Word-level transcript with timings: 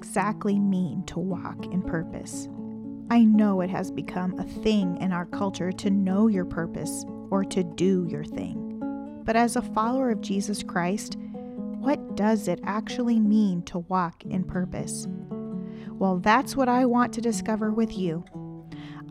exactly 0.00 0.58
mean 0.58 1.02
to 1.02 1.18
walk 1.18 1.66
in 1.66 1.82
purpose? 1.82 2.48
I 3.10 3.22
know 3.22 3.60
it 3.60 3.68
has 3.68 3.90
become 3.90 4.38
a 4.38 4.44
thing 4.44 4.96
in 4.96 5.12
our 5.12 5.26
culture 5.26 5.72
to 5.72 5.90
know 5.90 6.26
your 6.26 6.46
purpose 6.46 7.04
or 7.28 7.44
to 7.44 7.62
do 7.62 8.06
your 8.08 8.24
thing. 8.24 8.78
But 9.26 9.36
as 9.36 9.56
a 9.56 9.62
follower 9.62 10.10
of 10.10 10.22
Jesus 10.22 10.62
Christ, 10.62 11.18
what 11.80 12.16
does 12.16 12.48
it 12.48 12.60
actually 12.64 13.20
mean 13.20 13.60
to 13.64 13.80
walk 13.80 14.24
in 14.24 14.42
purpose? 14.42 15.06
Well, 15.90 16.16
that's 16.16 16.56
what 16.56 16.70
I 16.70 16.86
want 16.86 17.12
to 17.12 17.20
discover 17.20 17.70
with 17.70 17.98
you. 17.98 18.24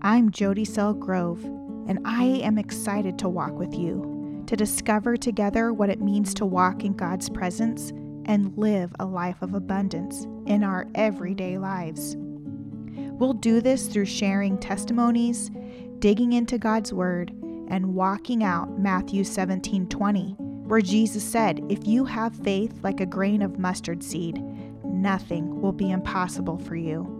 I'm 0.01 0.31
Jody 0.31 0.65
Sell 0.65 0.95
Grove, 0.95 1.43
and 1.87 1.99
I 2.03 2.23
am 2.23 2.57
excited 2.57 3.19
to 3.19 3.29
walk 3.29 3.51
with 3.51 3.75
you, 3.75 4.43
to 4.47 4.55
discover 4.55 5.17
together 5.17 5.71
what 5.71 5.89
it 5.91 6.01
means 6.01 6.33
to 6.33 6.47
walk 6.47 6.83
in 6.83 6.93
God's 6.93 7.29
presence 7.29 7.93
and 8.29 8.55
live 8.55 8.93
a 8.99 9.05
life 9.05 9.41
of 9.41 9.55
abundance 9.55 10.25
in 10.45 10.63
our 10.63 10.87
everyday 10.93 11.57
lives. 11.57 12.15
We'll 12.15 13.33
do 13.33 13.59
this 13.59 13.87
through 13.87 14.05
sharing 14.05 14.59
testimonies, 14.59 15.49
digging 15.97 16.33
into 16.33 16.59
God's 16.59 16.93
Word, 16.93 17.31
and 17.69 17.95
walking 17.95 18.43
out 18.43 18.79
Matthew 18.79 19.23
17 19.23 19.89
20, 19.89 20.35
where 20.37 20.79
Jesus 20.79 21.23
said, 21.23 21.65
If 21.69 21.87
you 21.87 22.05
have 22.05 22.35
faith 22.35 22.79
like 22.83 22.99
a 22.99 23.05
grain 23.07 23.41
of 23.41 23.57
mustard 23.57 24.03
seed, 24.03 24.39
nothing 24.85 25.59
will 25.59 25.71
be 25.71 25.89
impossible 25.89 26.59
for 26.59 26.75
you. 26.75 27.15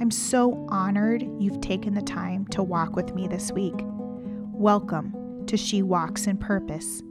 I'm 0.00 0.10
so 0.10 0.66
honored 0.70 1.28
you've 1.38 1.60
taken 1.60 1.92
the 1.92 2.00
time 2.00 2.46
to 2.46 2.62
walk 2.62 2.96
with 2.96 3.14
me 3.14 3.28
this 3.28 3.52
week. 3.52 3.84
Welcome 4.54 5.44
to 5.46 5.58
She 5.58 5.82
Walks 5.82 6.26
in 6.26 6.38
Purpose. 6.38 7.02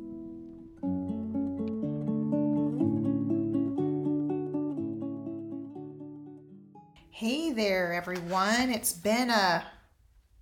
Hey 7.20 7.52
there, 7.52 7.94
everyone. 7.94 8.70
It's 8.70 8.94
been 8.94 9.32
a 9.32 9.66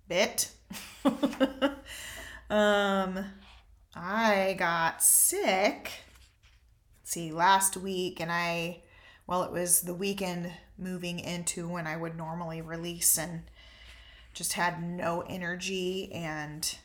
bit. 0.08 0.50
um, 2.50 3.24
I 3.94 4.54
got 4.58 5.02
sick. 5.02 5.90
See, 7.02 7.32
last 7.32 7.78
week, 7.78 8.20
and 8.20 8.30
I, 8.30 8.82
well, 9.26 9.42
it 9.44 9.52
was 9.52 9.80
the 9.80 9.94
weekend 9.94 10.52
moving 10.76 11.18
into 11.18 11.66
when 11.66 11.86
I 11.86 11.96
would 11.96 12.14
normally 12.14 12.60
release, 12.60 13.16
and 13.16 13.44
just 14.34 14.52
had 14.52 14.82
no 14.82 15.24
energy 15.30 16.12
and 16.12 16.76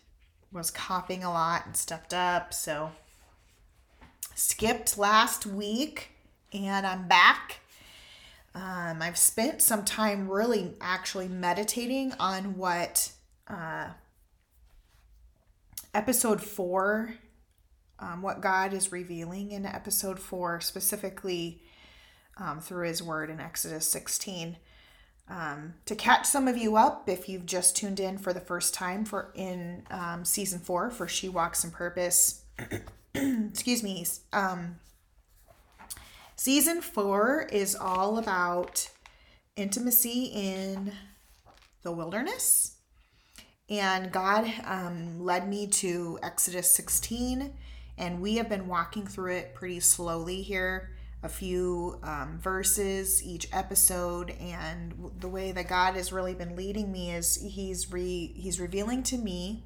was 0.53 0.72
coughing 0.72 1.26
a 1.26 1.33
lot 1.33 1.66
and 1.66 1.76
stuffed 1.76 2.14
up. 2.14 2.53
So, 2.53 2.92
skipped 4.36 4.98
last 4.98 5.45
week, 5.45 6.11
and 6.53 6.88
I'm 6.88 7.09
back 7.09 7.59
um, 8.53 9.02
I've 9.02 9.17
spent 9.17 9.61
some 9.61 9.85
time 9.85 10.30
really 10.30 10.73
actually 10.81 11.27
meditating 11.27 12.13
on 12.19 12.58
what 12.58 13.11
uh, 13.47 13.88
episode 15.93 16.41
four, 16.41 17.16
um, 17.99 18.21
what 18.21 18.41
God 18.41 18.73
is 18.73 18.91
revealing 18.91 19.52
in 19.52 19.66
episode 19.66 20.19
four, 20.19 20.59
specifically 20.59 21.61
um, 22.38 22.59
through 22.59 22.88
His 22.88 23.02
Word 23.02 23.30
in 23.30 23.39
Exodus 23.39 23.88
16. 23.88 24.58
Um, 25.30 25.75
to 25.86 25.95
catch 25.95 26.25
some 26.25 26.49
of 26.49 26.58
you 26.58 26.75
up, 26.75 27.08
if 27.08 27.30
you've 27.30 27.45
just 27.45 27.77
tuned 27.77 28.02
in 28.02 28.17
for 28.17 28.33
the 28.33 28.41
first 28.41 28.73
time 28.73 29.05
for 29.05 29.31
in 29.33 29.83
um, 29.89 30.26
season 30.26 30.59
four 30.59 30.89
for 30.89 31.08
She 31.08 31.30
Walks 31.30 31.64
in 31.64 31.71
Purpose, 31.71 32.43
excuse 33.15 33.81
me, 33.81 34.05
um, 34.33 34.76
Season 36.43 36.81
four 36.81 37.47
is 37.52 37.75
all 37.75 38.17
about 38.17 38.89
intimacy 39.55 40.31
in 40.33 40.91
the 41.83 41.91
wilderness. 41.91 42.77
And 43.69 44.11
God 44.11 44.52
um, 44.65 45.23
led 45.23 45.47
me 45.47 45.67
to 45.67 46.17
Exodus 46.23 46.71
16, 46.71 47.53
and 47.99 48.21
we 48.21 48.37
have 48.37 48.49
been 48.49 48.67
walking 48.67 49.05
through 49.05 49.33
it 49.33 49.53
pretty 49.53 49.81
slowly 49.81 50.41
here, 50.41 50.95
a 51.21 51.29
few 51.29 51.99
um, 52.02 52.39
verses 52.41 53.23
each 53.23 53.47
episode. 53.53 54.31
And 54.31 55.11
the 55.19 55.29
way 55.29 55.52
that 55.52 55.69
God 55.69 55.93
has 55.93 56.11
really 56.11 56.33
been 56.33 56.55
leading 56.55 56.91
me 56.91 57.11
is 57.11 57.35
He's 57.35 57.93
re 57.93 58.33
He's 58.35 58.59
revealing 58.59 59.03
to 59.03 59.17
me 59.19 59.61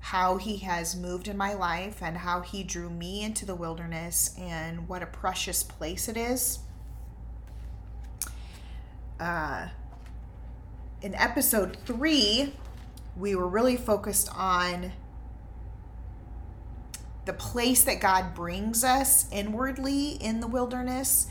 how 0.00 0.36
he 0.36 0.58
has 0.58 0.96
moved 0.96 1.28
in 1.28 1.36
my 1.36 1.52
life 1.54 2.02
and 2.02 2.18
how 2.18 2.40
he 2.40 2.62
drew 2.62 2.88
me 2.88 3.22
into 3.22 3.44
the 3.44 3.54
wilderness 3.54 4.34
and 4.38 4.88
what 4.88 5.02
a 5.02 5.06
precious 5.06 5.62
place 5.62 6.08
it 6.08 6.16
is. 6.16 6.60
Uh, 9.18 9.68
in 11.02 11.14
episode 11.14 11.76
three, 11.84 12.54
we 13.16 13.34
were 13.34 13.48
really 13.48 13.76
focused 13.76 14.28
on 14.34 14.92
the 17.24 17.32
place 17.32 17.84
that 17.84 18.00
God 18.00 18.34
brings 18.34 18.82
us 18.82 19.30
inwardly 19.30 20.12
in 20.12 20.40
the 20.40 20.46
wilderness. 20.46 21.26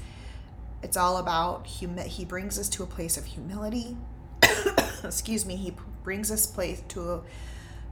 It's 0.83 0.95
all 0.95 1.17
about 1.17 1.65
humi- 1.65 2.07
he 2.07 2.23
brings 2.23 2.59
us 2.59 2.69
to 2.69 2.83
a 2.83 2.85
place 2.85 3.17
of 3.17 3.25
humility. 3.25 3.97
Excuse 5.03 5.45
me, 5.45 5.55
he 5.55 5.73
brings 6.03 6.29
us 6.29 6.45
place 6.45 6.83
to 6.89 7.13
a 7.13 7.21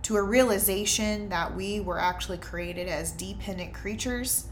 to 0.06 0.18
a 0.18 0.22
realization 0.22 1.30
that 1.30 1.56
we 1.56 1.80
were 1.80 1.98
actually 1.98 2.38
created 2.38 2.88
as 2.88 3.10
dependent 3.14 3.74
creatures. 3.74 4.46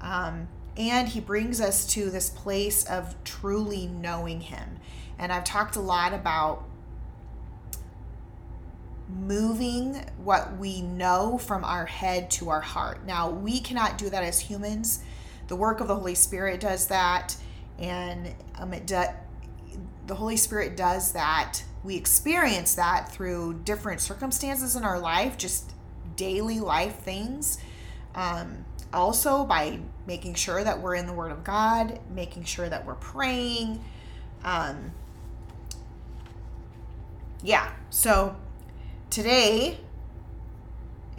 Um, 0.00 0.48
and 0.76 1.06
he 1.06 1.20
brings 1.20 1.60
us 1.60 1.86
to 1.92 2.10
this 2.10 2.28
place 2.28 2.84
of 2.86 3.14
truly 3.22 3.86
knowing 3.86 4.40
him. 4.40 4.80
And 5.16 5.32
I've 5.32 5.44
talked 5.44 5.76
a 5.76 5.80
lot 5.80 6.12
about 6.12 6.64
moving 9.08 9.94
what 10.24 10.56
we 10.56 10.82
know 10.82 11.38
from 11.38 11.62
our 11.62 11.86
head 11.86 12.28
to 12.32 12.50
our 12.50 12.60
heart. 12.60 13.06
Now, 13.06 13.30
we 13.30 13.60
cannot 13.60 13.98
do 13.98 14.10
that 14.10 14.24
as 14.24 14.40
humans. 14.40 15.04
The 15.46 15.54
work 15.54 15.78
of 15.78 15.86
the 15.86 15.94
Holy 15.94 16.16
Spirit 16.16 16.58
does 16.58 16.88
that, 16.88 17.36
and 17.78 18.34
um, 18.58 18.72
it 18.72 18.86
do, 18.86 19.25
the 20.06 20.14
Holy 20.14 20.36
Spirit 20.36 20.76
does 20.76 21.12
that 21.12 21.62
we 21.86 21.94
experience 21.94 22.74
that 22.74 23.12
through 23.12 23.60
different 23.64 24.00
circumstances 24.00 24.74
in 24.74 24.82
our 24.82 24.98
life, 24.98 25.38
just 25.38 25.72
daily 26.16 26.58
life 26.58 26.98
things. 26.98 27.58
Um, 28.16 28.64
also, 28.92 29.44
by 29.44 29.78
making 30.04 30.34
sure 30.34 30.64
that 30.64 30.80
we're 30.80 30.96
in 30.96 31.06
the 31.06 31.12
Word 31.12 31.30
of 31.30 31.44
God, 31.44 32.00
making 32.12 32.42
sure 32.42 32.68
that 32.68 32.84
we're 32.84 32.94
praying. 32.96 33.82
Um, 34.42 34.92
yeah, 37.44 37.70
so 37.90 38.34
today, 39.08 39.78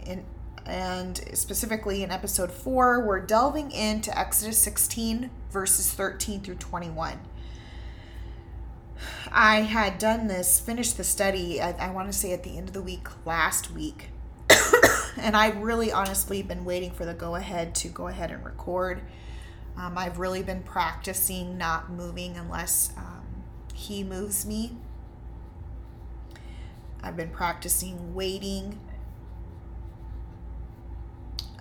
in, 0.04 0.22
and 0.66 1.18
specifically 1.32 2.02
in 2.02 2.10
episode 2.10 2.52
4, 2.52 3.06
we're 3.06 3.20
delving 3.20 3.70
into 3.70 4.16
Exodus 4.18 4.58
16, 4.58 5.30
verses 5.50 5.90
13 5.92 6.42
through 6.42 6.56
21. 6.56 7.18
I 9.32 9.62
had 9.62 9.98
done 9.98 10.26
this, 10.26 10.60
finished 10.60 10.96
the 10.96 11.04
study, 11.04 11.60
I, 11.60 11.72
I 11.88 11.90
want 11.90 12.10
to 12.10 12.16
say 12.16 12.32
at 12.32 12.42
the 12.42 12.56
end 12.56 12.68
of 12.68 12.74
the 12.74 12.82
week 12.82 13.08
last 13.26 13.70
week. 13.70 14.10
and 15.16 15.36
I've 15.36 15.58
really 15.58 15.92
honestly 15.92 16.42
been 16.42 16.64
waiting 16.64 16.90
for 16.90 17.04
the 17.04 17.14
go 17.14 17.34
ahead 17.34 17.74
to 17.76 17.88
go 17.88 18.08
ahead 18.08 18.30
and 18.30 18.44
record. 18.44 19.02
Um, 19.76 19.96
I've 19.96 20.18
really 20.18 20.42
been 20.42 20.62
practicing 20.62 21.56
not 21.56 21.90
moving 21.90 22.36
unless 22.36 22.92
um, 22.96 23.44
he 23.74 24.02
moves 24.02 24.44
me. 24.46 24.76
I've 27.02 27.16
been 27.16 27.30
practicing 27.30 28.14
waiting. 28.14 28.80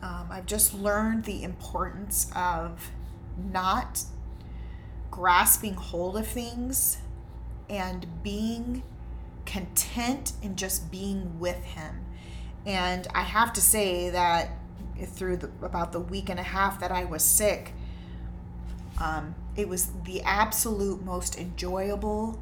Um, 0.01 0.27
I've 0.31 0.45
just 0.45 0.73
learned 0.73 1.25
the 1.25 1.43
importance 1.43 2.31
of 2.35 2.91
not 3.37 4.03
grasping 5.11 5.73
hold 5.75 6.17
of 6.17 6.27
things 6.27 6.97
and 7.69 8.05
being 8.23 8.83
content 9.45 10.33
and 10.43 10.57
just 10.57 10.91
being 10.91 11.39
with 11.39 11.63
him. 11.63 12.05
And 12.65 13.07
I 13.15 13.21
have 13.21 13.53
to 13.53 13.61
say 13.61 14.09
that 14.09 14.49
through 15.05 15.37
the, 15.37 15.49
about 15.61 15.91
the 15.91 15.99
week 15.99 16.29
and 16.29 16.39
a 16.39 16.43
half 16.43 16.79
that 16.81 16.91
I 16.91 17.05
was 17.05 17.23
sick, 17.23 17.73
um, 19.01 19.35
it 19.55 19.69
was 19.69 19.91
the 20.05 20.21
absolute 20.23 21.03
most 21.03 21.37
enjoyable 21.37 22.39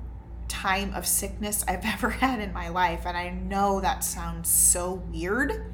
time 0.48 0.94
of 0.94 1.06
sickness 1.06 1.64
I've 1.68 1.86
ever 1.86 2.10
had 2.10 2.40
in 2.40 2.54
my 2.54 2.70
life. 2.70 3.06
And 3.06 3.16
I 3.16 3.30
know 3.30 3.82
that 3.82 4.04
sounds 4.04 4.50
so 4.50 5.04
weird 5.12 5.74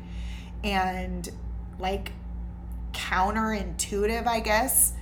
and 0.64 1.30
like 1.80 2.12
counterintuitive, 2.94 4.28
I 4.28 4.40
guess. 4.40 4.94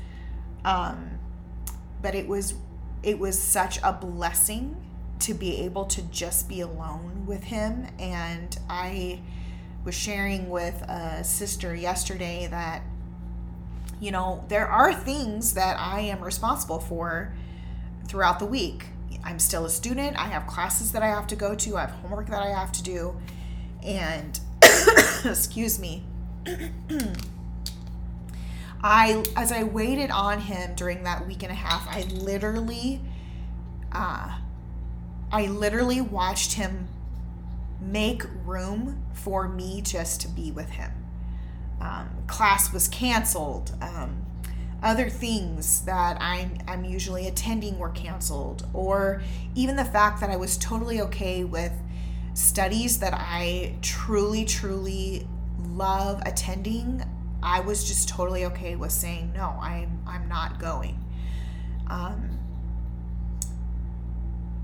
Um, 0.64 1.20
but 2.02 2.16
it 2.16 2.28
was 2.28 2.54
it 3.04 3.20
was 3.20 3.42
such 3.42 3.80
a 3.84 3.94
blessing 3.94 4.76
to 5.20 5.34
be 5.34 5.58
able 5.62 5.86
to 5.86 6.02
just 6.04 6.48
be 6.48 6.62
alone 6.62 7.26
with 7.26 7.44
him. 7.44 7.88
And 8.00 8.58
I 8.70 9.22
was 9.86 9.96
sharing 9.96 10.50
with 10.50 10.82
a 10.84 11.24
sister 11.24 11.76
yesterday 11.76 12.48
that 12.48 12.84
you 14.00 14.12
know, 14.12 14.46
there 14.48 14.68
are 14.68 14.94
things 14.94 15.54
that 15.56 15.78
I 15.78 16.02
am 16.02 16.24
responsible 16.24 16.80
for 16.80 17.34
throughout 18.08 18.40
the 18.40 18.46
week. 18.46 18.86
I'm 19.24 19.40
still 19.40 19.66
a 19.66 19.70
student. 19.70 20.18
I 20.18 20.28
have 20.28 20.48
classes 20.48 20.94
that 20.94 21.04
I 21.04 21.08
have 21.08 21.28
to 21.28 21.36
go 21.36 21.54
to. 21.56 21.78
I 21.78 21.82
have 21.82 21.92
homework 21.92 22.28
that 22.28 22.42
I 22.42 22.50
have 22.50 22.72
to 22.74 22.84
do. 22.84 23.16
And, 23.84 24.40
excuse 25.26 25.80
me. 25.80 26.04
I, 28.82 29.26
as 29.36 29.52
I 29.52 29.64
waited 29.64 30.10
on 30.10 30.40
him 30.42 30.76
during 30.76 31.04
that 31.04 31.28
week 31.28 31.44
and 31.44 31.52
a 31.52 31.56
half, 31.56 31.88
I 31.88 32.04
literally, 32.14 33.02
uh, 33.92 34.38
I 35.32 35.48
literally 35.48 36.02
watched 36.02 36.54
him 36.54 36.88
make 37.82 38.24
room 38.46 39.04
for 39.14 39.48
me 39.48 39.82
just 39.82 40.22
to 40.22 40.28
be 40.28 40.52
with 40.52 40.70
him. 40.70 40.92
Um, 41.82 42.10
class 42.28 42.74
was 42.74 42.88
canceled. 42.88 43.74
Um, 43.82 44.26
other 44.82 45.10
things 45.10 45.82
that 45.82 46.18
I'm, 46.22 46.58
I'm 46.68 46.86
usually 46.86 47.28
attending 47.28 47.78
were 47.80 47.90
canceled, 47.90 48.66
or 48.74 49.22
even 49.56 49.76
the 49.76 49.86
fact 49.86 50.22
that 50.22 50.30
I 50.30 50.38
was 50.38 50.58
totally 50.58 51.02
okay 51.02 51.44
with 51.44 51.74
studies 52.34 53.00
that 53.00 53.14
I 53.14 53.76
truly, 53.82 54.46
truly 54.46 55.28
love 55.58 56.22
attending. 56.26 57.04
I 57.42 57.62
was 57.62 57.84
just 57.88 58.10
totally 58.10 58.46
okay 58.46 58.76
with 58.76 58.92
saying 58.92 59.34
no. 59.36 59.58
I'm 59.62 60.02
I'm 60.06 60.28
not 60.28 60.60
going. 60.60 61.04
Um, 61.88 62.38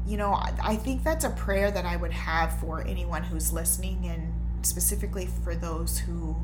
you 0.05 0.17
know, 0.17 0.33
I, 0.33 0.53
I 0.61 0.75
think 0.75 1.03
that's 1.03 1.25
a 1.25 1.29
prayer 1.31 1.71
that 1.71 1.85
I 1.85 1.95
would 1.95 2.11
have 2.11 2.59
for 2.59 2.81
anyone 2.85 3.23
who's 3.23 3.51
listening, 3.51 4.05
and 4.05 4.33
specifically 4.65 5.27
for 5.43 5.55
those 5.55 5.99
who 5.99 6.35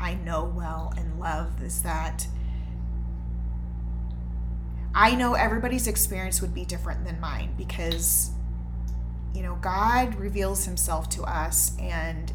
I 0.00 0.14
know 0.14 0.44
well 0.44 0.92
and 0.96 1.20
love. 1.20 1.62
Is 1.62 1.82
that 1.82 2.26
I 4.94 5.14
know 5.14 5.34
everybody's 5.34 5.86
experience 5.86 6.40
would 6.40 6.54
be 6.54 6.64
different 6.64 7.04
than 7.04 7.20
mine 7.20 7.54
because, 7.58 8.30
you 9.34 9.42
know, 9.42 9.56
God 9.56 10.14
reveals 10.14 10.64
himself 10.64 11.08
to 11.10 11.24
us 11.24 11.76
and 11.80 12.32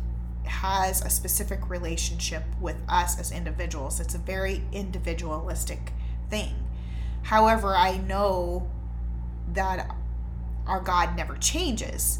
has 0.50 1.04
a 1.04 1.10
specific 1.10 1.70
relationship 1.70 2.44
with 2.60 2.76
us 2.90 3.20
as 3.20 3.32
individuals. 3.32 4.00
It's 4.00 4.16
a 4.16 4.20
very 4.20 4.64
individualistic 4.72 5.94
thing. 6.30 6.56
However, 7.24 7.76
I 7.76 7.98
know 7.98 8.70
that 9.54 9.90
our 10.68 10.82
God 10.82 11.16
never 11.16 11.36
changes. 11.38 12.20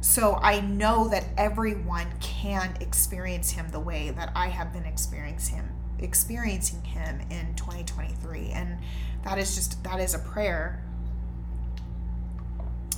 So 0.00 0.38
I 0.40 0.60
know 0.60 1.08
that 1.08 1.24
everyone 1.36 2.08
can 2.20 2.76
experience 2.80 3.50
him 3.50 3.68
the 3.70 3.80
way 3.80 4.10
that 4.10 4.30
I 4.34 4.48
have 4.48 4.72
been 4.72 4.84
experiencing 4.84 5.56
him 5.56 5.68
experiencing 6.00 6.84
him 6.84 7.20
in 7.30 7.52
2023 7.56 8.50
and 8.50 8.78
that 9.24 9.36
is 9.36 9.56
just 9.56 9.82
that 9.82 9.98
is 9.98 10.14
a 10.14 10.18
prayer 10.20 10.80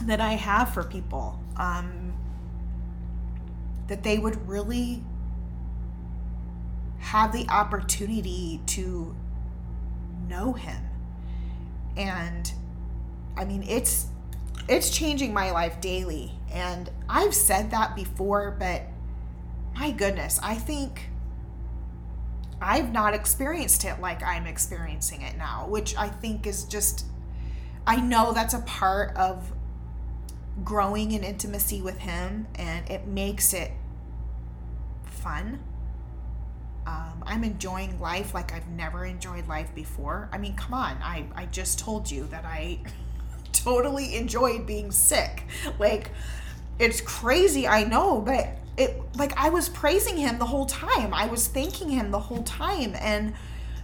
that 0.02 0.20
I 0.20 0.32
have 0.32 0.74
for 0.74 0.84
people 0.84 1.40
um, 1.56 2.12
that 3.90 4.04
they 4.04 4.18
would 4.18 4.48
really 4.48 5.02
have 7.00 7.32
the 7.32 7.44
opportunity 7.48 8.60
to 8.66 9.16
know 10.28 10.52
him. 10.52 10.80
And 11.96 12.50
I 13.36 13.44
mean 13.44 13.64
it's 13.64 14.06
it's 14.68 14.90
changing 14.90 15.34
my 15.34 15.50
life 15.50 15.80
daily. 15.80 16.30
And 16.52 16.88
I've 17.08 17.34
said 17.34 17.72
that 17.72 17.96
before 17.96 18.56
but 18.58 18.82
my 19.74 19.90
goodness 19.90 20.38
I 20.40 20.54
think 20.54 21.10
I've 22.62 22.92
not 22.92 23.12
experienced 23.12 23.84
it 23.84 24.00
like 24.00 24.22
I'm 24.22 24.46
experiencing 24.46 25.22
it 25.22 25.36
now, 25.36 25.66
which 25.68 25.96
I 25.96 26.08
think 26.08 26.46
is 26.46 26.64
just, 26.64 27.06
I 27.86 27.96
know 27.96 28.32
that's 28.32 28.52
a 28.52 28.60
part 28.60 29.16
of 29.16 29.50
growing 30.62 31.12
in 31.12 31.24
intimacy 31.24 31.80
with 31.80 31.98
Him 31.98 32.46
and 32.56 32.88
it 32.90 33.06
makes 33.06 33.54
it 33.54 33.72
fun. 35.20 35.60
Um, 36.86 37.22
I'm 37.26 37.44
enjoying 37.44 38.00
life 38.00 38.34
like 38.34 38.52
I've 38.52 38.68
never 38.68 39.04
enjoyed 39.04 39.46
life 39.46 39.74
before. 39.74 40.28
I 40.32 40.38
mean, 40.38 40.56
come 40.56 40.74
on, 40.74 40.96
I, 41.02 41.26
I 41.34 41.46
just 41.46 41.78
told 41.78 42.10
you 42.10 42.26
that 42.28 42.44
I 42.44 42.80
totally 43.52 44.16
enjoyed 44.16 44.66
being 44.66 44.90
sick. 44.90 45.44
Like, 45.78 46.10
it's 46.78 47.00
crazy, 47.00 47.68
I 47.68 47.84
know, 47.84 48.20
but 48.20 48.48
it 48.76 48.98
like 49.16 49.36
I 49.36 49.50
was 49.50 49.68
praising 49.68 50.16
him 50.16 50.38
the 50.38 50.46
whole 50.46 50.66
time. 50.66 51.12
I 51.12 51.26
was 51.26 51.46
thanking 51.46 51.90
him 51.90 52.10
the 52.10 52.18
whole 52.18 52.42
time 52.42 52.94
and 52.98 53.34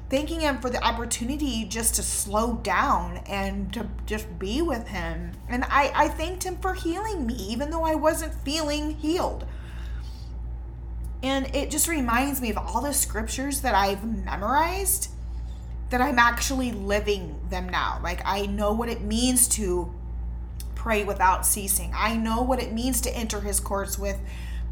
thanking 0.08 0.40
him 0.40 0.58
for 0.60 0.70
the 0.70 0.82
opportunity 0.82 1.64
just 1.64 1.96
to 1.96 2.02
slow 2.02 2.54
down 2.62 3.18
and 3.26 3.72
to 3.72 3.86
just 4.06 4.38
be 4.38 4.62
with 4.62 4.88
him. 4.88 5.32
And 5.48 5.64
I, 5.64 5.92
I 5.94 6.08
thanked 6.08 6.44
him 6.44 6.56
for 6.58 6.74
healing 6.74 7.26
me, 7.26 7.34
even 7.34 7.70
though 7.70 7.84
I 7.84 7.96
wasn't 7.96 8.32
feeling 8.34 8.96
healed. 8.96 9.46
And 11.22 11.54
it 11.54 11.70
just 11.70 11.88
reminds 11.88 12.40
me 12.40 12.50
of 12.50 12.58
all 12.58 12.82
the 12.82 12.92
scriptures 12.92 13.60
that 13.62 13.74
I've 13.74 14.04
memorized 14.04 15.10
that 15.90 16.00
I'm 16.00 16.18
actually 16.18 16.72
living 16.72 17.38
them 17.48 17.68
now. 17.68 18.00
Like 18.02 18.20
I 18.24 18.46
know 18.46 18.72
what 18.72 18.88
it 18.88 19.02
means 19.02 19.48
to 19.48 19.92
pray 20.74 21.04
without 21.04 21.46
ceasing. 21.46 21.92
I 21.94 22.16
know 22.16 22.42
what 22.42 22.62
it 22.62 22.72
means 22.72 23.00
to 23.02 23.16
enter 23.16 23.40
his 23.40 23.60
courts 23.60 23.98
with 23.98 24.20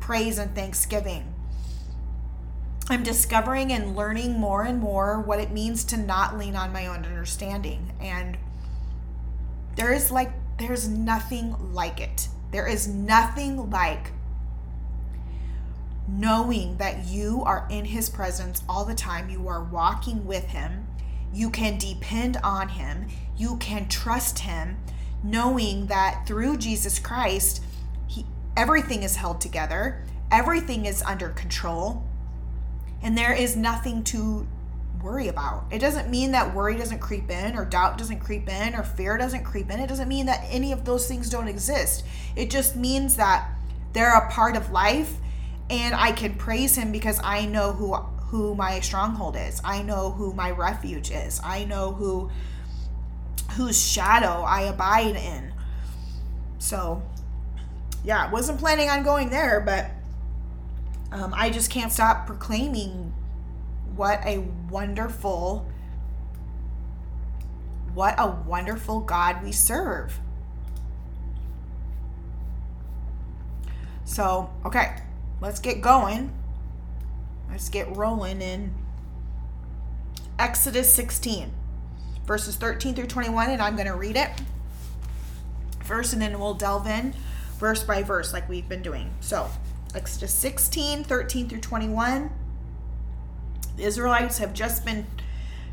praise 0.00 0.38
and 0.38 0.54
thanksgiving. 0.54 1.34
I'm 2.90 3.02
discovering 3.02 3.72
and 3.72 3.96
learning 3.96 4.38
more 4.38 4.62
and 4.62 4.78
more 4.78 5.20
what 5.20 5.40
it 5.40 5.50
means 5.50 5.84
to 5.84 5.96
not 5.96 6.36
lean 6.36 6.54
on 6.54 6.72
my 6.72 6.86
own 6.86 7.04
understanding. 7.04 7.92
And 7.98 8.36
there 9.76 9.92
is 9.92 10.10
like, 10.10 10.32
there's 10.58 10.86
nothing 10.86 11.56
like 11.72 12.00
it. 12.00 12.28
There 12.50 12.66
is 12.66 12.86
nothing 12.86 13.70
like 13.70 14.12
knowing 16.06 16.76
that 16.76 17.06
you 17.06 17.42
are 17.44 17.66
in 17.70 17.84
His 17.86 18.10
presence 18.10 18.62
all 18.68 18.84
the 18.84 18.94
time. 18.94 19.30
You 19.30 19.48
are 19.48 19.64
walking 19.64 20.26
with 20.26 20.44
Him. 20.44 20.86
You 21.32 21.50
can 21.50 21.78
depend 21.78 22.36
on 22.44 22.68
Him. 22.68 23.06
You 23.36 23.56
can 23.56 23.88
trust 23.88 24.40
Him, 24.40 24.76
knowing 25.22 25.86
that 25.86 26.24
through 26.26 26.58
Jesus 26.58 26.98
Christ, 26.98 27.62
he, 28.06 28.26
everything 28.56 29.02
is 29.02 29.16
held 29.16 29.40
together, 29.40 30.04
everything 30.30 30.86
is 30.86 31.02
under 31.02 31.30
control, 31.30 32.04
and 33.02 33.16
there 33.18 33.32
is 33.32 33.56
nothing 33.56 34.04
to 34.04 34.46
worry 35.02 35.28
about. 35.28 35.64
It 35.70 35.80
doesn't 35.80 36.08
mean 36.08 36.32
that 36.32 36.54
worry 36.54 36.76
doesn't 36.76 37.00
creep 37.00 37.30
in, 37.30 37.56
or 37.56 37.64
doubt 37.64 37.98
doesn't 37.98 38.20
creep 38.20 38.48
in, 38.48 38.74
or 38.74 38.82
fear 38.82 39.18
doesn't 39.18 39.44
creep 39.44 39.70
in. 39.70 39.80
It 39.80 39.88
doesn't 39.88 40.08
mean 40.08 40.26
that 40.26 40.44
any 40.48 40.72
of 40.72 40.84
those 40.84 41.06
things 41.06 41.28
don't 41.28 41.48
exist. 41.48 42.04
It 42.36 42.50
just 42.50 42.76
means 42.76 43.16
that 43.16 43.50
they're 43.92 44.16
a 44.16 44.30
part 44.30 44.56
of 44.56 44.70
life, 44.70 45.16
and 45.70 45.94
I 45.94 46.12
can 46.12 46.34
praise 46.34 46.76
Him 46.76 46.92
because 46.92 47.20
I 47.22 47.46
know 47.46 47.72
who 47.72 47.94
who 47.94 48.54
my 48.54 48.80
stronghold 48.80 49.36
is. 49.36 49.60
I 49.64 49.82
know 49.82 50.10
who 50.10 50.32
my 50.32 50.50
refuge 50.50 51.10
is. 51.10 51.40
I 51.44 51.64
know 51.64 51.92
who 51.92 52.30
whose 53.52 53.80
shadow 53.80 54.42
I 54.42 54.62
abide 54.62 55.16
in. 55.16 55.52
So 56.58 57.02
yeah, 58.04 58.30
wasn't 58.30 58.58
planning 58.58 58.90
on 58.90 59.02
going 59.02 59.30
there, 59.30 59.60
but 59.60 59.90
um, 61.10 61.32
I 61.34 61.50
just 61.50 61.70
can't 61.70 61.92
stop 61.92 62.26
proclaiming 62.26 63.12
what 63.94 64.20
a 64.26 64.38
wonderful, 64.68 65.66
what 67.94 68.14
a 68.18 68.26
wonderful 68.26 69.00
God 69.00 69.42
we 69.42 69.52
serve. 69.52 70.18
So, 74.04 74.50
okay, 74.66 74.96
let's 75.44 75.60
get 75.60 75.82
going. 75.82 76.32
Let's 77.50 77.68
get 77.68 77.94
rolling 77.94 78.40
in 78.40 78.72
Exodus 80.38 80.90
16, 80.90 81.52
verses 82.24 82.56
13 82.56 82.94
through 82.94 83.06
21, 83.06 83.50
and 83.50 83.60
I'm 83.60 83.76
going 83.76 83.86
to 83.86 83.94
read 83.94 84.16
it 84.16 84.30
first, 85.84 86.14
and 86.14 86.22
then 86.22 86.40
we'll 86.40 86.54
delve 86.54 86.86
in 86.86 87.14
verse 87.58 87.84
by 87.84 88.02
verse 88.02 88.32
like 88.32 88.48
we've 88.48 88.68
been 88.68 88.80
doing. 88.80 89.10
So, 89.20 89.50
Exodus 89.94 90.32
16, 90.32 91.04
13 91.04 91.48
through 91.50 91.60
21. 91.60 92.30
The 93.76 93.82
Israelites 93.84 94.38
have 94.38 94.54
just 94.54 94.86
been 94.86 95.06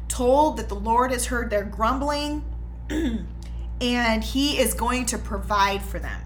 told 0.10 0.58
that 0.58 0.68
the 0.68 0.76
Lord 0.76 1.12
has 1.12 1.28
heard 1.28 1.50
their 1.50 1.64
grumbling 1.64 2.44
and 3.80 4.24
he 4.24 4.60
is 4.60 4.74
going 4.74 5.06
to 5.08 5.18
provide 5.18 5.82
for 5.82 5.98
them. 5.98 6.22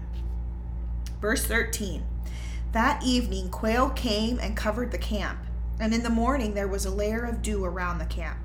Verse 1.20 1.44
13. 1.44 2.02
That 2.72 3.02
evening, 3.02 3.50
quail 3.50 3.90
came 3.90 4.38
and 4.38 4.56
covered 4.56 4.90
the 4.90 4.98
camp, 4.98 5.38
and 5.80 5.94
in 5.94 6.02
the 6.02 6.10
morning 6.10 6.54
there 6.54 6.68
was 6.68 6.84
a 6.84 6.90
layer 6.90 7.24
of 7.24 7.42
dew 7.42 7.64
around 7.64 7.98
the 7.98 8.06
camp. 8.06 8.38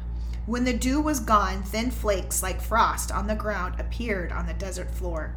When 0.46 0.64
the 0.64 0.74
dew 0.74 1.00
was 1.02 1.20
gone, 1.20 1.64
thin 1.64 1.92
flakes 1.92 2.42
like 2.42 2.62
frost 2.62 3.12
on 3.12 3.28
the 3.28 3.36
ground 3.36 3.80
appeared 3.80 4.32
on 4.32 4.48
the 4.48 4.54
desert 4.54 4.92
floor. 4.92 5.36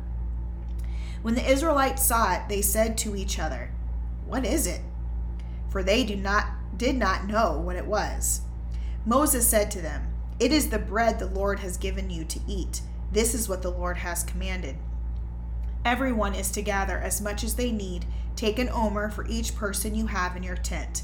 When 1.22 1.34
the 1.34 1.50
Israelites 1.50 2.06
saw 2.06 2.34
it, 2.34 2.48
they 2.48 2.62
said 2.62 2.96
to 2.98 3.16
each 3.16 3.38
other, 3.38 3.70
What 4.26 4.44
is 4.44 4.66
it? 4.66 4.80
For 5.70 5.82
they 5.82 6.04
do 6.04 6.16
not 6.16 6.46
did 6.76 6.96
not 6.96 7.26
know 7.26 7.58
what 7.58 7.76
it 7.76 7.86
was. 7.86 8.42
Moses 9.06 9.46
said 9.46 9.70
to 9.72 9.80
them, 9.80 10.12
It 10.40 10.52
is 10.52 10.70
the 10.70 10.78
bread 10.78 11.18
the 11.18 11.26
Lord 11.26 11.60
has 11.60 11.76
given 11.76 12.10
you 12.10 12.24
to 12.24 12.40
eat. 12.48 12.80
This 13.12 13.34
is 13.34 13.48
what 13.48 13.62
the 13.62 13.70
Lord 13.70 13.98
has 13.98 14.24
commanded. 14.24 14.76
Everyone 15.84 16.34
is 16.34 16.50
to 16.52 16.62
gather 16.62 16.98
as 16.98 17.20
much 17.20 17.44
as 17.44 17.56
they 17.56 17.70
need. 17.70 18.06
Take 18.36 18.58
an 18.58 18.70
omer 18.70 19.10
for 19.10 19.26
each 19.28 19.54
person 19.54 19.94
you 19.94 20.06
have 20.06 20.34
in 20.34 20.42
your 20.42 20.56
tent. 20.56 21.02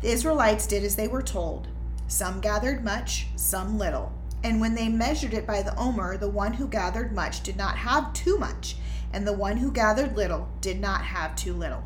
The 0.00 0.10
Israelites 0.10 0.66
did 0.66 0.82
as 0.82 0.96
they 0.96 1.06
were 1.06 1.22
told. 1.22 1.68
Some 2.08 2.40
gathered 2.40 2.84
much, 2.84 3.28
some 3.36 3.78
little. 3.78 4.12
And 4.42 4.60
when 4.60 4.74
they 4.74 4.88
measured 4.88 5.34
it 5.34 5.46
by 5.46 5.62
the 5.62 5.76
omer, 5.76 6.16
the 6.16 6.28
one 6.28 6.54
who 6.54 6.66
gathered 6.66 7.12
much 7.12 7.42
did 7.42 7.56
not 7.56 7.76
have 7.76 8.12
too 8.12 8.38
much, 8.38 8.76
and 9.12 9.24
the 9.24 9.32
one 9.32 9.58
who 9.58 9.70
gathered 9.70 10.16
little 10.16 10.48
did 10.60 10.80
not 10.80 11.02
have 11.02 11.36
too 11.36 11.54
little. 11.54 11.84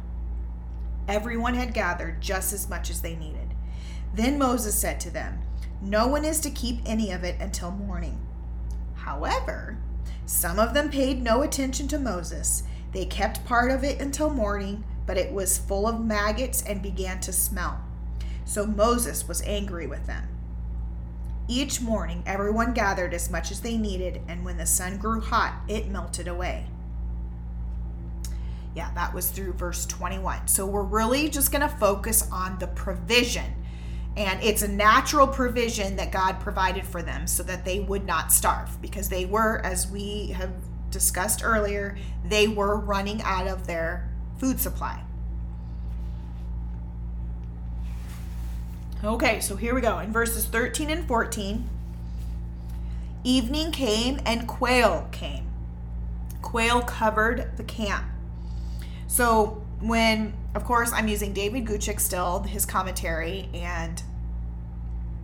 Everyone 1.06 1.54
had 1.54 1.74
gathered 1.74 2.22
just 2.22 2.52
as 2.54 2.68
much 2.68 2.88
as 2.88 3.02
they 3.02 3.14
needed. 3.14 3.54
Then 4.14 4.38
Moses 4.38 4.74
said 4.74 4.98
to 5.00 5.10
them, 5.10 5.40
No 5.82 6.06
one 6.06 6.24
is 6.24 6.40
to 6.40 6.50
keep 6.50 6.80
any 6.86 7.12
of 7.12 7.22
it 7.22 7.38
until 7.38 7.70
morning. 7.70 8.26
However, 8.94 9.78
some 10.26 10.58
of 10.58 10.74
them 10.74 10.90
paid 10.90 11.22
no 11.22 11.42
attention 11.42 11.86
to 11.88 11.98
Moses. 11.98 12.64
They 12.92 13.06
kept 13.06 13.44
part 13.44 13.70
of 13.70 13.84
it 13.84 14.00
until 14.00 14.28
morning, 14.28 14.84
but 15.06 15.16
it 15.16 15.32
was 15.32 15.56
full 15.56 15.86
of 15.86 16.04
maggots 16.04 16.62
and 16.62 16.82
began 16.82 17.20
to 17.20 17.32
smell. 17.32 17.80
So 18.44 18.66
Moses 18.66 19.28
was 19.28 19.42
angry 19.42 19.86
with 19.86 20.06
them. 20.06 20.28
Each 21.48 21.80
morning, 21.80 22.24
everyone 22.26 22.74
gathered 22.74 23.14
as 23.14 23.30
much 23.30 23.52
as 23.52 23.60
they 23.60 23.76
needed, 23.76 24.20
and 24.26 24.44
when 24.44 24.56
the 24.56 24.66
sun 24.66 24.98
grew 24.98 25.20
hot, 25.20 25.62
it 25.68 25.88
melted 25.88 26.26
away. 26.26 26.66
Yeah, 28.74 28.90
that 28.94 29.14
was 29.14 29.30
through 29.30 29.52
verse 29.52 29.86
21. 29.86 30.48
So 30.48 30.66
we're 30.66 30.82
really 30.82 31.28
just 31.28 31.52
going 31.52 31.62
to 31.62 31.76
focus 31.76 32.28
on 32.32 32.58
the 32.58 32.66
provision. 32.66 33.54
And 34.16 34.42
it's 34.42 34.62
a 34.62 34.68
natural 34.68 35.26
provision 35.26 35.96
that 35.96 36.10
God 36.10 36.40
provided 36.40 36.86
for 36.86 37.02
them 37.02 37.26
so 37.26 37.42
that 37.42 37.66
they 37.66 37.80
would 37.80 38.06
not 38.06 38.32
starve 38.32 38.80
because 38.80 39.10
they 39.10 39.26
were, 39.26 39.60
as 39.62 39.90
we 39.90 40.28
have 40.28 40.52
discussed 40.90 41.44
earlier, 41.44 41.98
they 42.24 42.48
were 42.48 42.76
running 42.76 43.20
out 43.22 43.46
of 43.46 43.66
their 43.66 44.08
food 44.38 44.58
supply. 44.58 45.02
Okay, 49.04 49.40
so 49.40 49.56
here 49.56 49.74
we 49.74 49.82
go. 49.82 49.98
In 49.98 50.10
verses 50.10 50.46
13 50.46 50.88
and 50.88 51.06
14, 51.06 51.68
evening 53.22 53.70
came 53.70 54.18
and 54.24 54.48
quail 54.48 55.08
came. 55.12 55.46
Quail 56.40 56.80
covered 56.80 57.58
the 57.58 57.64
camp. 57.64 58.06
So 59.06 59.65
when, 59.88 60.34
of 60.54 60.64
course, 60.64 60.92
I'm 60.92 61.08
using 61.08 61.32
David 61.32 61.64
Guzik 61.64 62.00
still, 62.00 62.42
his 62.42 62.64
commentary, 62.64 63.48
and 63.52 64.02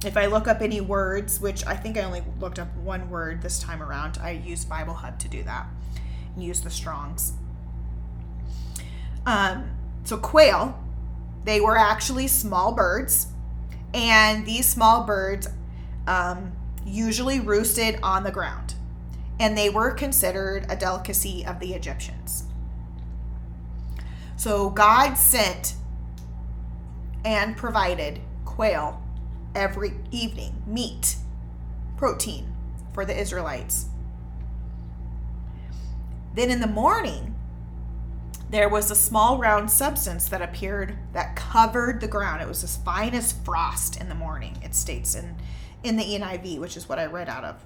if 0.04 0.16
I 0.16 0.26
look 0.26 0.48
up 0.48 0.60
any 0.60 0.80
words, 0.80 1.40
which 1.40 1.64
I 1.66 1.76
think 1.76 1.96
I 1.96 2.02
only 2.02 2.22
looked 2.40 2.58
up 2.58 2.74
one 2.76 3.08
word 3.08 3.42
this 3.42 3.58
time 3.58 3.82
around, 3.82 4.18
I 4.22 4.30
use 4.30 4.64
Bible 4.64 4.94
Hub 4.94 5.18
to 5.20 5.28
do 5.28 5.42
that 5.44 5.66
and 6.34 6.44
use 6.44 6.60
the 6.60 6.70
Strongs. 6.70 7.34
Um, 9.26 9.70
so 10.04 10.16
quail, 10.16 10.82
they 11.44 11.60
were 11.60 11.78
actually 11.78 12.26
small 12.26 12.72
birds, 12.72 13.28
and 13.94 14.44
these 14.44 14.68
small 14.68 15.04
birds 15.04 15.48
um, 16.06 16.52
usually 16.84 17.38
roosted 17.38 17.98
on 18.02 18.24
the 18.24 18.32
ground, 18.32 18.74
and 19.38 19.56
they 19.56 19.70
were 19.70 19.92
considered 19.92 20.66
a 20.68 20.76
delicacy 20.76 21.46
of 21.46 21.60
the 21.60 21.74
Egyptians. 21.74 22.44
So 24.42 24.70
God 24.70 25.14
sent 25.14 25.74
and 27.24 27.56
provided 27.56 28.18
quail 28.44 29.00
every 29.54 29.92
evening, 30.10 30.64
meat, 30.66 31.14
protein 31.96 32.52
for 32.92 33.04
the 33.04 33.16
Israelites. 33.16 33.86
Then 36.34 36.50
in 36.50 36.60
the 36.60 36.66
morning, 36.66 37.36
there 38.50 38.68
was 38.68 38.90
a 38.90 38.96
small 38.96 39.38
round 39.38 39.70
substance 39.70 40.28
that 40.30 40.42
appeared 40.42 40.98
that 41.12 41.36
covered 41.36 42.00
the 42.00 42.08
ground. 42.08 42.42
It 42.42 42.48
was 42.48 42.64
as 42.64 42.78
fine 42.78 43.14
as 43.14 43.30
frost 43.30 44.00
in 44.00 44.08
the 44.08 44.16
morning, 44.16 44.58
it 44.60 44.74
states 44.74 45.14
in, 45.14 45.36
in 45.84 45.96
the 45.96 46.18
NIV, 46.18 46.58
which 46.58 46.76
is 46.76 46.88
what 46.88 46.98
I 46.98 47.06
read 47.06 47.28
out 47.28 47.44
of. 47.44 47.64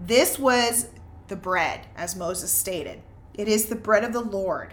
This 0.00 0.38
was 0.38 0.88
the 1.26 1.36
bread, 1.36 1.86
as 1.94 2.16
Moses 2.16 2.50
stated. 2.50 3.02
It 3.34 3.46
is 3.46 3.66
the 3.66 3.76
bread 3.76 4.04
of 4.04 4.14
the 4.14 4.22
Lord 4.22 4.72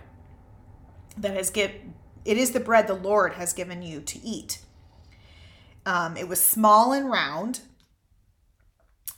that 1.17 1.36
has 1.36 1.50
give 1.50 1.72
it 2.25 2.38
is 2.38 2.51
the 2.51 2.60
bread 2.60 2.88
the 2.88 2.95
Lord 2.95 3.34
has 3.34 3.53
given 3.53 3.81
you 3.81 4.01
to 4.01 4.19
eat. 4.24 4.60
Um, 5.86 6.17
it 6.17 6.27
was 6.27 6.41
small 6.41 6.91
and 6.91 7.10
round. 7.10 7.62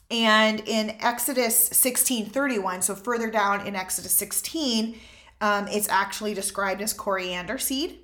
And 0.09 0.61
in 0.61 0.97
Exodus 1.01 1.69
16:31, 1.69 2.81
so 2.81 2.95
further 2.95 3.29
down 3.29 3.65
in 3.65 3.75
Exodus 3.75 4.13
16, 4.13 4.99
um, 5.41 5.67
it's 5.67 5.89
actually 5.89 6.33
described 6.33 6.81
as 6.81 6.93
coriander 6.93 7.57
seed. 7.57 7.99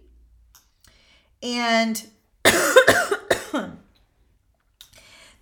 And 1.42 2.06
the 2.44 3.78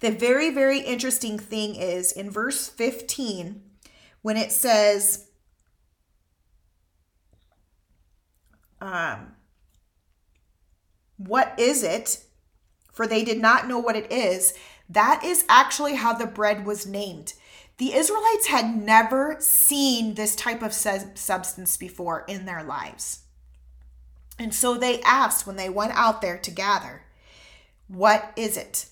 very, 0.02 0.50
very 0.50 0.80
interesting 0.80 1.38
thing 1.38 1.76
is 1.76 2.12
in 2.12 2.30
verse 2.32 2.68
15, 2.68 3.62
when 4.22 4.38
it 4.38 4.52
says, 4.52 5.28
um, 8.82 9.36
What 11.18 11.54
is 11.58 11.84
it? 11.84 12.24
For 12.92 13.08
they 13.08 13.24
did 13.24 13.40
not 13.40 13.68
know 13.68 13.80
what 13.80 13.96
it 13.96 14.12
is. 14.12 14.54
That 14.90 15.24
is 15.24 15.46
actually 15.48 15.96
how 15.96 16.14
the 16.14 16.28
bread 16.28 16.66
was 16.66 16.86
named. 16.86 17.34
The 17.78 17.94
Israelites 17.94 18.48
had 18.48 18.76
never 18.76 19.38
seen 19.40 20.16
this 20.16 20.36
type 20.36 20.62
of 20.62 20.74
substance 20.74 21.78
before 21.78 22.26
in 22.28 22.46
their 22.46 22.64
lives. 22.64 23.22
And 24.38 24.54
so 24.54 24.76
they 24.76 25.02
asked 25.02 25.48
when 25.48 25.56
they 25.56 25.70
went 25.70 25.94
out 25.96 26.22
there 26.22 26.38
to 26.40 26.52
gather, 26.52 27.04
What 27.88 28.34
is 28.36 28.58
it? 28.58 28.88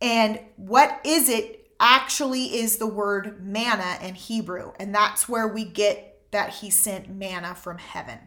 And 0.00 0.40
what 0.56 1.00
is 1.04 1.28
it 1.28 1.60
actually 1.78 2.56
is 2.56 2.76
the 2.76 2.86
word 2.86 3.42
manna 3.44 3.98
in 4.02 4.14
Hebrew. 4.14 4.72
And 4.78 4.94
that's 4.94 5.28
where 5.28 5.48
we 5.48 5.64
get 5.64 6.30
that 6.30 6.50
he 6.56 6.70
sent 6.70 7.08
manna 7.08 7.54
from 7.54 7.78
heaven 7.78 8.18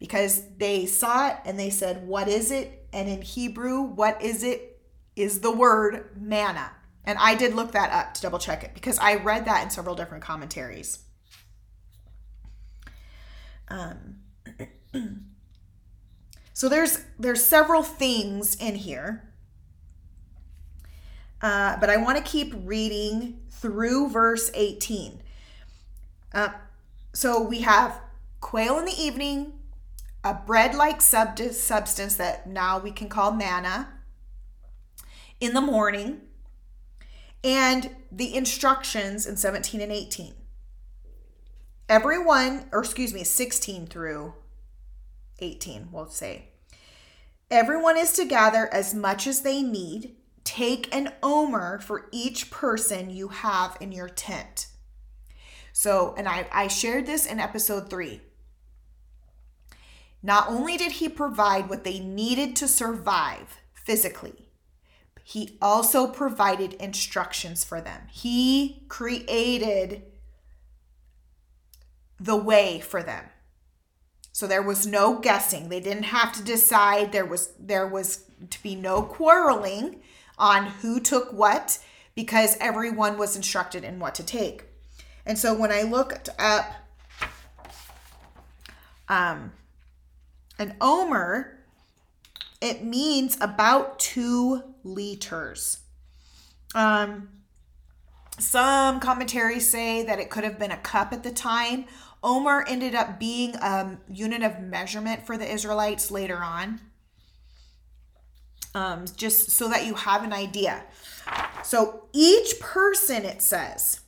because 0.00 0.42
they 0.56 0.86
saw 0.86 1.28
it 1.28 1.36
and 1.44 1.56
they 1.56 1.70
said, 1.70 2.08
What 2.08 2.26
is 2.26 2.50
it? 2.50 2.88
And 2.92 3.08
in 3.08 3.22
Hebrew, 3.22 3.82
what 3.82 4.20
is 4.20 4.42
it 4.42 4.70
is 5.14 5.40
the 5.40 5.52
word 5.52 6.10
manna. 6.18 6.72
And 7.04 7.18
I 7.18 7.34
did 7.34 7.54
look 7.54 7.72
that 7.72 7.92
up 7.92 8.14
to 8.14 8.22
double 8.22 8.38
check 8.38 8.64
it 8.64 8.72
because 8.74 8.98
I 8.98 9.14
read 9.16 9.44
that 9.44 9.62
in 9.62 9.70
several 9.70 9.94
different 9.94 10.24
commentaries. 10.24 11.00
Um, 13.68 14.16
so 16.52 16.68
there's 16.68 17.04
there's 17.18 17.44
several 17.44 17.82
things 17.82 18.56
in 18.56 18.74
here, 18.74 19.32
uh, 21.40 21.76
but 21.78 21.88
I 21.88 21.96
want 21.96 22.18
to 22.18 22.24
keep 22.24 22.52
reading 22.64 23.40
through 23.50 24.08
verse 24.08 24.50
18. 24.54 25.22
Uh, 26.32 26.48
so 27.12 27.40
we 27.42 27.60
have 27.60 28.00
quail 28.40 28.78
in 28.78 28.84
the 28.84 29.00
evening, 29.00 29.52
a 30.22 30.34
bread 30.34 30.74
like 30.74 31.00
sub- 31.00 31.38
substance 31.38 32.16
that 32.16 32.46
now 32.46 32.78
we 32.78 32.90
can 32.90 33.08
call 33.08 33.32
manna 33.32 33.88
in 35.40 35.54
the 35.54 35.60
morning, 35.60 36.20
and 37.42 37.96
the 38.12 38.34
instructions 38.34 39.26
in 39.26 39.36
17 39.36 39.80
and 39.80 39.90
18. 39.90 40.34
Everyone, 41.88 42.66
or 42.72 42.80
excuse 42.80 43.14
me, 43.14 43.24
16 43.24 43.86
through 43.86 44.34
18, 45.38 45.88
we'll 45.90 46.06
say. 46.06 46.50
Everyone 47.50 47.96
is 47.96 48.12
to 48.12 48.26
gather 48.26 48.72
as 48.72 48.94
much 48.94 49.26
as 49.26 49.40
they 49.40 49.62
need. 49.62 50.14
Take 50.44 50.94
an 50.94 51.12
omer 51.22 51.78
for 51.80 52.08
each 52.12 52.50
person 52.50 53.10
you 53.10 53.28
have 53.28 53.76
in 53.80 53.92
your 53.92 54.08
tent. 54.08 54.68
So, 55.72 56.14
and 56.16 56.28
I, 56.28 56.46
I 56.52 56.68
shared 56.68 57.06
this 57.06 57.26
in 57.26 57.40
episode 57.40 57.88
three. 57.88 58.20
Not 60.22 60.48
only 60.48 60.76
did 60.76 60.92
he 60.92 61.08
provide 61.08 61.68
what 61.68 61.84
they 61.84 61.98
needed 61.98 62.54
to 62.56 62.68
survive 62.68 63.58
physically, 63.72 64.50
he 65.24 65.56
also 65.62 66.06
provided 66.06 66.74
instructions 66.74 67.64
for 67.64 67.80
them. 67.80 68.02
He 68.10 68.84
created 68.88 70.02
the 72.18 72.36
way 72.36 72.80
for 72.80 73.02
them. 73.02 73.24
So 74.32 74.46
there 74.46 74.62
was 74.62 74.86
no 74.86 75.18
guessing. 75.18 75.68
They 75.68 75.80
didn't 75.80 76.04
have 76.04 76.32
to 76.32 76.42
decide. 76.42 77.12
There 77.12 77.26
was 77.26 77.52
there 77.58 77.86
was 77.86 78.24
to 78.48 78.62
be 78.62 78.74
no 78.74 79.02
quarreling 79.02 80.00
on 80.38 80.66
who 80.66 81.00
took 81.00 81.32
what 81.32 81.78
because 82.14 82.56
everyone 82.60 83.18
was 83.18 83.36
instructed 83.36 83.84
in 83.84 83.98
what 83.98 84.14
to 84.16 84.24
take. 84.24 84.64
And 85.26 85.38
so 85.38 85.54
when 85.54 85.70
I 85.70 85.82
looked 85.82 86.28
up 86.38 86.72
um 89.08 89.52
an 90.60 90.76
omer, 90.80 91.58
it 92.60 92.84
means 92.84 93.38
about 93.40 93.98
two 93.98 94.62
liters. 94.84 95.78
Um, 96.74 97.30
some 98.38 99.00
commentaries 99.00 99.68
say 99.68 100.04
that 100.04 100.18
it 100.18 100.30
could 100.30 100.44
have 100.44 100.58
been 100.58 100.70
a 100.70 100.76
cup 100.76 101.12
at 101.12 101.22
the 101.22 101.32
time. 101.32 101.86
Omer 102.22 102.64
ended 102.68 102.94
up 102.94 103.18
being 103.18 103.54
a 103.56 103.98
unit 104.08 104.42
of 104.42 104.60
measurement 104.60 105.26
for 105.26 105.38
the 105.38 105.50
Israelites 105.50 106.10
later 106.10 106.38
on. 106.38 106.80
Um, 108.74 109.06
just 109.16 109.50
so 109.50 109.68
that 109.68 109.86
you 109.86 109.94
have 109.94 110.22
an 110.22 110.32
idea. 110.32 110.84
So 111.64 112.04
each 112.12 112.60
person, 112.60 113.24
it 113.24 113.42
says, 113.42 114.00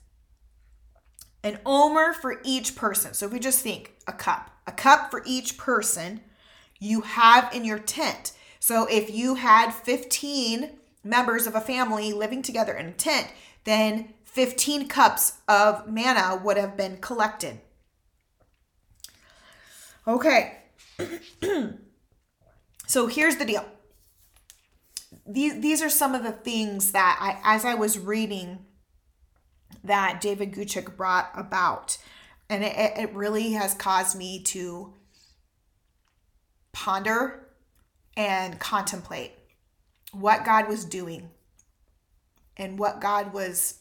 an 1.42 1.58
omer 1.66 2.12
for 2.12 2.40
each 2.44 2.76
person. 2.76 3.14
So 3.14 3.26
if 3.26 3.32
we 3.32 3.40
just 3.40 3.60
think 3.60 3.94
a 4.06 4.12
cup, 4.12 4.50
a 4.66 4.72
cup 4.72 5.10
for 5.10 5.22
each 5.26 5.58
person 5.58 6.20
you 6.82 7.02
have 7.02 7.54
in 7.54 7.64
your 7.64 7.78
tent. 7.78 8.32
So 8.58 8.86
if 8.90 9.08
you 9.08 9.36
had 9.36 9.70
15 9.70 10.70
members 11.04 11.46
of 11.46 11.54
a 11.54 11.60
family 11.60 12.12
living 12.12 12.42
together 12.42 12.74
in 12.74 12.86
a 12.86 12.92
tent, 12.92 13.28
then 13.64 14.14
15 14.24 14.88
cups 14.88 15.34
of 15.46 15.88
manna 15.88 16.40
would 16.42 16.56
have 16.56 16.76
been 16.76 16.96
collected. 16.96 17.60
Okay. 20.08 20.58
so 22.86 23.06
here's 23.06 23.36
the 23.36 23.44
deal. 23.44 23.64
These, 25.24 25.60
these 25.60 25.82
are 25.82 25.88
some 25.88 26.16
of 26.16 26.24
the 26.24 26.32
things 26.32 26.90
that 26.92 27.16
I, 27.20 27.54
as 27.54 27.64
I 27.64 27.74
was 27.74 27.96
reading, 27.96 28.66
that 29.84 30.20
David 30.20 30.52
Guzik 30.52 30.96
brought 30.96 31.30
about. 31.36 31.98
And 32.50 32.64
it, 32.64 32.98
it 32.98 33.14
really 33.14 33.52
has 33.52 33.74
caused 33.74 34.18
me 34.18 34.42
to 34.44 34.94
ponder 36.72 37.48
and 38.16 38.58
contemplate 38.58 39.32
what 40.12 40.44
God 40.44 40.68
was 40.68 40.84
doing 40.84 41.30
and 42.56 42.78
what 42.78 43.00
God 43.00 43.32
was 43.32 43.80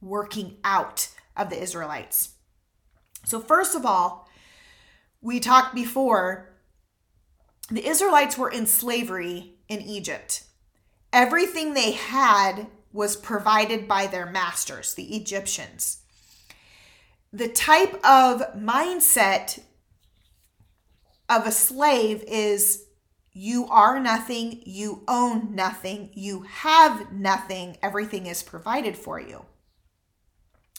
working 0.00 0.56
out 0.64 1.08
of 1.36 1.50
the 1.50 1.60
Israelites. 1.60 2.34
So, 3.24 3.40
first 3.40 3.74
of 3.74 3.84
all, 3.84 4.28
we 5.20 5.40
talked 5.40 5.74
before, 5.74 6.52
the 7.70 7.86
Israelites 7.86 8.38
were 8.38 8.50
in 8.50 8.66
slavery 8.66 9.54
in 9.68 9.80
Egypt. 9.80 10.44
Everything 11.12 11.74
they 11.74 11.92
had 11.92 12.68
was 12.92 13.16
provided 13.16 13.88
by 13.88 14.06
their 14.06 14.26
masters, 14.26 14.94
the 14.94 15.16
Egyptians. 15.16 15.98
The 17.32 17.48
type 17.48 17.94
of 18.04 18.42
mindset 18.54 19.60
of 21.28 21.46
a 21.46 21.52
slave 21.52 22.22
is 22.26 22.84
you 23.32 23.66
are 23.68 24.00
nothing, 24.00 24.62
you 24.64 25.02
own 25.06 25.54
nothing, 25.54 26.10
you 26.14 26.42
have 26.42 27.12
nothing, 27.12 27.76
everything 27.82 28.26
is 28.26 28.42
provided 28.42 28.96
for 28.96 29.20
you. 29.20 29.44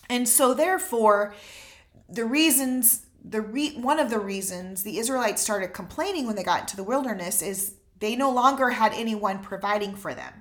And 0.10 0.27
so, 0.27 0.54
therefore, 0.54 1.36
the 2.10 2.25
reasons, 2.25 3.06
the 3.24 3.42
re- 3.42 3.75
one 3.75 4.00
of 4.00 4.10
the 4.10 4.20
reasons 4.20 4.84
the 4.84 4.98
Israelites 4.98 5.42
started 5.42 5.74
complaining 5.74 6.25
when 6.25 6.36
they 6.36 6.44
got 6.44 6.62
into 6.62 6.75
the 6.75 6.84
wilderness 6.84 7.42
is 7.42 7.75
they 8.00 8.16
no 8.16 8.32
longer 8.32 8.72
had 8.72 8.94
anyone 8.94 9.39
providing 9.39 9.96
for 9.96 10.13
them. 10.13 10.34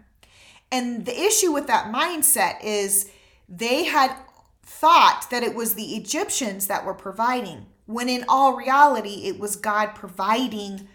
And 0.71 1.05
the 1.05 1.21
issue 1.21 1.53
with 1.53 1.67
that 1.67 1.93
mindset 1.93 2.63
is 2.63 3.11
they 3.49 3.85
had 3.85 4.17
thought 4.63 5.27
that 5.31 5.43
it 5.43 5.55
was 5.55 5.75
the 5.75 5.97
Egyptians 5.97 6.67
that 6.67 6.85
were 6.85 6.95
providing, 6.95 7.67
when 7.87 8.09
in 8.09 8.25
all 8.29 8.57
reality, 8.57 9.23
it 9.25 9.39
was 9.39 9.57
God 9.57 9.95
providing 9.95 10.89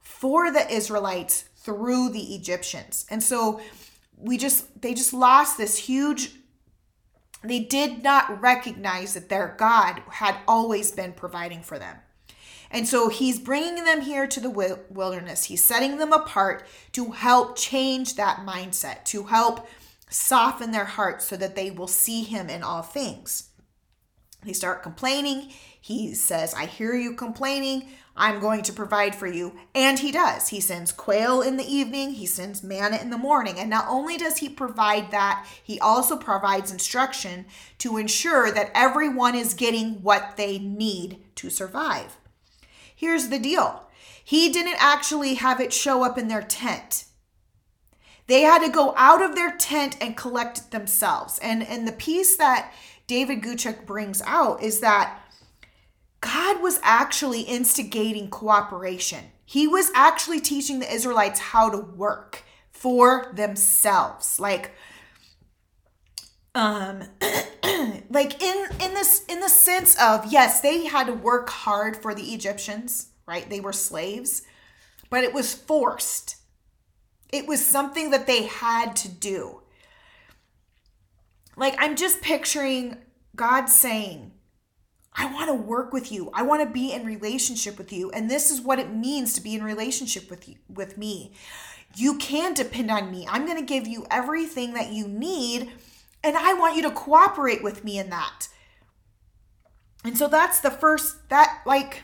for 0.00 0.50
the 0.50 0.70
Israelites 0.70 1.44
through 1.56 2.10
the 2.10 2.34
Egyptians. 2.34 3.06
And 3.10 3.22
so 3.22 3.60
we 4.16 4.36
just, 4.36 4.80
they 4.80 4.94
just 4.94 5.12
lost 5.12 5.56
this 5.56 5.78
huge 5.78 6.32
they 7.44 7.60
did 7.60 8.02
not 8.02 8.40
recognize 8.40 9.14
that 9.14 9.28
their 9.28 9.54
God 9.58 10.02
had 10.08 10.36
always 10.48 10.90
been 10.92 11.12
providing 11.12 11.62
for 11.62 11.78
them. 11.78 11.96
And 12.70 12.88
so 12.88 13.08
he's 13.08 13.38
bringing 13.38 13.84
them 13.84 14.00
here 14.00 14.26
to 14.26 14.40
the 14.40 14.50
wilderness. 14.90 15.44
He's 15.44 15.62
setting 15.62 15.98
them 15.98 16.12
apart 16.12 16.66
to 16.92 17.12
help 17.12 17.56
change 17.56 18.16
that 18.16 18.38
mindset, 18.38 19.04
to 19.06 19.24
help 19.24 19.68
soften 20.08 20.72
their 20.72 20.84
hearts 20.84 21.26
so 21.26 21.36
that 21.36 21.54
they 21.54 21.70
will 21.70 21.86
see 21.86 22.22
him 22.22 22.48
in 22.48 22.62
all 22.62 22.82
things. 22.82 23.50
They 24.42 24.52
start 24.52 24.82
complaining. 24.82 25.52
He 25.84 26.14
says, 26.14 26.54
I 26.54 26.64
hear 26.64 26.94
you 26.94 27.12
complaining. 27.12 27.90
I'm 28.16 28.40
going 28.40 28.62
to 28.62 28.72
provide 28.72 29.14
for 29.14 29.26
you. 29.26 29.54
And 29.74 29.98
he 29.98 30.12
does. 30.12 30.48
He 30.48 30.58
sends 30.58 30.92
quail 30.92 31.42
in 31.42 31.58
the 31.58 31.70
evening, 31.70 32.12
he 32.12 32.24
sends 32.24 32.62
manna 32.62 32.96
in 32.96 33.10
the 33.10 33.18
morning. 33.18 33.58
And 33.58 33.68
not 33.68 33.84
only 33.86 34.16
does 34.16 34.38
he 34.38 34.48
provide 34.48 35.10
that, 35.10 35.46
he 35.62 35.78
also 35.78 36.16
provides 36.16 36.72
instruction 36.72 37.44
to 37.80 37.98
ensure 37.98 38.50
that 38.50 38.70
everyone 38.74 39.34
is 39.34 39.52
getting 39.52 40.00
what 40.00 40.38
they 40.38 40.58
need 40.58 41.18
to 41.34 41.50
survive. 41.50 42.16
Here's 42.96 43.28
the 43.28 43.38
deal 43.38 43.86
he 44.24 44.48
didn't 44.50 44.78
actually 44.78 45.34
have 45.34 45.60
it 45.60 45.70
show 45.70 46.02
up 46.02 46.16
in 46.16 46.28
their 46.28 46.40
tent. 46.40 47.04
They 48.26 48.40
had 48.40 48.64
to 48.64 48.72
go 48.72 48.94
out 48.96 49.20
of 49.20 49.34
their 49.34 49.54
tent 49.54 49.98
and 50.00 50.16
collect 50.16 50.56
it 50.56 50.70
themselves. 50.70 51.38
And, 51.40 51.62
and 51.62 51.86
the 51.86 51.92
piece 51.92 52.38
that 52.38 52.72
David 53.06 53.42
Guzik 53.42 53.84
brings 53.84 54.22
out 54.22 54.62
is 54.62 54.80
that 54.80 55.20
God 56.24 56.62
was 56.62 56.80
actually 56.82 57.42
instigating 57.42 58.30
cooperation. 58.30 59.26
He 59.44 59.68
was 59.68 59.90
actually 59.94 60.40
teaching 60.40 60.78
the 60.78 60.90
Israelites 60.90 61.38
how 61.38 61.68
to 61.68 61.76
work 61.76 62.44
for 62.70 63.30
themselves. 63.34 64.40
Like, 64.40 64.72
um 66.54 67.02
like 68.10 68.42
in 68.42 68.66
in 68.80 68.94
this 68.94 69.24
in 69.28 69.40
the 69.40 69.48
sense 69.48 70.00
of 70.00 70.32
yes 70.32 70.60
they 70.60 70.86
had 70.86 71.06
to 71.08 71.12
work 71.12 71.50
hard 71.50 71.96
for 71.96 72.14
the 72.14 72.32
egyptians 72.32 73.08
right 73.26 73.50
they 73.50 73.58
were 73.58 73.72
slaves 73.72 74.42
but 75.10 75.24
it 75.24 75.34
was 75.34 75.52
forced 75.52 76.36
it 77.32 77.48
was 77.48 77.64
something 77.64 78.10
that 78.10 78.28
they 78.28 78.44
had 78.44 78.94
to 78.94 79.08
do 79.08 79.62
like 81.56 81.74
i'm 81.78 81.96
just 81.96 82.22
picturing 82.22 82.98
god 83.34 83.66
saying 83.66 84.30
I 85.14 85.32
want 85.32 85.48
to 85.48 85.54
work 85.54 85.92
with 85.92 86.10
you. 86.10 86.30
I 86.34 86.42
want 86.42 86.62
to 86.62 86.72
be 86.72 86.92
in 86.92 87.04
relationship 87.04 87.78
with 87.78 87.92
you. 87.92 88.10
And 88.10 88.30
this 88.30 88.50
is 88.50 88.60
what 88.60 88.78
it 88.78 88.92
means 88.92 89.34
to 89.34 89.40
be 89.40 89.54
in 89.54 89.62
relationship 89.62 90.28
with 90.28 90.48
you, 90.48 90.56
with 90.68 90.98
me. 90.98 91.32
You 91.94 92.18
can 92.18 92.54
depend 92.54 92.90
on 92.90 93.10
me. 93.10 93.26
I'm 93.30 93.46
going 93.46 93.58
to 93.58 93.64
give 93.64 93.86
you 93.86 94.06
everything 94.10 94.74
that 94.74 94.92
you 94.92 95.06
need 95.06 95.70
and 96.24 96.38
I 96.38 96.54
want 96.54 96.74
you 96.74 96.82
to 96.82 96.90
cooperate 96.90 97.62
with 97.62 97.84
me 97.84 97.98
in 97.98 98.08
that. 98.08 98.48
And 100.04 100.16
so 100.16 100.26
that's 100.26 100.60
the 100.60 100.70
first 100.70 101.28
that 101.28 101.60
like 101.66 102.02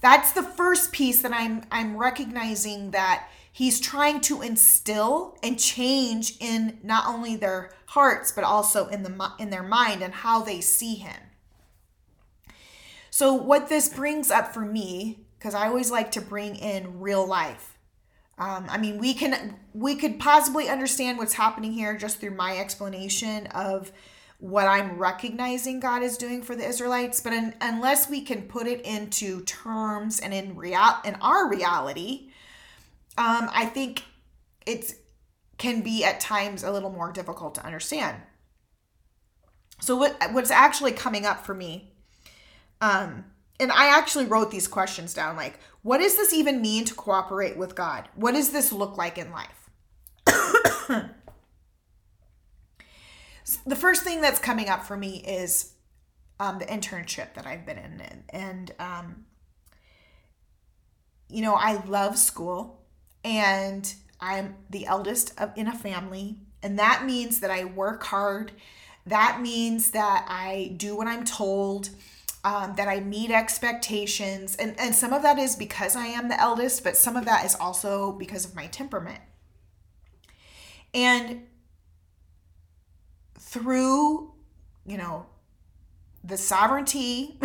that's 0.00 0.32
the 0.32 0.42
first 0.42 0.92
piece 0.92 1.22
that 1.22 1.32
I'm 1.32 1.62
I'm 1.70 1.96
recognizing 1.96 2.90
that 2.90 3.28
he's 3.52 3.80
trying 3.80 4.20
to 4.22 4.42
instill 4.42 5.38
and 5.42 5.58
change 5.58 6.36
in 6.40 6.78
not 6.82 7.06
only 7.06 7.36
their 7.36 7.70
hearts 7.86 8.32
but 8.32 8.44
also 8.44 8.88
in 8.88 9.04
the 9.04 9.30
in 9.38 9.50
their 9.50 9.62
mind 9.62 10.02
and 10.02 10.12
how 10.12 10.42
they 10.42 10.60
see 10.60 10.96
him. 10.96 11.23
So, 13.14 13.32
what 13.32 13.68
this 13.68 13.88
brings 13.88 14.32
up 14.32 14.52
for 14.52 14.62
me, 14.62 15.20
because 15.38 15.54
I 15.54 15.68
always 15.68 15.88
like 15.88 16.10
to 16.10 16.20
bring 16.20 16.56
in 16.56 16.98
real 16.98 17.24
life. 17.24 17.78
Um, 18.38 18.66
I 18.68 18.76
mean, 18.76 18.98
we 18.98 19.14
can 19.14 19.54
we 19.72 19.94
could 19.94 20.18
possibly 20.18 20.68
understand 20.68 21.18
what's 21.18 21.34
happening 21.34 21.72
here 21.72 21.96
just 21.96 22.18
through 22.18 22.34
my 22.34 22.58
explanation 22.58 23.46
of 23.54 23.92
what 24.38 24.66
I'm 24.66 24.98
recognizing 24.98 25.78
God 25.78 26.02
is 26.02 26.16
doing 26.16 26.42
for 26.42 26.56
the 26.56 26.66
Israelites, 26.66 27.20
but 27.20 27.32
in, 27.32 27.54
unless 27.60 28.10
we 28.10 28.20
can 28.20 28.48
put 28.48 28.66
it 28.66 28.80
into 28.80 29.42
terms 29.42 30.18
and 30.18 30.34
in 30.34 30.56
real 30.56 30.96
in 31.04 31.14
our 31.20 31.48
reality, 31.48 32.32
um, 33.16 33.48
I 33.54 33.66
think 33.66 34.02
it's 34.66 34.96
can 35.56 35.82
be 35.82 36.02
at 36.02 36.18
times 36.18 36.64
a 36.64 36.72
little 36.72 36.90
more 36.90 37.12
difficult 37.12 37.54
to 37.54 37.64
understand. 37.64 38.16
So 39.80 39.94
what 39.94 40.20
what's 40.32 40.50
actually 40.50 40.90
coming 40.90 41.24
up 41.24 41.46
for 41.46 41.54
me 41.54 41.93
um, 42.84 43.24
and 43.58 43.72
I 43.72 43.96
actually 43.96 44.26
wrote 44.26 44.50
these 44.50 44.68
questions 44.68 45.14
down 45.14 45.36
like, 45.36 45.58
what 45.80 45.98
does 45.98 46.16
this 46.16 46.34
even 46.34 46.60
mean 46.60 46.84
to 46.84 46.94
cooperate 46.94 47.56
with 47.56 47.74
God? 47.74 48.10
What 48.14 48.32
does 48.32 48.50
this 48.50 48.72
look 48.72 48.98
like 48.98 49.16
in 49.16 49.32
life? 49.32 49.70
the 53.66 53.76
first 53.76 54.02
thing 54.02 54.20
that's 54.20 54.38
coming 54.38 54.68
up 54.68 54.84
for 54.84 54.98
me 54.98 55.24
is 55.26 55.72
um, 56.38 56.58
the 56.58 56.66
internship 56.66 57.32
that 57.34 57.46
I've 57.46 57.64
been 57.64 57.78
in. 57.78 58.02
And, 58.28 58.72
um, 58.78 59.24
you 61.30 61.40
know, 61.40 61.54
I 61.54 61.82
love 61.86 62.18
school 62.18 62.82
and 63.24 63.94
I'm 64.20 64.56
the 64.68 64.84
eldest 64.84 65.32
of, 65.40 65.52
in 65.56 65.68
a 65.68 65.74
family. 65.74 66.36
And 66.62 66.78
that 66.78 67.06
means 67.06 67.40
that 67.40 67.50
I 67.50 67.64
work 67.64 68.04
hard. 68.04 68.52
That 69.06 69.40
means 69.40 69.92
that 69.92 70.26
I 70.28 70.74
do 70.76 70.94
what 70.94 71.06
I'm 71.06 71.24
told 71.24 71.88
um, 72.44 72.74
that 72.76 72.88
I 72.88 73.00
meet 73.00 73.30
expectations. 73.30 74.54
And, 74.56 74.78
and 74.78 74.94
some 74.94 75.12
of 75.12 75.22
that 75.22 75.38
is 75.38 75.56
because 75.56 75.96
I 75.96 76.06
am 76.06 76.28
the 76.28 76.38
eldest, 76.38 76.84
but 76.84 76.96
some 76.96 77.16
of 77.16 77.24
that 77.24 77.44
is 77.44 77.54
also 77.54 78.12
because 78.12 78.44
of 78.44 78.54
my 78.54 78.66
temperament. 78.66 79.20
And 80.92 81.46
through, 83.38 84.34
you 84.86 84.98
know, 84.98 85.26
the 86.22 86.36
sovereignty 86.36 87.40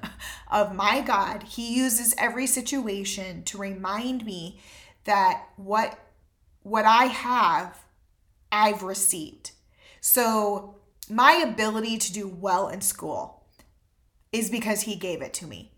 of 0.50 0.74
my 0.74 1.00
God, 1.00 1.42
He 1.42 1.74
uses 1.76 2.14
every 2.16 2.46
situation 2.46 3.42
to 3.44 3.58
remind 3.58 4.24
me 4.24 4.60
that 5.04 5.48
what 5.56 5.98
what 6.62 6.86
I 6.86 7.04
have, 7.04 7.84
I've 8.50 8.82
received. 8.82 9.50
So 10.00 10.76
my 11.10 11.32
ability 11.32 11.98
to 11.98 12.12
do 12.12 12.26
well 12.26 12.68
in 12.68 12.80
school 12.80 13.33
is 14.34 14.50
because 14.50 14.82
He 14.82 14.96
gave 14.96 15.22
it 15.22 15.32
to 15.34 15.46
me. 15.46 15.72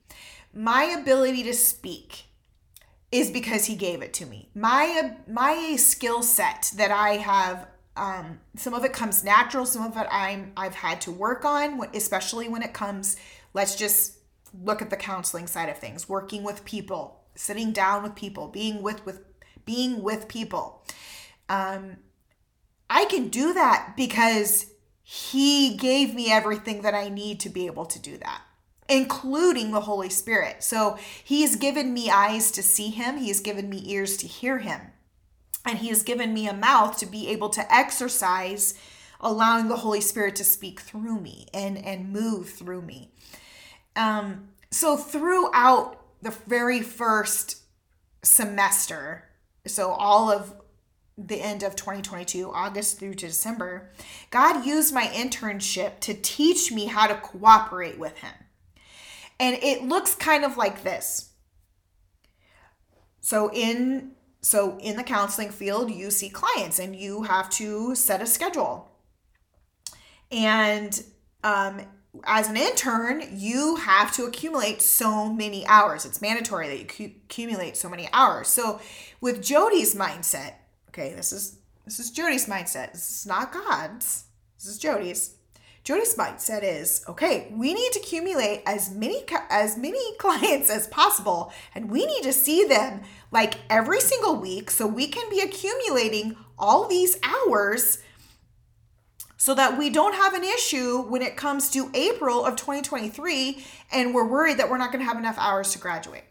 My 0.53 0.85
ability 0.85 1.42
to 1.45 1.55
speak 1.55 2.25
is 3.12 3.31
because 3.31 3.66
He 3.66 3.77
gave 3.77 4.03
it 4.03 4.12
to 4.14 4.27
me. 4.27 4.49
My 4.55 5.16
my 5.29 5.77
skill 5.77 6.23
set 6.23 6.73
that 6.77 6.90
I 6.90 7.19
have 7.19 7.69
um, 7.97 8.40
some 8.57 8.75
of 8.75 8.85
it 8.85 8.92
comes 8.92 9.25
natural 9.25 9.64
some 9.64 9.83
of 9.83 9.97
it 9.97 10.07
i'm 10.11 10.53
i've 10.57 10.75
had 10.75 11.01
to 11.01 11.11
work 11.11 11.45
on 11.45 11.81
especially 11.95 12.49
when 12.49 12.62
it 12.62 12.73
comes 12.73 13.16
let's 13.55 13.75
just 13.75 14.19
look 14.62 14.83
at 14.83 14.90
the 14.90 14.97
counseling 14.97 15.47
side 15.47 15.69
of 15.69 15.79
things 15.79 16.09
working 16.09 16.42
with 16.42 16.64
people 16.64 17.23
sitting 17.35 17.73
down 17.73 18.03
with 18.03 18.14
people 18.14 18.49
being 18.49 18.83
with 18.83 19.05
with 19.07 19.21
being 19.64 20.03
with 20.03 20.29
people 20.29 20.85
um, 21.49 21.97
i 22.90 23.05
can 23.07 23.29
do 23.29 23.55
that 23.55 23.95
because 23.97 24.66
he 25.03 25.77
gave 25.77 26.14
me 26.14 26.31
everything 26.31 26.83
that 26.83 26.95
i 26.95 27.09
need 27.09 27.40
to 27.40 27.49
be 27.49 27.66
able 27.66 27.87
to 27.87 27.99
do 27.99 28.16
that 28.19 28.42
including 28.88 29.72
the 29.72 29.83
holy 29.83 30.09
spirit. 30.09 30.62
So 30.62 30.99
he's 31.25 31.57
given 31.57 31.92
me 31.92 32.11
eyes 32.11 32.51
to 32.53 32.62
see 32.62 32.90
him. 32.90 33.18
He's 33.18 33.40
given 33.40 33.68
me 33.68 33.83
ears 33.87 34.16
to 34.18 34.27
hear 34.27 34.59
him. 34.59 34.81
And 35.64 35.79
he 35.79 35.88
has 35.88 36.03
given 36.03 36.33
me 36.33 36.46
a 36.49 36.55
mouth 36.55 36.96
to 36.99 37.07
be 37.07 37.29
able 37.29 37.49
to 37.51 37.75
exercise 37.75 38.75
allowing 39.20 39.68
the 39.68 39.77
holy 39.77 40.01
spirit 40.01 40.37
to 40.37 40.44
speak 40.44 40.81
through 40.81 41.20
me 41.20 41.46
and 41.53 41.79
and 41.79 42.12
move 42.12 42.51
through 42.51 42.83
me. 42.83 43.11
Um 43.96 44.49
so 44.70 44.96
throughout 44.96 46.01
the 46.22 46.31
very 46.31 46.83
first 46.83 47.62
semester 48.22 49.25
so 49.66 49.90
all 49.90 50.31
of 50.31 50.55
the 51.16 51.40
end 51.40 51.62
of 51.62 51.77
2022 51.77 52.51
august 52.51 52.99
through 52.99 53.14
to 53.14 53.27
december 53.27 53.90
god 54.31 54.66
used 54.66 54.92
my 54.92 55.07
internship 55.07 55.99
to 56.01 56.12
teach 56.12 56.72
me 56.72 56.87
how 56.87 57.07
to 57.07 57.14
cooperate 57.14 57.99
with 57.99 58.18
him 58.18 58.35
and 59.38 59.57
it 59.62 59.83
looks 59.83 60.14
kind 60.14 60.44
of 60.44 60.57
like 60.57 60.83
this 60.83 61.31
so 63.20 63.51
in 63.53 64.12
so, 64.46 64.79
in 64.79 64.96
the 64.96 65.03
counseling 65.03 65.51
field, 65.51 65.90
you 65.90 66.12
see 66.12 66.29
clients 66.29 66.79
and 66.79 66.94
you 66.94 67.25
have 67.25 67.51
to 67.51 67.96
set 67.96 68.22
a 68.22 68.27
schedule. 68.27 68.92
And 70.31 71.03
um, 71.42 71.81
as 72.22 72.49
an 72.49 72.57
intern, 72.57 73.25
you 73.33 73.75
have 73.75 74.14
to 74.14 74.22
accumulate 74.22 74.81
so 74.81 75.33
many 75.33 75.66
hours. 75.66 76.05
It's 76.05 76.22
mandatory 76.22 76.68
that 76.68 77.01
you 77.01 77.11
accumulate 77.25 77.77
so 77.77 77.88
many 77.88 78.09
hours. 78.12 78.46
So, 78.46 78.81
with 79.20 79.42
Jody's 79.42 79.96
mindset, 79.96 80.53
okay, 80.90 81.12
this 81.12 81.33
is 81.33 81.59
this 81.85 81.99
is 81.99 82.12
Jody's 82.12 82.46
mindset. 82.46 82.92
This 82.92 83.11
is 83.11 83.27
not 83.27 83.53
God's. 83.53 84.27
This 84.59 84.68
is 84.68 84.79
Jody's. 84.79 85.35
Jody's 85.87 86.16
mindset 86.16 86.64
is 86.64 87.05
okay. 87.09 87.46
We 87.53 87.72
need 87.72 87.92
to 87.92 88.01
accumulate 88.01 88.64
as 88.66 88.90
many 88.92 89.22
as 89.49 89.79
many 89.79 90.16
clients 90.18 90.68
as 90.68 90.88
possible, 90.88 91.53
and 91.77 91.88
we 91.88 92.05
need 92.05 92.25
to 92.25 92.33
see 92.33 92.64
them 92.64 93.03
like 93.31 93.55
every 93.70 94.01
single 94.01 94.35
week, 94.35 94.68
so 94.72 94.85
we 94.85 95.07
can 95.07 95.31
be 95.31 95.38
accumulating 95.38 96.37
all 96.59 96.88
these 96.88 97.16
hours, 97.22 97.99
so 99.37 99.55
that 99.55 99.79
we 99.79 99.88
don't 99.88 100.16
have 100.16 100.35
an 100.35 100.42
issue 100.42 101.03
when 101.03 101.22
it 101.22 101.37
comes 101.37 101.70
to 101.70 101.88
April 101.94 102.44
of 102.44 102.57
2023, 102.57 103.64
and 103.92 104.12
we're 104.12 104.27
worried 104.27 104.59
that 104.59 104.68
we're 104.68 104.79
not 104.79 104.90
going 104.90 105.05
to 105.05 105.09
have 105.09 105.18
enough 105.18 105.38
hours 105.38 105.70
to 105.70 105.79
graduate. 105.79 106.25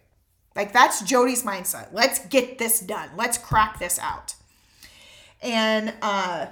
Like 0.53 0.73
that's 0.73 1.01
Jody's 1.01 1.43
mindset. 1.43 1.93
Let's 1.93 2.19
get 2.27 2.57
this 2.57 2.81
done. 2.81 3.11
Let's 3.15 3.37
crack 3.37 3.79
this 3.79 3.99
out. 3.99 4.35
And 5.41 5.93
uh 6.01 6.47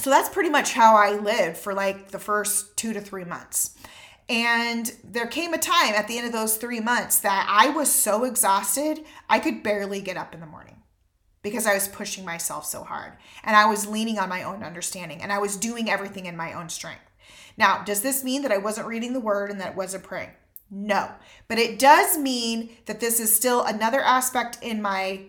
so 0.00 0.10
that's 0.10 0.28
pretty 0.28 0.48
much 0.48 0.72
how 0.72 0.96
I 0.96 1.12
lived 1.12 1.58
for 1.58 1.74
like 1.74 2.10
the 2.10 2.18
first 2.18 2.76
two 2.76 2.92
to 2.92 3.00
three 3.00 3.24
months. 3.24 3.76
And 4.28 4.90
there 5.04 5.26
came 5.26 5.52
a 5.52 5.58
time 5.58 5.94
at 5.94 6.06
the 6.08 6.16
end 6.16 6.26
of 6.26 6.32
those 6.32 6.56
three 6.56 6.80
months 6.80 7.18
that 7.18 7.46
I 7.50 7.70
was 7.70 7.92
so 7.92 8.24
exhausted, 8.24 9.04
I 9.28 9.40
could 9.40 9.62
barely 9.62 10.00
get 10.00 10.16
up 10.16 10.32
in 10.32 10.40
the 10.40 10.46
morning 10.46 10.76
because 11.42 11.66
I 11.66 11.74
was 11.74 11.88
pushing 11.88 12.24
myself 12.24 12.64
so 12.64 12.84
hard 12.84 13.14
and 13.42 13.56
I 13.56 13.66
was 13.66 13.88
leaning 13.88 14.18
on 14.18 14.28
my 14.28 14.42
own 14.42 14.62
understanding 14.62 15.20
and 15.20 15.32
I 15.32 15.38
was 15.38 15.56
doing 15.56 15.90
everything 15.90 16.26
in 16.26 16.36
my 16.36 16.52
own 16.52 16.68
strength. 16.68 17.10
Now, 17.56 17.82
does 17.82 18.02
this 18.02 18.22
mean 18.24 18.42
that 18.42 18.52
I 18.52 18.58
wasn't 18.58 18.86
reading 18.86 19.12
the 19.12 19.20
word 19.20 19.50
and 19.50 19.60
that 19.60 19.72
I 19.72 19.76
wasn't 19.76 20.04
praying? 20.04 20.30
No, 20.70 21.10
but 21.48 21.58
it 21.58 21.78
does 21.78 22.16
mean 22.16 22.70
that 22.86 23.00
this 23.00 23.18
is 23.18 23.34
still 23.34 23.64
another 23.64 24.00
aspect 24.00 24.58
in 24.62 24.80
my, 24.80 25.22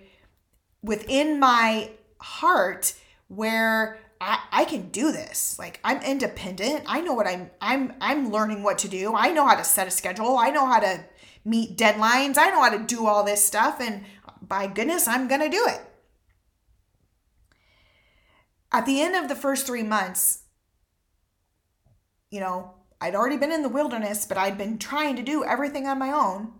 within 0.84 1.39
my 1.39 1.89
heart 2.19 2.93
where 3.27 3.97
I, 4.21 4.39
I 4.51 4.65
can 4.65 4.89
do 4.89 5.12
this. 5.12 5.57
Like 5.57 5.79
I'm 5.84 6.01
independent. 6.03 6.84
I 6.86 7.01
know 7.01 7.13
what 7.13 7.27
I'm 7.27 7.49
I'm 7.60 7.95
I'm 7.99 8.31
learning 8.31 8.62
what 8.62 8.77
to 8.79 8.88
do. 8.88 9.15
I 9.15 9.31
know 9.31 9.47
how 9.47 9.55
to 9.55 9.63
set 9.63 9.88
a 9.88 9.91
schedule. 9.91 10.38
I 10.38 10.51
know 10.51 10.67
how 10.67 10.79
to 10.79 11.03
meet 11.43 11.75
deadlines. 11.75 12.38
I 12.38 12.51
know 12.51 12.62
how 12.62 12.69
to 12.69 12.86
do 12.86 13.07
all 13.07 13.23
this 13.23 13.43
stuff 13.43 13.81
and 13.81 14.05
by 14.41 14.67
goodness, 14.67 15.07
I'm 15.07 15.27
going 15.27 15.41
to 15.41 15.49
do 15.49 15.65
it. 15.67 15.81
At 18.71 18.86
the 18.86 19.01
end 19.01 19.15
of 19.15 19.29
the 19.29 19.36
first 19.36 19.65
3 19.65 19.84
months, 19.84 20.43
you 22.29 22.39
know, 22.39 22.73
I'd 22.99 23.15
already 23.15 23.38
been 23.38 23.51
in 23.51 23.62
the 23.62 23.69
wilderness, 23.69 24.25
but 24.25 24.38
I'd 24.38 24.57
been 24.57 24.77
trying 24.77 25.15
to 25.15 25.23
do 25.23 25.43
everything 25.43 25.88
on 25.88 25.99
my 25.99 26.12
own. 26.12 26.53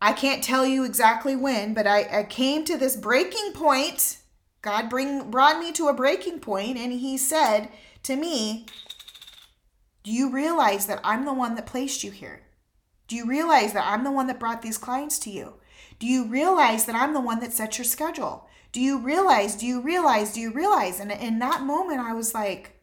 I 0.00 0.12
can't 0.12 0.44
tell 0.44 0.64
you 0.64 0.84
exactly 0.84 1.36
when, 1.36 1.74
but 1.74 1.86
I, 1.86 2.20
I 2.20 2.22
came 2.24 2.64
to 2.64 2.76
this 2.76 2.96
breaking 2.96 3.52
point 3.52 4.18
God 4.62 4.88
bring 4.88 5.30
brought 5.30 5.58
me 5.58 5.72
to 5.72 5.88
a 5.88 5.94
breaking 5.94 6.38
point 6.38 6.78
and 6.78 6.92
he 6.92 7.18
said 7.18 7.68
to 8.04 8.14
me, 8.14 8.66
"Do 10.04 10.12
you 10.12 10.30
realize 10.30 10.86
that 10.86 11.00
I'm 11.02 11.24
the 11.24 11.34
one 11.34 11.56
that 11.56 11.66
placed 11.66 12.04
you 12.04 12.12
here? 12.12 12.46
Do 13.08 13.16
you 13.16 13.26
realize 13.26 13.72
that 13.72 13.86
I'm 13.86 14.04
the 14.04 14.12
one 14.12 14.28
that 14.28 14.38
brought 14.38 14.62
these 14.62 14.78
clients 14.78 15.18
to 15.20 15.30
you? 15.30 15.54
Do 15.98 16.06
you 16.06 16.26
realize 16.26 16.84
that 16.86 16.94
I'm 16.94 17.12
the 17.12 17.20
one 17.20 17.40
that 17.40 17.52
set 17.52 17.76
your 17.76 17.84
schedule? 17.84 18.48
Do 18.70 18.80
you 18.80 18.98
realize? 18.98 19.56
Do 19.56 19.66
you 19.66 19.80
realize? 19.80 20.32
Do 20.32 20.40
you 20.40 20.52
realize?" 20.52 21.00
And 21.00 21.10
in 21.10 21.40
that 21.40 21.62
moment 21.62 22.00
I 22.00 22.14
was 22.14 22.32
like, 22.32 22.80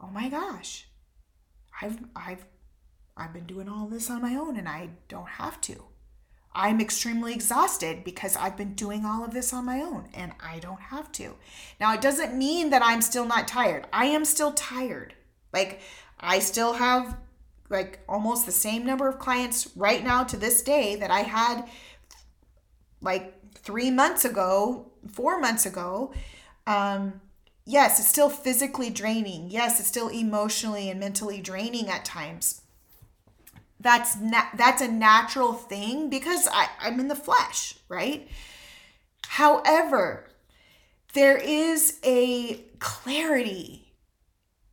"Oh 0.00 0.08
my 0.08 0.28
gosh. 0.28 0.86
I've 1.80 1.98
I've 2.14 2.44
I've 3.16 3.32
been 3.32 3.46
doing 3.46 3.68
all 3.68 3.86
this 3.88 4.10
on 4.10 4.20
my 4.22 4.36
own 4.36 4.56
and 4.58 4.68
I 4.68 4.90
don't 5.08 5.28
have 5.28 5.60
to." 5.62 5.84
I'm 6.58 6.80
extremely 6.80 7.32
exhausted 7.32 8.02
because 8.02 8.36
I've 8.36 8.56
been 8.56 8.74
doing 8.74 9.04
all 9.06 9.24
of 9.24 9.32
this 9.32 9.52
on 9.52 9.64
my 9.64 9.80
own 9.80 10.08
and 10.12 10.32
I 10.44 10.58
don't 10.58 10.80
have 10.80 11.12
to. 11.12 11.36
Now, 11.78 11.94
it 11.94 12.00
doesn't 12.00 12.36
mean 12.36 12.70
that 12.70 12.82
I'm 12.84 13.00
still 13.00 13.24
not 13.24 13.46
tired. 13.46 13.86
I 13.92 14.06
am 14.06 14.24
still 14.24 14.52
tired. 14.52 15.14
Like, 15.52 15.80
I 16.18 16.40
still 16.40 16.72
have 16.72 17.16
like 17.70 18.00
almost 18.08 18.44
the 18.44 18.50
same 18.50 18.84
number 18.84 19.08
of 19.08 19.20
clients 19.20 19.68
right 19.76 20.02
now 20.02 20.24
to 20.24 20.36
this 20.36 20.60
day 20.62 20.96
that 20.96 21.12
I 21.12 21.20
had 21.20 21.62
like 23.00 23.54
three 23.54 23.92
months 23.92 24.24
ago, 24.24 24.90
four 25.06 25.38
months 25.38 25.64
ago. 25.64 26.12
Um, 26.66 27.20
yes, 27.66 28.00
it's 28.00 28.08
still 28.08 28.30
physically 28.30 28.90
draining. 28.90 29.48
Yes, 29.48 29.78
it's 29.78 29.88
still 29.88 30.08
emotionally 30.08 30.90
and 30.90 30.98
mentally 30.98 31.40
draining 31.40 31.88
at 31.88 32.04
times 32.04 32.62
that's 33.80 34.16
na- 34.16 34.50
that's 34.54 34.82
a 34.82 34.88
natural 34.88 35.52
thing 35.52 36.10
because 36.10 36.48
I, 36.50 36.68
I'm 36.80 36.98
in 37.00 37.08
the 37.08 37.14
flesh, 37.14 37.74
right? 37.88 38.28
However, 39.26 40.30
there 41.14 41.36
is 41.36 41.98
a 42.04 42.64
clarity 42.78 43.94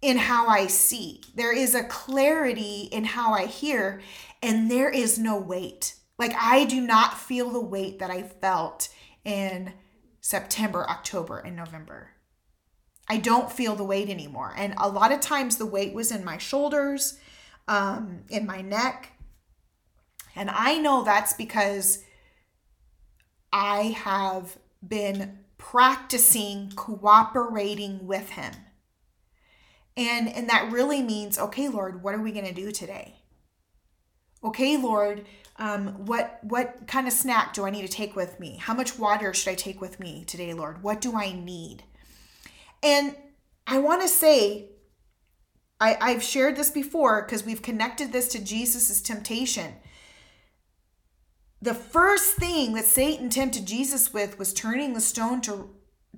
in 0.01 0.17
how 0.17 0.47
I 0.47 0.67
see. 0.67 1.21
There 1.35 1.55
is 1.55 1.75
a 1.75 1.83
clarity 1.83 2.89
in 2.91 3.05
how 3.05 3.33
I 3.33 3.45
hear, 3.45 4.01
and 4.41 4.69
there 4.69 4.89
is 4.89 5.19
no 5.19 5.37
weight. 5.39 5.95
Like 6.17 6.33
I 6.39 6.65
do 6.65 6.81
not 6.81 7.17
feel 7.17 7.49
the 7.49 7.61
weight 7.61 7.99
that 7.99 8.09
I 8.09 8.23
felt 8.23 8.89
in 9.23 9.73
September, 10.21 10.89
October, 10.89 11.39
and 11.39 11.55
November. 11.55 12.11
I 13.07 13.17
don't 13.17 13.51
feel 13.51 13.75
the 13.75 13.83
weight 13.83 14.09
anymore. 14.09 14.53
And 14.57 14.73
a 14.77 14.89
lot 14.89 15.11
of 15.11 15.19
times 15.19 15.57
the 15.57 15.65
weight 15.65 15.93
was 15.93 16.11
in 16.11 16.25
my 16.25 16.37
shoulders 16.37 17.19
um, 17.67 18.23
in 18.29 18.45
my 18.45 18.61
neck. 18.61 19.11
And 20.35 20.49
I 20.49 20.77
know 20.77 21.03
that's 21.03 21.33
because 21.33 22.03
I 23.53 23.95
have 24.03 24.57
been 24.85 25.39
practicing 25.57 26.71
cooperating 26.75 28.05
with 28.05 28.31
Him. 28.31 28.53
And, 29.97 30.27
and 30.27 30.49
that 30.49 30.71
really 30.71 31.01
means, 31.01 31.39
okay, 31.39 31.69
Lord, 31.69 32.03
what 32.03 32.13
are 32.13 32.21
we 32.21 32.33
going 32.33 32.45
to 32.45 32.53
do 32.53 32.71
today? 32.71 33.15
okay, 34.45 34.77
Lord, 34.77 35.25
um, 35.57 36.05
what 36.05 36.39
what 36.43 36.87
kind 36.87 37.07
of 37.07 37.13
snack 37.13 37.53
do 37.53 37.65
I 37.65 37.69
need 37.69 37.81
to 37.81 37.91
take 37.91 38.15
with 38.15 38.39
me? 38.39 38.57
How 38.57 38.73
much 38.73 38.99
water 38.99 39.33
should 39.33 39.51
I 39.51 39.55
take 39.55 39.81
with 39.81 39.99
me 39.99 40.23
today, 40.25 40.53
Lord? 40.53 40.83
What 40.83 41.01
do 41.01 41.15
I 41.15 41.31
need? 41.31 41.83
And 42.83 43.15
I 43.65 43.79
want 43.79 44.01
to 44.03 44.07
say, 44.07 44.69
I, 45.79 45.97
I've 45.99 46.23
shared 46.23 46.55
this 46.55 46.71
before 46.71 47.23
because 47.23 47.45
we've 47.45 47.61
connected 47.61 48.11
this 48.11 48.27
to 48.29 48.43
Jesus's 48.43 49.01
temptation. 49.01 49.73
The 51.61 51.73
first 51.73 52.35
thing 52.35 52.73
that 52.73 52.85
Satan 52.85 53.29
tempted 53.29 53.65
Jesus 53.65 54.13
with 54.13 54.39
was 54.39 54.53
turning 54.53 54.93
the 54.93 55.01
stone 55.01 55.41
to, 55.41 55.69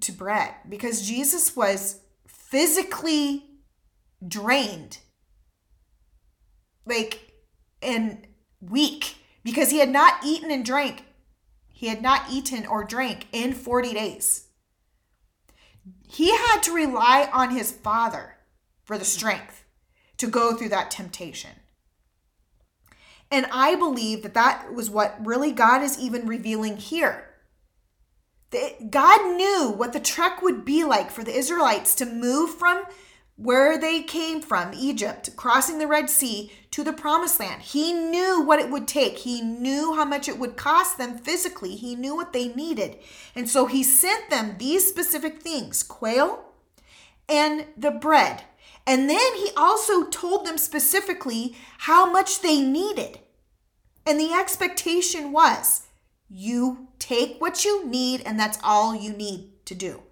to 0.02 0.12
bread 0.12 0.54
because 0.68 1.08
Jesus 1.08 1.56
was 1.56 2.02
physically 2.28 3.46
drained, 4.26 5.00
like, 6.86 7.34
and 7.82 8.28
weak 8.62 9.16
because 9.44 9.72
he 9.72 9.80
had 9.80 9.90
not 9.90 10.24
eaten 10.26 10.52
and 10.52 10.66
drank. 10.66 11.04
He 11.72 11.88
had 11.88 12.02
not 12.02 12.24
eaten 12.32 12.66
or 12.66 12.84
drank 12.84 13.28
in 13.32 13.54
40 13.54 13.94
days. 13.94 14.48
He 16.08 16.32
had 16.32 16.62
to 16.64 16.74
rely 16.74 17.30
on 17.32 17.52
his 17.52 17.72
father 17.72 18.37
for 18.88 18.98
the 18.98 19.06
strength 19.06 19.66
to 20.16 20.28
go 20.28 20.56
through 20.56 20.70
that 20.70 20.90
temptation. 20.90 21.52
And 23.30 23.46
I 23.52 23.76
believe 23.76 24.24
that 24.24 24.34
that 24.34 24.74
was 24.74 24.90
what 24.90 25.24
really 25.24 25.52
God 25.52 25.84
is 25.84 26.00
even 26.00 26.26
revealing 26.26 26.78
here. 26.78 27.26
God 28.90 29.36
knew 29.36 29.74
what 29.76 29.92
the 29.92 30.00
trek 30.00 30.42
would 30.42 30.64
be 30.64 30.86
like 30.86 31.12
for 31.12 31.26
the 31.26 31.38
Israelites 31.38 31.94
to 31.96 32.06
move 32.06 32.52
from 32.52 32.86
where 33.36 33.78
they 33.78 34.02
came 34.02 34.42
from, 34.42 34.74
Egypt, 34.74 35.36
crossing 35.36 35.78
the 35.78 35.86
Red 35.86 36.10
Sea 36.10 36.50
to 36.72 36.82
the 36.82 36.94
promised 36.94 37.42
land. 37.42 37.62
He 37.62 37.92
knew 37.92 38.42
what 38.42 38.60
it 38.60 38.72
would 38.72 38.88
take. 38.88 39.20
He 39.20 39.42
knew 39.42 39.94
how 39.96 40.06
much 40.06 40.30
it 40.30 40.40
would 40.40 40.56
cost 40.56 40.98
them 40.98 41.18
physically. 41.18 41.76
He 41.76 41.96
knew 41.96 42.16
what 42.16 42.32
they 42.32 42.48
needed. 42.48 42.98
And 43.36 43.50
so 43.50 43.66
he 43.66 43.84
sent 43.84 44.30
them 44.30 44.56
these 44.58 44.88
specific 44.88 45.42
things 45.42 45.84
quail 45.84 46.46
and 47.28 47.66
the 47.76 47.92
bread. 47.92 48.44
And 48.88 49.10
then 49.10 49.36
he 49.36 49.52
also 49.58 50.06
told 50.06 50.46
them 50.46 50.58
specifically 50.58 51.58
how 51.80 52.10
much 52.10 52.42
they 52.42 52.62
needed. 52.62 53.20
And 54.06 54.18
the 54.18 54.32
expectation 54.32 55.34
was 55.34 55.88
you 56.30 56.88
take 56.98 57.40
what 57.42 57.66
you 57.66 57.86
need, 57.86 58.22
and 58.26 58.40
that's 58.40 58.58
all 58.64 58.96
you 58.96 59.12
need 59.12 59.50
to 59.66 59.76
do. 59.76 60.04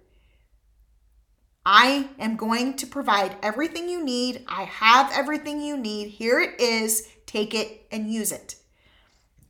I 1.64 2.10
am 2.18 2.36
going 2.36 2.74
to 2.76 2.86
provide 2.86 3.36
everything 3.42 3.88
you 3.88 4.04
need. 4.04 4.44
I 4.46 4.64
have 4.64 5.10
everything 5.12 5.62
you 5.62 5.76
need. 5.76 6.10
Here 6.10 6.38
it 6.38 6.60
is. 6.60 7.08
Take 7.24 7.54
it 7.54 7.86
and 7.90 8.12
use 8.12 8.30
it. 8.30 8.56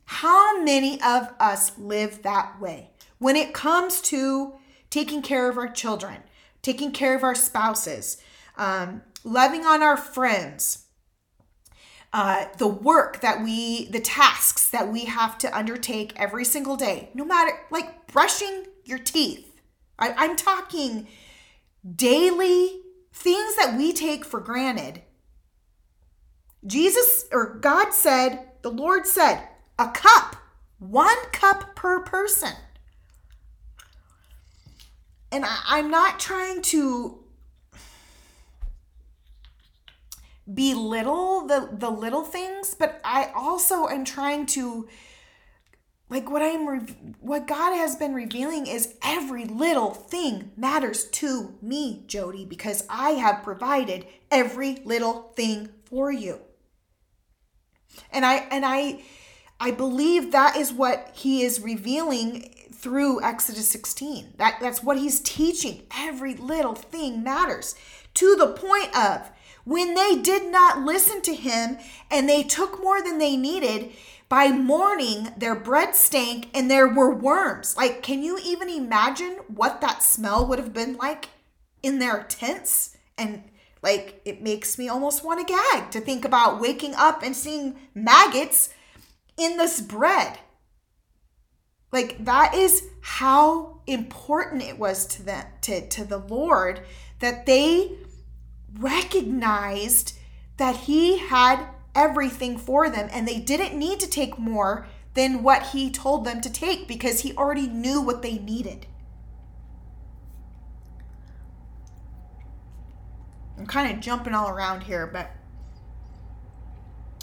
How 0.05 0.63
many 0.63 1.01
of 1.01 1.33
us 1.37 1.77
live 1.77 2.23
that 2.23 2.59
way 2.61 2.91
when 3.19 3.35
it 3.35 3.53
comes 3.53 3.99
to 4.01 4.53
taking 4.89 5.21
care 5.21 5.49
of 5.49 5.57
our 5.57 5.67
children, 5.67 6.23
taking 6.61 6.91
care 6.91 7.15
of 7.15 7.23
our 7.23 7.35
spouses, 7.35 8.17
um, 8.57 9.01
loving 9.23 9.65
on 9.65 9.81
our 9.83 9.97
friends? 9.97 10.85
Uh, 12.13 12.45
the 12.57 12.67
work 12.67 13.19
that 13.21 13.43
we, 13.43 13.89
the 13.89 13.99
tasks 13.99 14.69
that 14.69 14.91
we 14.91 15.05
have 15.05 15.37
to 15.37 15.55
undertake 15.55 16.13
every 16.15 16.45
single 16.45 16.77
day, 16.77 17.09
no 17.13 17.25
matter 17.25 17.51
like 17.69 18.07
brushing 18.07 18.65
your 18.85 18.97
teeth. 18.97 19.61
I, 19.99 20.13
I'm 20.17 20.35
talking 20.35 21.07
daily 21.95 22.81
things 23.13 23.55
that 23.57 23.75
we 23.77 23.93
take 23.93 24.23
for 24.23 24.39
granted. 24.39 25.01
Jesus 26.65 27.25
or 27.31 27.55
God 27.55 27.93
said, 27.93 28.49
the 28.61 28.69
Lord 28.69 29.05
said, 29.05 29.47
a 29.79 29.89
cup, 29.89 30.35
one 30.79 31.17
cup 31.31 31.75
per 31.75 32.01
person. 32.01 32.53
And 35.31 35.45
I, 35.45 35.79
am 35.79 35.91
not 35.91 36.19
trying 36.19 36.61
to 36.63 37.19
belittle 40.51 41.45
the, 41.47 41.69
the 41.71 41.89
little 41.89 42.23
things, 42.23 42.73
but 42.73 43.01
I 43.03 43.31
also 43.35 43.87
am 43.87 44.05
trying 44.05 44.45
to 44.47 44.87
like 46.09 46.29
what 46.29 46.41
i'm 46.41 46.65
what 47.19 47.47
god 47.47 47.75
has 47.75 47.95
been 47.95 48.13
revealing 48.13 48.65
is 48.65 48.95
every 49.03 49.45
little 49.45 49.91
thing 49.91 50.51
matters 50.55 51.05
to 51.05 51.55
me 51.61 52.03
jody 52.07 52.45
because 52.45 52.85
i 52.89 53.11
have 53.11 53.43
provided 53.43 54.05
every 54.31 54.81
little 54.85 55.33
thing 55.35 55.69
for 55.85 56.11
you. 56.11 56.39
And 58.11 58.25
i 58.25 58.35
and 58.51 58.65
i 58.65 59.01
i 59.59 59.71
believe 59.71 60.31
that 60.31 60.55
is 60.55 60.71
what 60.71 61.11
he 61.13 61.43
is 61.43 61.59
revealing 61.59 62.53
through 62.73 63.23
exodus 63.23 63.69
16 63.69 64.33
that 64.37 64.57
that's 64.61 64.83
what 64.83 64.97
he's 64.97 65.19
teaching. 65.21 65.83
Every 65.97 66.35
little 66.35 66.75
thing 66.75 67.23
matters 67.23 67.75
to 68.15 68.35
the 68.35 68.47
point 68.47 68.95
of 68.95 69.29
when 69.67 69.95
they 69.95 70.15
did 70.15 70.49
not 70.49 70.79
listen 70.79 71.21
to 71.21 71.35
him 71.35 71.77
and 72.09 72.29
they 72.29 72.41
took 72.41 72.81
more 72.81 73.03
than 73.03 73.17
they 73.17 73.35
needed 73.35 73.91
by 74.29 74.47
morning, 74.47 75.27
their 75.35 75.55
bread 75.55 75.93
stank 75.93 76.49
and 76.53 76.71
there 76.71 76.87
were 76.87 77.13
worms. 77.13 77.75
Like, 77.75 78.01
can 78.01 78.23
you 78.23 78.39
even 78.41 78.69
imagine 78.69 79.39
what 79.47 79.81
that 79.81 80.01
smell 80.01 80.47
would 80.47 80.57
have 80.57 80.73
been 80.73 80.95
like 80.95 81.27
in 81.83 81.99
their 81.99 82.23
tents? 82.29 82.95
And 83.17 83.43
like, 83.83 84.21
it 84.23 84.41
makes 84.41 84.77
me 84.77 84.87
almost 84.87 85.25
want 85.25 85.45
to 85.45 85.53
gag 85.53 85.91
to 85.91 85.99
think 85.99 86.23
about 86.23 86.61
waking 86.61 86.95
up 86.95 87.21
and 87.21 87.35
seeing 87.35 87.75
maggots 87.93 88.69
in 89.35 89.57
this 89.57 89.81
bread. 89.81 90.39
Like, 91.91 92.23
that 92.23 92.53
is 92.53 92.87
how 93.01 93.81
important 93.85 94.63
it 94.63 94.79
was 94.79 95.05
to 95.07 95.23
them, 95.23 95.45
to, 95.63 95.85
to 95.89 96.05
the 96.05 96.19
Lord, 96.19 96.83
that 97.19 97.45
they 97.45 97.97
recognized 98.79 100.17
that 100.57 100.75
He 100.75 101.17
had 101.17 101.67
everything 101.97 102.57
for 102.57 102.89
them 102.89 103.09
and 103.11 103.27
they 103.27 103.39
didn't 103.39 103.77
need 103.77 103.99
to 103.99 104.07
take 104.07 104.37
more 104.37 104.87
than 105.15 105.41
what 105.41 105.63
he 105.69 105.89
told 105.89 106.23
them 106.23 106.39
to 106.39 106.49
take 106.49 106.87
because 106.87 107.21
he 107.21 107.33
already 107.33 107.65
knew 107.65 107.99
what 107.99 108.21
they 108.21 108.37
needed. 108.37 108.85
I'm 113.57 113.65
kind 113.65 113.91
of 113.91 113.99
jumping 113.99 114.35
all 114.35 114.47
around 114.47 114.83
here, 114.83 115.07
but 115.07 115.31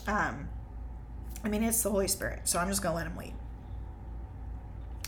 um 0.08 0.48
I 1.44 1.48
mean 1.48 1.62
it's 1.62 1.84
the 1.84 1.90
Holy 1.90 2.08
Spirit, 2.08 2.48
so 2.48 2.58
I'm 2.58 2.68
just 2.68 2.82
going 2.82 2.94
to 2.94 2.96
let 2.96 3.06
him 3.06 3.16
lead. 3.16 3.34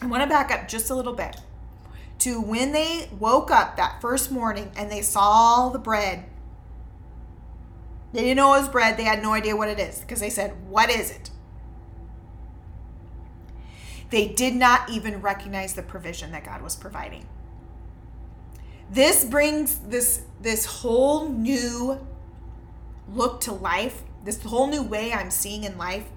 I 0.01 0.07
want 0.07 0.23
to 0.23 0.29
back 0.29 0.53
up 0.53 0.69
just 0.69 0.91
a 0.91 0.95
little 0.95 1.15
bit 1.15 1.41
to 2.21 2.41
when 2.41 2.71
they 2.71 3.09
woke 3.19 3.51
up 3.51 3.77
that 3.77 4.01
first 4.01 4.31
morning 4.31 4.71
and 4.77 4.93
they 4.93 5.03
saw 5.03 5.71
the 5.71 5.79
bread 5.81 6.25
they 8.17 8.23
didn't 8.23 8.39
know 8.39 8.55
it 8.55 8.61
was 8.61 8.69
bread. 8.71 8.97
They 8.97 9.05
had 9.05 9.21
no 9.21 9.35
idea 9.35 9.55
what 9.55 9.69
it 9.69 9.79
is 9.79 10.01
because 10.01 10.21
they 10.21 10.31
said, 10.31 10.55
What 10.71 10.89
is 10.89 11.11
it? 11.11 11.29
They 14.09 14.29
did 14.29 14.55
not 14.55 14.89
even 14.89 15.21
recognize 15.21 15.75
the 15.75 15.83
provision 15.83 16.33
that 16.33 16.43
God 16.43 16.63
was 16.63 16.77
providing. 16.77 17.29
This 18.91 19.23
brings 19.23 19.81
this 19.81 20.23
this 20.41 20.65
whole 20.65 21.29
new 21.29 22.07
look 23.13 23.43
to 23.43 23.53
life, 23.53 24.03
this 24.25 24.43
whole 24.43 24.67
new 24.67 24.83
way 24.83 25.13
I'm 25.13 25.31
seeing 25.31 25.65
in 25.65 25.77
life. 25.77 26.09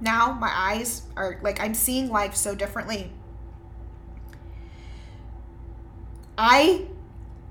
Now 0.00 0.34
my 0.34 0.52
eyes 0.54 1.02
are 1.16 1.40
like 1.42 1.60
I'm 1.60 1.74
seeing 1.74 2.10
life 2.10 2.36
so 2.36 2.54
differently. 2.54 3.10
I 6.38 6.86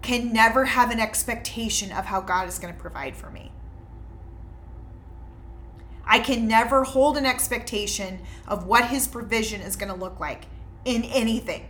can 0.02 0.32
never 0.32 0.63
have 0.65 0.89
an 0.89 1.02
expectation 1.02 1.91
of 1.91 2.06
how 2.06 2.22
God 2.22 2.48
is 2.48 2.60
going 2.60 2.74
to 2.74 2.80
provide 2.80 3.17
for 3.17 3.30
me. 3.30 3.53
I 6.06 6.20
can 6.20 6.48
never 6.48 6.84
hold 6.84 7.18
an 7.18 7.26
expectation 7.26 8.20
of 8.48 8.66
what 8.66 8.89
his 8.89 9.08
provision 9.08 9.62
is 9.62 9.76
going 9.76 9.92
to 9.92 9.98
look 9.98 10.20
like 10.20 10.46
in 10.86 11.04
anything. 11.06 11.68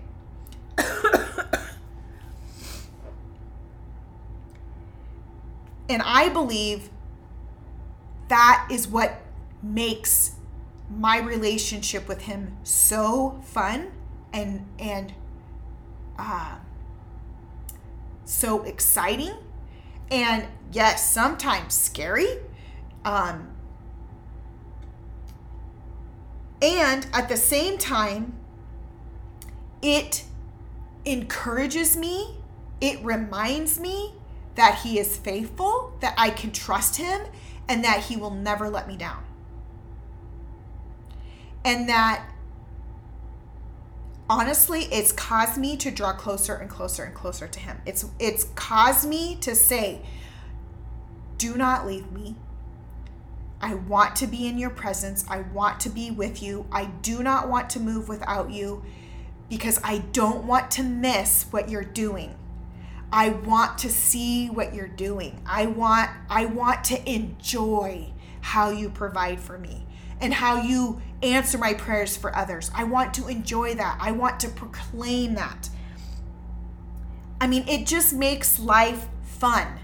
and 5.89 6.02
I 6.04 6.30
believe 6.30 6.89
that 8.30 8.67
is 8.72 8.88
what 8.88 9.22
makes 9.62 10.32
my 10.89 11.19
relationship 11.19 12.08
with 12.08 12.24
him 12.24 12.58
so 12.63 13.41
fun 13.46 13.91
and 14.34 14.65
and 14.80 15.13
uh, 16.17 16.58
so 18.26 18.63
exciting 18.63 19.34
and 20.12 20.48
yes 20.72 21.12
sometimes 21.12 21.74
scary 21.74 22.28
um, 23.06 23.53
And 26.63 27.06
at 27.12 27.28
the 27.28 27.36
same 27.36 27.78
time, 27.78 28.34
it 29.82 30.23
encourages 31.04 31.97
me, 31.97 32.38
it 32.80 33.04
reminds 33.04 33.82
me 33.82 34.13
that 34.56 34.80
He 34.84 34.97
is 34.97 35.17
faithful, 35.17 35.93
that 35.99 36.13
I 36.17 36.30
can 36.30 36.52
trust 36.52 36.95
Him, 36.95 37.23
and 37.67 37.84
that 37.84 38.06
He 38.06 38.15
will 38.15 38.32
never 38.32 38.69
let 38.69 38.88
me 38.88 38.95
down. 38.95 39.26
And 41.65 41.89
that 41.89 42.23
honestly, 44.30 44.84
it's 44.86 45.12
caused 45.12 45.58
me 45.58 45.76
to 45.78 45.91
draw 45.91 46.13
closer 46.13 46.56
and 46.56 46.69
closer 46.69 47.04
and 47.04 47.13
closer 47.13 47.47
to 47.47 47.60
him. 47.60 47.82
It's 47.86 48.06
it's 48.19 48.45
caused 48.56 49.08
me 49.08 49.36
to 49.41 49.56
say, 49.56 50.02
"Do 51.38 51.56
not 51.56 51.86
leave 51.86 52.12
me. 52.12 52.36
I 53.63 53.76
want 53.76 54.17
to 54.17 54.28
be 54.28 54.45
in 54.45 54.58
your 54.58 54.69
presence. 54.69 55.23
I 55.30 55.39
want 55.39 55.80
to 55.80 55.89
be 55.89 56.12
with 56.12 56.43
you. 56.43 56.65
I 56.69 56.88
do 57.02 57.23
not 57.23 57.47
want 57.47 57.69
to 57.71 57.80
move 57.80 58.10
without 58.10 58.52
you 58.52 58.84
because 59.49 59.80
I 59.86 59.99
don't 59.99 60.45
want 60.45 60.69
to 60.71 60.84
miss 60.84 61.45
what 61.49 61.69
you're 61.69 61.82
doing. 61.82 62.36
I 63.10 63.30
want 63.30 63.78
to 63.78 63.89
see 63.89 64.49
what 64.49 64.76
you're 64.76 64.89
doing. 64.89 65.41
I 65.45 65.67
want 65.67 66.10
I 66.30 66.45
want 66.45 66.84
to 66.86 67.10
enjoy 67.10 68.12
how 68.41 68.69
you 68.69 68.89
provide 68.89 69.39
for 69.39 69.58
me 69.58 69.86
and 70.19 70.34
how 70.34 70.62
you 70.62 71.02
answer 71.21 71.58
my 71.58 71.73
prayers 71.73 72.17
for 72.17 72.36
others. 72.36 72.69
I 72.76 72.84
want 72.84 73.13
to 73.13 73.30
enjoy 73.30 73.76
that. 73.76 73.97
I 74.02 74.12
want 74.12 74.41
to 74.41 74.49
proclaim 74.49 75.36
that. 75.36 75.69
I 77.39 77.47
mean, 77.47 77.65
it 77.69 77.88
just 77.88 78.12
makes 78.12 78.60
life 78.60 79.08
fun 79.23 79.80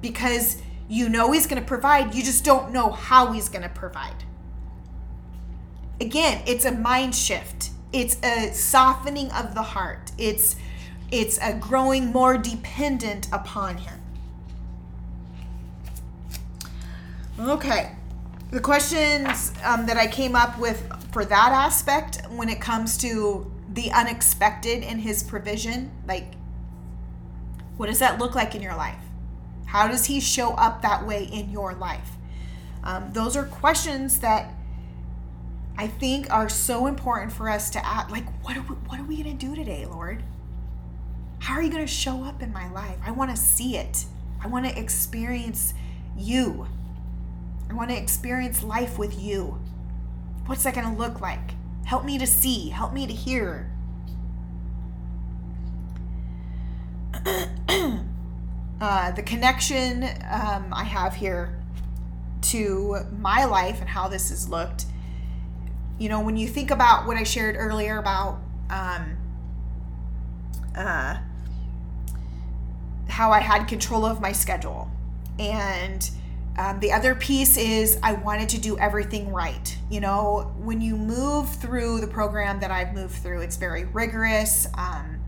because 0.00 0.60
you 0.88 1.08
know 1.08 1.32
he's 1.32 1.46
going 1.46 1.60
to 1.60 1.66
provide, 1.66 2.14
you 2.14 2.22
just 2.22 2.44
don't 2.44 2.72
know 2.72 2.90
how 2.90 3.32
he's 3.32 3.48
going 3.48 3.62
to 3.62 3.68
provide. 3.68 4.24
Again, 6.00 6.42
it's 6.46 6.64
a 6.64 6.72
mind 6.72 7.14
shift. 7.14 7.70
It's 7.92 8.22
a 8.22 8.52
softening 8.52 9.30
of 9.32 9.54
the 9.54 9.62
heart. 9.62 10.12
It's 10.18 10.56
it's 11.10 11.38
a 11.40 11.54
growing 11.54 12.06
more 12.06 12.36
dependent 12.36 13.28
upon 13.32 13.78
him. 13.78 14.00
Okay. 17.38 17.92
The 18.50 18.60
questions 18.60 19.52
um, 19.64 19.86
that 19.86 19.96
I 19.96 20.06
came 20.06 20.34
up 20.34 20.58
with 20.58 20.90
for 21.12 21.24
that 21.24 21.52
aspect 21.52 22.22
when 22.30 22.48
it 22.48 22.60
comes 22.60 22.98
to 22.98 23.50
the 23.72 23.90
unexpected 23.92 24.82
in 24.82 24.98
his 24.98 25.22
provision, 25.22 25.90
like 26.06 26.34
what 27.76 27.86
does 27.86 27.98
that 28.00 28.18
look 28.18 28.34
like 28.34 28.54
in 28.54 28.62
your 28.62 28.74
life? 28.74 29.05
How 29.76 29.88
does 29.88 30.06
he 30.06 30.20
show 30.20 30.52
up 30.52 30.80
that 30.80 31.06
way 31.06 31.24
in 31.24 31.50
your 31.50 31.74
life? 31.74 32.12
Um, 32.82 33.12
those 33.12 33.36
are 33.36 33.44
questions 33.44 34.20
that 34.20 34.54
I 35.76 35.86
think 35.86 36.32
are 36.32 36.48
so 36.48 36.86
important 36.86 37.30
for 37.30 37.50
us 37.50 37.68
to 37.72 37.84
ask. 37.84 38.10
Like, 38.10 38.24
what 38.42 38.56
are 38.56 38.62
we, 38.62 38.74
what 38.74 38.98
are 38.98 39.04
we 39.04 39.22
going 39.22 39.36
to 39.36 39.46
do 39.46 39.54
today, 39.54 39.84
Lord? 39.84 40.22
How 41.40 41.56
are 41.56 41.62
you 41.62 41.68
going 41.68 41.86
to 41.86 41.92
show 41.92 42.24
up 42.24 42.40
in 42.40 42.54
my 42.54 42.72
life? 42.72 42.96
I 43.04 43.10
want 43.10 43.32
to 43.32 43.36
see 43.36 43.76
it. 43.76 44.06
I 44.42 44.46
want 44.46 44.64
to 44.64 44.78
experience 44.80 45.74
you. 46.16 46.66
I 47.68 47.74
want 47.74 47.90
to 47.90 47.98
experience 47.98 48.62
life 48.62 48.96
with 48.96 49.20
you. 49.20 49.60
What's 50.46 50.62
that 50.62 50.74
going 50.74 50.90
to 50.90 50.98
look 50.98 51.20
like? 51.20 51.50
Help 51.84 52.06
me 52.06 52.16
to 52.16 52.26
see, 52.26 52.70
help 52.70 52.94
me 52.94 53.06
to 53.06 53.12
hear. 53.12 53.70
uh, 58.80 59.10
the 59.12 59.22
connection 59.22 60.04
um, 60.30 60.72
I 60.72 60.84
have 60.84 61.14
here 61.14 61.56
to 62.42 62.98
my 63.18 63.44
life 63.44 63.80
and 63.80 63.88
how 63.88 64.08
this 64.08 64.30
has 64.30 64.48
looked. 64.48 64.86
You 65.98 66.08
know, 66.08 66.20
when 66.20 66.36
you 66.36 66.46
think 66.46 66.70
about 66.70 67.06
what 67.06 67.16
I 67.16 67.22
shared 67.22 67.56
earlier 67.56 67.98
about 67.98 68.38
um, 68.68 69.16
uh, 70.76 71.18
how 73.08 73.30
I 73.30 73.40
had 73.40 73.66
control 73.66 74.04
of 74.04 74.20
my 74.20 74.32
schedule, 74.32 74.90
and 75.38 76.10
um, 76.58 76.80
the 76.80 76.92
other 76.92 77.14
piece 77.14 77.56
is 77.56 77.98
I 78.02 78.12
wanted 78.12 78.50
to 78.50 78.60
do 78.60 78.78
everything 78.78 79.32
right. 79.32 79.76
You 79.90 80.00
know, 80.00 80.52
when 80.58 80.80
you 80.80 80.96
move 80.96 81.48
through 81.48 82.00
the 82.00 82.06
program 82.06 82.60
that 82.60 82.70
I've 82.70 82.94
moved 82.94 83.14
through, 83.16 83.40
it's 83.40 83.56
very 83.56 83.84
rigorous. 83.84 84.66
Um, 84.74 85.20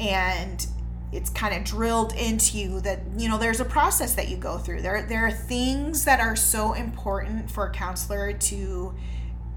and 0.00 0.66
it's 1.14 1.30
kind 1.30 1.54
of 1.54 1.64
drilled 1.64 2.12
into 2.14 2.58
you 2.58 2.80
that 2.80 3.00
you 3.16 3.28
know 3.28 3.38
there's 3.38 3.60
a 3.60 3.64
process 3.64 4.14
that 4.14 4.28
you 4.28 4.36
go 4.36 4.58
through. 4.58 4.82
There 4.82 5.02
there 5.02 5.26
are 5.26 5.30
things 5.30 6.04
that 6.04 6.20
are 6.20 6.36
so 6.36 6.72
important 6.72 7.50
for 7.50 7.66
a 7.66 7.70
counselor 7.70 8.32
to 8.32 8.94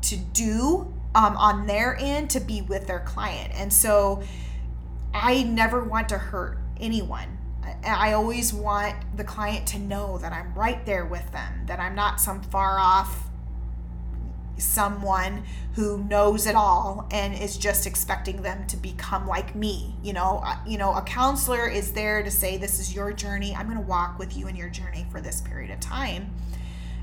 to 0.03 0.17
do 0.17 0.93
um, 1.15 1.35
on 1.35 1.65
their 1.65 1.97
end 1.99 2.29
to 2.31 2.39
be 2.39 2.61
with 2.61 2.87
their 2.87 2.99
client. 2.99 3.51
And 3.55 3.73
so 3.73 4.23
i 5.13 5.41
never 5.43 5.83
want 5.83 6.09
to 6.09 6.17
hurt 6.17 6.59
anyone. 6.79 7.37
I 7.83 8.13
always 8.13 8.53
want 8.53 8.95
the 9.17 9.23
client 9.23 9.67
to 9.69 9.79
know 9.79 10.19
that 10.19 10.31
I'm 10.31 10.53
right 10.53 10.85
there 10.85 11.05
with 11.05 11.31
them, 11.31 11.65
that 11.65 11.79
I'm 11.79 11.95
not 11.95 12.21
some 12.21 12.41
far 12.41 12.79
off 12.79 13.26
someone 14.57 15.43
who 15.73 16.03
knows 16.05 16.47
it 16.47 16.55
all 16.55 17.07
and 17.11 17.33
is 17.33 17.57
just 17.57 17.85
expecting 17.85 18.41
them 18.41 18.65
to 18.67 18.77
become 18.77 19.27
like 19.27 19.55
me. 19.55 19.95
You 20.03 20.13
know 20.13 20.41
uh, 20.45 20.57
you 20.65 20.77
know 20.77 20.93
a 20.93 21.01
counselor 21.01 21.67
is 21.67 21.91
there 21.93 22.23
to 22.23 22.31
say 22.31 22.57
this 22.57 22.79
is 22.79 22.93
your 22.93 23.13
journey. 23.13 23.55
I'm 23.55 23.67
going 23.67 23.77
to 23.77 23.87
walk 23.87 24.19
with 24.19 24.37
you 24.37 24.47
in 24.47 24.55
your 24.55 24.69
journey 24.69 25.05
for 25.11 25.21
this 25.21 25.41
period 25.41 25.71
of 25.71 25.79
time. 25.79 26.33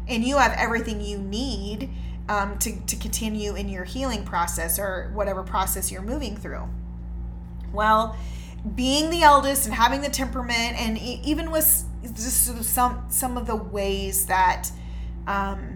And 0.07 0.23
you 0.25 0.37
have 0.37 0.53
everything 0.53 1.01
you 1.01 1.17
need 1.19 1.89
um, 2.29 2.59
to, 2.59 2.79
to 2.79 2.97
continue 2.97 3.55
in 3.55 3.71
your 3.71 3.85
healing 3.85 4.25
process 4.25 4.79
or 4.79 5.11
whatever 5.15 5.43
process 5.43 5.91
you're 5.91 6.03
moving 6.03 6.37
through. 6.37 6.69
Well 7.73 8.17
being 8.75 9.11
the 9.11 9.23
eldest 9.23 9.67
and 9.67 9.75
having 9.75 10.01
the 10.01 10.09
temperament 10.09 10.81
and 10.81 10.97
even 10.99 11.51
with 11.51 11.85
just 12.15 12.65
some 12.65 13.05
some 13.09 13.37
of 13.37 13.47
the 13.47 13.57
ways 13.57 14.27
that 14.27 14.71
um, 15.27 15.74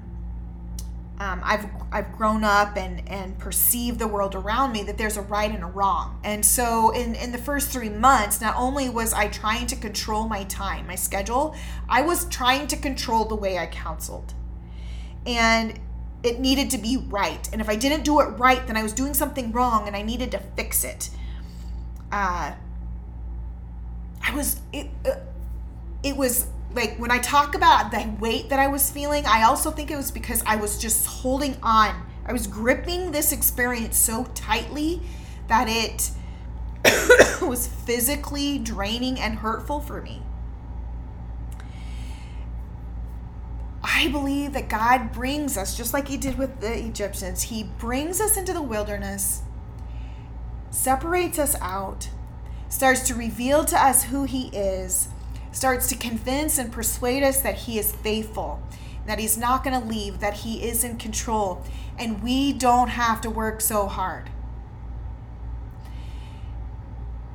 um, 1.20 1.40
I've 1.42 1.66
I've 1.90 2.12
grown 2.16 2.44
up 2.44 2.76
and 2.76 3.08
and 3.08 3.36
perceived 3.38 3.98
the 3.98 4.06
world 4.06 4.34
around 4.34 4.72
me 4.72 4.84
that 4.84 4.98
there's 4.98 5.16
a 5.16 5.22
right 5.22 5.50
and 5.50 5.64
a 5.64 5.66
wrong. 5.66 6.20
And 6.22 6.44
so 6.46 6.90
in 6.90 7.14
in 7.16 7.32
the 7.32 7.38
first 7.38 7.70
3 7.70 7.88
months, 7.90 8.40
not 8.40 8.54
only 8.56 8.88
was 8.88 9.12
I 9.12 9.28
trying 9.28 9.66
to 9.68 9.76
control 9.76 10.28
my 10.28 10.44
time, 10.44 10.86
my 10.86 10.94
schedule, 10.94 11.56
I 11.88 12.02
was 12.02 12.26
trying 12.26 12.68
to 12.68 12.76
control 12.76 13.24
the 13.24 13.34
way 13.34 13.58
I 13.58 13.66
counseled. 13.66 14.34
And 15.26 15.78
it 16.22 16.38
needed 16.40 16.70
to 16.70 16.78
be 16.78 16.96
right. 16.96 17.48
And 17.52 17.60
if 17.60 17.68
I 17.68 17.76
didn't 17.76 18.04
do 18.04 18.20
it 18.20 18.26
right, 18.38 18.64
then 18.66 18.76
I 18.76 18.82
was 18.82 18.92
doing 18.92 19.14
something 19.14 19.50
wrong 19.52 19.86
and 19.86 19.96
I 19.96 20.02
needed 20.02 20.30
to 20.32 20.38
fix 20.56 20.84
it. 20.84 21.10
Uh 22.12 22.52
I 24.22 24.34
was 24.36 24.60
it 24.72 24.88
uh, 25.04 25.16
it 26.02 26.16
was 26.16 26.46
like 26.74 26.96
when 26.96 27.10
I 27.10 27.18
talk 27.18 27.54
about 27.54 27.90
the 27.90 28.14
weight 28.20 28.50
that 28.50 28.58
I 28.58 28.66
was 28.66 28.90
feeling, 28.90 29.24
I 29.26 29.42
also 29.44 29.70
think 29.70 29.90
it 29.90 29.96
was 29.96 30.10
because 30.10 30.42
I 30.46 30.56
was 30.56 30.78
just 30.78 31.06
holding 31.06 31.56
on. 31.62 32.06
I 32.26 32.32
was 32.32 32.46
gripping 32.46 33.10
this 33.10 33.32
experience 33.32 33.96
so 33.96 34.24
tightly 34.34 35.00
that 35.48 35.66
it 35.68 36.10
was 37.42 37.66
physically 37.66 38.58
draining 38.58 39.18
and 39.18 39.38
hurtful 39.38 39.80
for 39.80 40.02
me. 40.02 40.22
I 43.82 44.08
believe 44.08 44.52
that 44.52 44.68
God 44.68 45.12
brings 45.12 45.56
us, 45.56 45.76
just 45.76 45.94
like 45.94 46.08
He 46.08 46.18
did 46.18 46.36
with 46.36 46.60
the 46.60 46.86
Egyptians, 46.86 47.42
He 47.44 47.64
brings 47.64 48.20
us 48.20 48.36
into 48.36 48.52
the 48.52 48.62
wilderness, 48.62 49.42
separates 50.70 51.38
us 51.38 51.56
out, 51.60 52.10
starts 52.68 53.00
to 53.08 53.14
reveal 53.14 53.64
to 53.64 53.76
us 53.82 54.04
who 54.04 54.24
He 54.24 54.48
is 54.48 55.08
starts 55.52 55.88
to 55.88 55.96
convince 55.96 56.58
and 56.58 56.72
persuade 56.72 57.22
us 57.22 57.40
that 57.40 57.54
He 57.54 57.78
is 57.78 57.92
faithful, 57.92 58.62
that 59.06 59.18
He's 59.18 59.36
not 59.36 59.64
going 59.64 59.80
to 59.80 59.86
leave, 59.86 60.20
that 60.20 60.34
He 60.34 60.62
is 60.62 60.84
in 60.84 60.96
control, 60.96 61.64
and 61.98 62.22
we 62.22 62.52
don't 62.52 62.88
have 62.88 63.20
to 63.22 63.30
work 63.30 63.60
so 63.60 63.86
hard. 63.86 64.30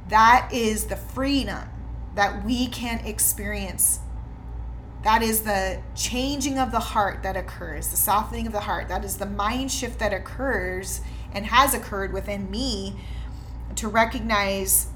That 0.10 0.50
is 0.52 0.86
the 0.86 0.96
freedom 0.96 1.70
that 2.16 2.46
we 2.46 2.68
can 2.68 3.00
experience. 3.06 4.00
That 5.04 5.22
is 5.22 5.42
the 5.42 5.82
changing 5.96 6.58
of 6.60 6.72
the 6.72 6.80
heart 6.80 7.24
that 7.24 7.36
occurs, 7.36 7.90
the 7.90 7.98
softening 7.98 8.48
of 8.48 8.54
the 8.54 8.62
heart. 8.62 8.88
That 8.88 9.04
is 9.04 9.18
the 9.18 9.26
mind 9.26 9.72
shift 9.72 10.00
that 10.00 10.14
occurs 10.14 11.02
and 11.34 11.46
has 11.48 11.74
occurred 11.74 12.14
within 12.14 12.50
me 12.50 12.96
to 13.76 13.88
recognize 13.88 14.88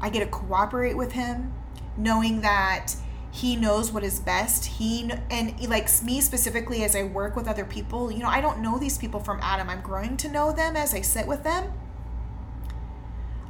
I 0.00 0.10
get 0.10 0.20
to 0.20 0.26
cooperate 0.26 0.96
with 0.96 1.12
Him 1.12 1.54
knowing 1.98 2.40
that 2.40 2.94
he 3.30 3.56
knows 3.56 3.92
what 3.92 4.02
is 4.02 4.18
best. 4.20 4.64
He 4.64 5.10
and 5.30 5.68
like 5.68 5.88
me 6.02 6.20
specifically 6.20 6.82
as 6.84 6.96
i 6.96 7.02
work 7.02 7.36
with 7.36 7.46
other 7.46 7.64
people 7.64 8.10
you 8.10 8.20
know 8.20 8.28
i 8.28 8.40
don't 8.40 8.60
know 8.60 8.78
these 8.78 8.96
people 8.96 9.20
from 9.20 9.38
adam. 9.42 9.68
I'm 9.68 9.82
growing 9.82 10.16
to 10.18 10.28
know 10.28 10.52
them 10.52 10.76
as 10.76 10.94
i 10.94 11.02
sit 11.02 11.26
with 11.26 11.44
them. 11.44 11.72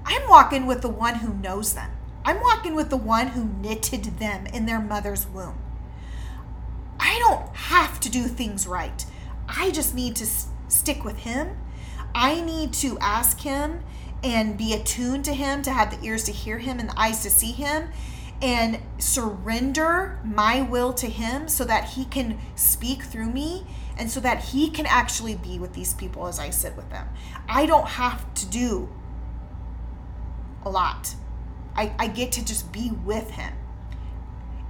I'm 0.05 0.29
walking 0.29 0.67
with 0.67 0.83
the 0.83 0.89
one 0.89 1.17
who 1.17 1.35
knows 1.35 1.75
them. 1.75 1.91
I'm 2.25 2.41
walking 2.41 2.75
with 2.75 2.91
the 2.91 2.97
one 2.97 3.29
who 3.29 3.45
knitted 3.45 4.19
them 4.19 4.47
in 4.47 4.67
their 4.67 4.81
mother's 4.81 5.27
womb. 5.27 5.59
I 6.99 7.19
don't 7.21 7.55
have 7.55 8.01
to 8.01 8.11
do 8.11 8.25
things 8.25 8.67
right. 8.67 9.05
I 9.49 9.71
just 9.71 9.95
need 9.95 10.17
to 10.17 10.25
s- 10.25 10.49
stick 10.69 11.05
with 11.05 11.19
him. 11.19 11.57
I 12.15 12.41
need 12.41 12.73
to 12.75 12.99
ask 13.01 13.41
him 13.41 13.81
and 14.25 14.57
be 14.59 14.73
attuned 14.75 15.25
to 15.27 15.35
him 15.35 15.63
to 15.63 15.71
have 15.73 15.91
the 15.91 16.05
ears 16.07 16.25
to 16.25 16.33
hear 16.33 16.59
him 16.59 16.81
and 16.81 16.89
the 16.89 16.99
eyes 17.01 17.23
to 17.23 17.31
see 17.31 17.53
him 17.53 17.91
and 18.41 18.79
surrender 18.99 20.19
my 20.25 20.63
will 20.63 20.93
to 20.95 21.07
Him 21.07 21.49
so 21.49 21.65
that 21.65 21.91
He 21.91 22.05
can 22.05 22.39
speak 22.55 23.03
through 23.03 23.31
me 23.31 23.67
and 23.97 24.11
so 24.11 24.21
that 24.21 24.45
He 24.45 24.71
can 24.71 24.87
actually 24.87 25.35
be 25.35 25.59
with 25.59 25.75
these 25.75 25.95
people 25.95 26.27
as 26.27 26.39
I 26.39 26.51
sit 26.51 26.77
with 26.77 26.91
them. 26.91 27.09
I 27.49 27.67
don't 27.67 27.89
have 27.89 28.33
to 28.35 28.47
do 28.47 28.89
a 30.65 30.71
lot, 30.71 31.15
I, 31.75 31.93
I 31.99 32.09
get 32.09 32.33
to 32.33 32.45
just 32.45 32.73
be 32.73 32.91
with 32.91 33.31
Him. 33.31 33.55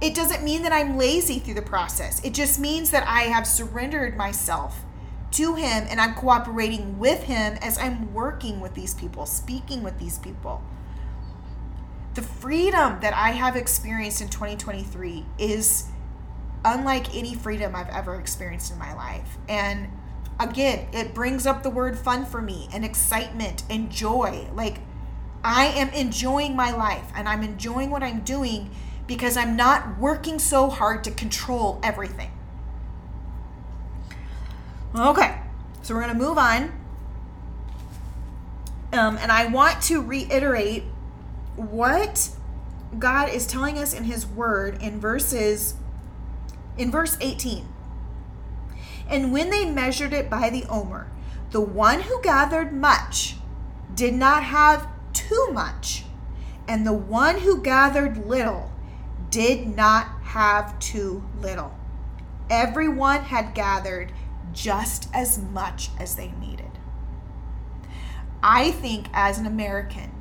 It 0.01 0.15
doesn't 0.15 0.43
mean 0.43 0.61
that 0.63 0.71
I'm 0.71 0.97
lazy 0.97 1.39
through 1.39 1.55
the 1.55 1.61
process. 1.61 2.23
It 2.23 2.33
just 2.33 2.57
means 2.57 2.91
that 2.91 3.05
I 3.05 3.23
have 3.23 3.45
surrendered 3.45 4.15
myself 4.15 4.85
to 5.31 5.55
him 5.55 5.85
and 5.89 5.99
I'm 5.99 6.15
cooperating 6.15 6.97
with 6.97 7.23
him 7.23 7.57
as 7.61 7.77
I'm 7.77 8.13
working 8.13 8.61
with 8.61 8.73
these 8.73 8.93
people, 8.93 9.25
speaking 9.25 9.83
with 9.83 9.99
these 9.99 10.17
people. 10.17 10.63
The 12.19 12.25
freedom 12.25 12.99
that 12.99 13.13
I 13.13 13.29
have 13.29 13.55
experienced 13.55 14.19
in 14.19 14.27
2023 14.27 15.23
is 15.37 15.85
unlike 16.65 17.15
any 17.15 17.33
freedom 17.33 17.73
I've 17.73 17.87
ever 17.87 18.15
experienced 18.15 18.73
in 18.73 18.77
my 18.77 18.93
life. 18.93 19.37
And 19.47 19.87
again, 20.37 20.89
it 20.91 21.13
brings 21.13 21.47
up 21.47 21.63
the 21.63 21.69
word 21.69 21.97
fun 21.97 22.25
for 22.25 22.41
me 22.41 22.67
and 22.73 22.83
excitement 22.83 23.63
and 23.69 23.89
joy. 23.89 24.49
Like, 24.53 24.79
I 25.45 25.67
am 25.67 25.87
enjoying 25.91 26.57
my 26.57 26.71
life 26.71 27.09
and 27.15 27.29
I'm 27.29 27.41
enjoying 27.41 27.89
what 27.89 28.03
I'm 28.03 28.19
doing 28.19 28.69
because 29.07 29.37
I'm 29.37 29.55
not 29.55 29.97
working 29.97 30.39
so 30.39 30.69
hard 30.69 31.05
to 31.05 31.11
control 31.11 31.79
everything. 31.81 32.31
Okay, 34.93 35.39
so 35.83 35.95
we're 35.95 36.01
going 36.01 36.17
to 36.17 36.21
move 36.21 36.37
on. 36.37 36.63
Um, 38.91 39.17
and 39.19 39.31
I 39.31 39.45
want 39.45 39.81
to 39.83 40.01
reiterate 40.01 40.83
what 41.59 42.29
God 42.97 43.29
is 43.29 43.45
telling 43.45 43.77
us 43.77 43.93
in 43.93 44.05
His 44.05 44.25
Word 44.25 44.81
in 44.81 44.99
verses, 44.99 45.75
in 46.77 46.89
verse 46.89 47.17
18. 47.19 47.67
And 49.09 49.33
when 49.33 49.49
they 49.49 49.65
measured 49.65 50.13
it 50.13 50.29
by 50.29 50.49
the 50.49 50.65
omer, 50.69 51.11
the 51.51 51.61
one 51.61 52.01
who 52.01 52.21
gathered 52.21 52.71
much 52.71 53.35
did 53.93 54.13
not 54.13 54.43
have 54.43 54.87
too 55.13 55.49
much, 55.51 56.05
and 56.67 56.85
the 56.85 56.93
one 56.93 57.39
who 57.39 57.61
gathered 57.61 58.25
little 58.25 58.71
did 59.29 59.67
not 59.67 60.07
have 60.23 60.77
too 60.79 61.23
little. 61.41 61.75
Everyone 62.49 63.23
had 63.23 63.53
gathered 63.53 64.11
just 64.53 65.09
as 65.13 65.39
much 65.39 65.89
as 65.99 66.15
they 66.15 66.31
needed. 66.39 66.71
I 68.41 68.71
think 68.71 69.07
as 69.13 69.37
an 69.37 69.45
American, 69.45 70.11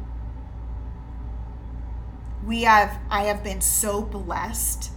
we 2.45 2.63
have 2.63 2.99
I 3.11 3.25
have 3.25 3.43
been 3.43 3.61
so 3.61 4.03
blessed 4.03 4.91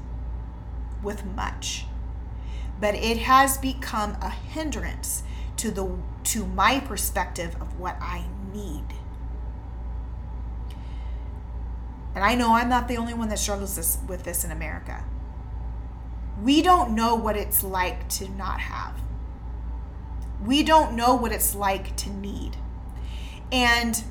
with 1.04 1.26
much. 1.26 1.86
But 2.80 2.96
it 2.96 3.20
has 3.20 3.58
become 3.58 4.18
a 4.22 4.30
hindrance 4.30 5.24
to 5.58 5.72
the 5.72 5.98
to 6.24 6.46
my 6.46 6.80
perspective 6.80 7.56
of 7.60 7.80
what 7.80 7.98
I 8.02 8.26
need. 8.54 8.86
And 12.14 12.24
I 12.24 12.36
know 12.36 12.54
I'm 12.54 12.70
not 12.70 12.88
the 12.88 12.98
only 12.98 13.14
one 13.14 13.30
that 13.30 13.40
struggles 13.40 13.76
this, 13.76 13.98
with 14.08 14.24
this 14.24 14.44
in 14.44 14.52
America. 14.52 15.04
We 16.42 16.62
don't 16.62 16.94
know 16.94 17.16
what 17.16 17.38
it's 17.38 17.64
like 17.64 18.10
to 18.10 18.28
not 18.30 18.60
have. 18.60 19.00
We 20.44 20.64
don't 20.64 20.96
know 20.96 21.16
what 21.16 21.32
it's 21.32 21.56
like 21.56 21.96
to 21.98 22.10
need. 22.10 22.58
And 23.52 24.04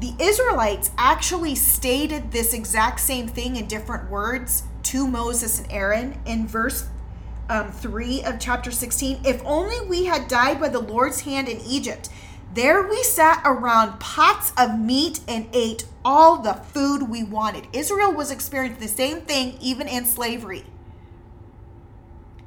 the 0.00 0.14
Israelites 0.18 0.90
actually 0.96 1.54
stated 1.54 2.32
this 2.32 2.52
exact 2.54 3.00
same 3.00 3.28
thing 3.28 3.56
in 3.56 3.66
different 3.66 4.10
words 4.10 4.64
to 4.84 5.06
Moses 5.06 5.60
and 5.60 5.70
Aaron 5.70 6.18
in 6.26 6.46
verse 6.46 6.88
um, 7.48 7.70
3 7.70 8.22
of 8.24 8.38
chapter 8.38 8.70
16. 8.70 9.20
If 9.24 9.42
only 9.44 9.86
we 9.86 10.06
had 10.06 10.28
died 10.28 10.60
by 10.60 10.68
the 10.68 10.80
Lord's 10.80 11.20
hand 11.20 11.48
in 11.48 11.60
Egypt 11.60 12.08
there 12.52 12.82
we 12.82 13.02
sat 13.04 13.42
around 13.44 14.00
pots 14.00 14.52
of 14.58 14.78
meat 14.78 15.20
and 15.28 15.48
ate 15.52 15.84
all 16.04 16.38
the 16.38 16.54
food 16.54 17.08
we 17.08 17.22
wanted. 17.22 17.68
Israel 17.72 18.12
was 18.12 18.32
experiencing 18.32 18.80
the 18.80 18.88
same 18.88 19.20
thing 19.20 19.56
even 19.60 19.86
in 19.86 20.04
slavery. 20.04 20.64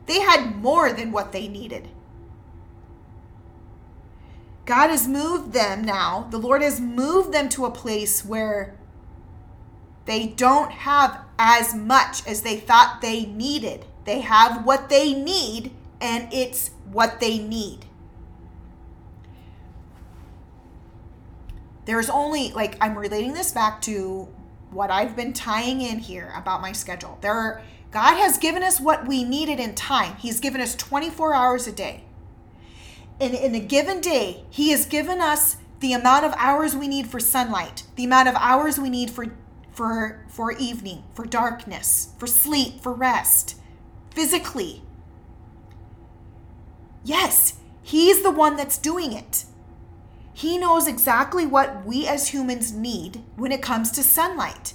They 0.05 0.19
had 0.19 0.57
more 0.57 0.91
than 0.91 1.13
what 1.13 1.31
they 1.31 1.47
needed. 1.47 1.87
God 4.65 4.89
has 4.89 5.07
moved 5.07 5.53
them 5.53 5.83
now. 5.83 6.27
The 6.29 6.37
Lord 6.37 6.61
has 6.61 6.79
moved 6.79 7.33
them 7.33 7.49
to 7.49 7.65
a 7.65 7.71
place 7.71 8.23
where 8.23 8.75
they 10.05 10.27
don't 10.27 10.71
have 10.71 11.19
as 11.37 11.75
much 11.75 12.25
as 12.27 12.41
they 12.41 12.57
thought 12.57 13.01
they 13.01 13.25
needed. 13.25 13.85
They 14.05 14.21
have 14.21 14.65
what 14.65 14.89
they 14.89 15.13
need, 15.13 15.71
and 15.99 16.31
it's 16.33 16.71
what 16.85 17.19
they 17.19 17.39
need. 17.39 17.85
there's 21.85 22.09
only 22.09 22.51
like 22.51 22.77
I'm 22.81 22.97
relating 22.97 23.33
this 23.33 23.51
back 23.51 23.81
to 23.83 24.27
what 24.71 24.89
I've 24.89 25.15
been 25.15 25.33
tying 25.33 25.81
in 25.81 25.99
here 25.99 26.33
about 26.35 26.61
my 26.61 26.71
schedule. 26.71 27.17
There 27.21 27.33
are, 27.33 27.61
God 27.91 28.17
has 28.17 28.37
given 28.37 28.63
us 28.63 28.79
what 28.79 29.07
we 29.07 29.23
needed 29.23 29.59
in 29.59 29.75
time. 29.75 30.15
He's 30.15 30.39
given 30.39 30.61
us 30.61 30.75
24 30.75 31.33
hours 31.33 31.67
a 31.67 31.71
day. 31.71 32.03
In, 33.23 33.33
in 33.33 33.55
a 33.55 33.59
given 33.61 34.01
day, 34.01 34.43
He 34.49 34.71
has 34.71 34.85
given 34.85 35.21
us 35.21 35.55
the 35.79 35.93
amount 35.93 36.25
of 36.25 36.33
hours 36.35 36.75
we 36.75 36.89
need 36.89 37.07
for 37.07 37.21
sunlight, 37.21 37.83
the 37.95 38.03
amount 38.03 38.27
of 38.27 38.35
hours 38.35 38.77
we 38.77 38.89
need 38.89 39.09
for 39.09 39.27
for 39.71 40.25
for 40.27 40.51
evening, 40.51 41.05
for 41.13 41.25
darkness, 41.25 42.09
for 42.17 42.27
sleep, 42.27 42.81
for 42.81 42.91
rest, 42.91 43.55
physically. 44.13 44.81
Yes, 47.05 47.53
He's 47.81 48.23
the 48.23 48.29
one 48.29 48.57
that's 48.57 48.77
doing 48.77 49.13
it. 49.13 49.45
He 50.33 50.57
knows 50.57 50.85
exactly 50.85 51.45
what 51.45 51.85
we 51.85 52.05
as 52.05 52.33
humans 52.33 52.73
need 52.73 53.23
when 53.37 53.53
it 53.53 53.61
comes 53.61 53.89
to 53.91 54.03
sunlight. 54.03 54.73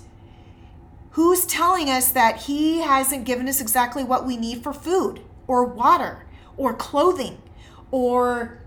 Who's 1.10 1.44
telling 1.44 1.90
us 1.90 2.10
that 2.12 2.44
He 2.44 2.80
hasn't 2.80 3.26
given 3.26 3.46
us 3.46 3.60
exactly 3.60 4.04
what 4.04 4.26
we 4.26 4.38
need 4.38 4.62
for 4.62 4.72
food 4.72 5.20
or 5.46 5.66
water 5.66 6.24
or 6.56 6.72
clothing 6.72 7.42
or 7.90 8.58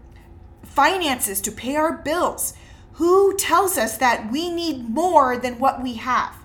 finances 0.63 1.41
to 1.41 1.51
pay 1.51 1.75
our 1.75 1.97
bills? 1.97 2.53
Who 2.93 3.35
tells 3.37 3.77
us 3.77 3.97
that 3.97 4.31
we 4.31 4.51
need 4.51 4.89
more 4.89 5.37
than 5.37 5.59
what 5.59 5.81
we 5.81 5.95
have? 5.95 6.35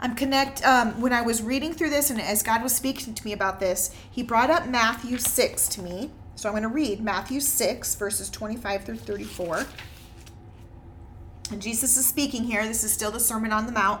I'm 0.00 0.16
connect 0.16 0.64
um, 0.64 1.00
when 1.00 1.12
I 1.12 1.22
was 1.22 1.42
reading 1.42 1.72
through 1.72 1.90
this 1.90 2.10
and 2.10 2.20
as 2.20 2.42
God 2.42 2.62
was 2.62 2.74
speaking 2.74 3.14
to 3.14 3.24
me 3.24 3.32
about 3.32 3.60
this, 3.60 3.94
he 4.10 4.22
brought 4.24 4.50
up 4.50 4.66
Matthew 4.66 5.16
6 5.16 5.68
to 5.68 5.82
me. 5.82 6.10
So 6.34 6.48
I'm 6.48 6.54
going 6.54 6.64
to 6.64 6.68
read 6.68 7.00
Matthew 7.00 7.40
6, 7.40 7.94
verses 7.94 8.28
25 8.30 8.84
through 8.84 8.96
34. 8.96 9.64
And 11.52 11.62
Jesus 11.62 11.96
is 11.96 12.06
speaking 12.06 12.44
here. 12.44 12.66
This 12.66 12.82
is 12.82 12.92
still 12.92 13.12
the 13.12 13.20
Sermon 13.20 13.52
on 13.52 13.66
the 13.66 13.72
Mount. 13.72 14.00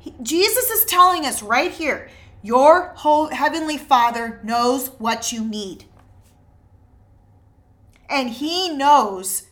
He, 0.00 0.14
Jesus 0.22 0.70
is 0.70 0.84
telling 0.86 1.24
us 1.24 1.42
right 1.42 1.70
here 1.70 2.08
your 2.42 2.94
whole 2.96 3.28
heavenly 3.28 3.76
Father 3.76 4.40
knows 4.42 4.88
what 4.98 5.30
you 5.30 5.44
need. 5.44 5.84
And 8.08 8.30
he 8.30 8.70
knows 8.70 9.46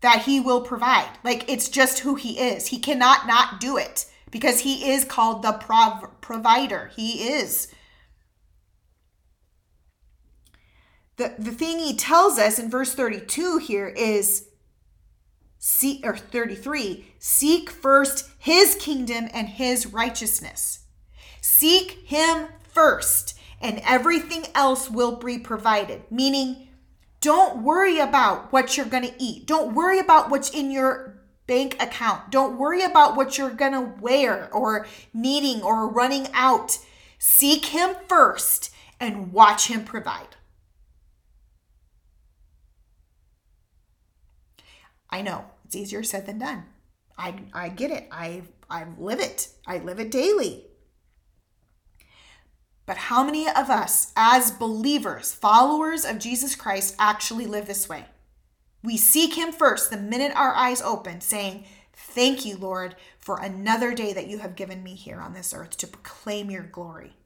that 0.00 0.22
he 0.22 0.40
will 0.40 0.62
provide. 0.62 1.10
Like 1.22 1.48
it's 1.48 1.68
just 1.68 2.00
who 2.00 2.14
he 2.14 2.38
is. 2.38 2.68
He 2.68 2.78
cannot 2.78 3.26
not 3.26 3.60
do 3.60 3.76
it 3.76 4.06
because 4.30 4.60
he 4.60 4.90
is 4.90 5.04
called 5.04 5.42
the 5.42 5.52
prov- 5.52 6.20
provider. 6.20 6.90
He 6.96 7.28
is. 7.28 7.68
The, 11.16 11.34
the 11.38 11.52
thing 11.52 11.78
he 11.78 11.96
tells 11.96 12.38
us 12.38 12.58
in 12.58 12.70
verse 12.70 12.94
32 12.94 13.58
here 13.58 13.88
is 13.88 14.48
seek 15.68 16.06
or 16.06 16.16
33 16.16 17.04
seek 17.18 17.68
first 17.68 18.30
his 18.38 18.76
kingdom 18.76 19.28
and 19.34 19.48
his 19.48 19.84
righteousness. 19.84 20.84
Seek 21.40 22.06
him 22.06 22.46
first 22.72 23.36
and 23.60 23.82
everything 23.84 24.44
else 24.54 24.88
will 24.88 25.16
be 25.16 25.38
provided. 25.38 26.02
Meaning 26.08 26.68
don't 27.20 27.64
worry 27.64 27.98
about 27.98 28.52
what 28.52 28.76
you're 28.76 28.86
going 28.86 29.08
to 29.08 29.14
eat. 29.18 29.44
Don't 29.48 29.74
worry 29.74 29.98
about 29.98 30.30
what's 30.30 30.50
in 30.50 30.70
your 30.70 31.18
bank 31.48 31.76
account. 31.82 32.30
Don't 32.30 32.58
worry 32.58 32.84
about 32.84 33.16
what 33.16 33.36
you're 33.36 33.50
going 33.50 33.72
to 33.72 34.00
wear 34.00 34.48
or 34.54 34.86
needing 35.12 35.62
or 35.62 35.88
running 35.88 36.28
out. 36.32 36.78
Seek 37.18 37.66
him 37.66 37.96
first 38.06 38.72
and 39.00 39.32
watch 39.32 39.66
him 39.66 39.82
provide. 39.82 40.36
I 45.10 45.22
know 45.22 45.46
it's 45.66 45.74
easier 45.74 46.04
said 46.04 46.26
than 46.26 46.38
done. 46.38 46.64
I, 47.18 47.34
I 47.52 47.70
get 47.70 47.90
it. 47.90 48.06
I, 48.12 48.42
I 48.70 48.86
live 48.98 49.18
it. 49.18 49.48
I 49.66 49.78
live 49.78 49.98
it 49.98 50.12
daily. 50.12 50.64
But 52.86 52.96
how 52.96 53.24
many 53.24 53.48
of 53.48 53.68
us, 53.68 54.12
as 54.14 54.52
believers, 54.52 55.32
followers 55.32 56.04
of 56.04 56.20
Jesus 56.20 56.54
Christ, 56.54 56.94
actually 57.00 57.46
live 57.46 57.66
this 57.66 57.88
way? 57.88 58.04
We 58.84 58.96
seek 58.96 59.34
Him 59.34 59.50
first 59.50 59.90
the 59.90 59.96
minute 59.96 60.30
our 60.36 60.54
eyes 60.54 60.80
open, 60.80 61.20
saying, 61.20 61.64
Thank 61.92 62.44
you, 62.44 62.56
Lord, 62.56 62.94
for 63.18 63.40
another 63.40 63.92
day 63.92 64.12
that 64.12 64.28
you 64.28 64.38
have 64.38 64.54
given 64.54 64.84
me 64.84 64.94
here 64.94 65.20
on 65.20 65.34
this 65.34 65.52
earth 65.52 65.76
to 65.78 65.88
proclaim 65.88 66.48
your 66.48 66.62
glory. 66.62 67.16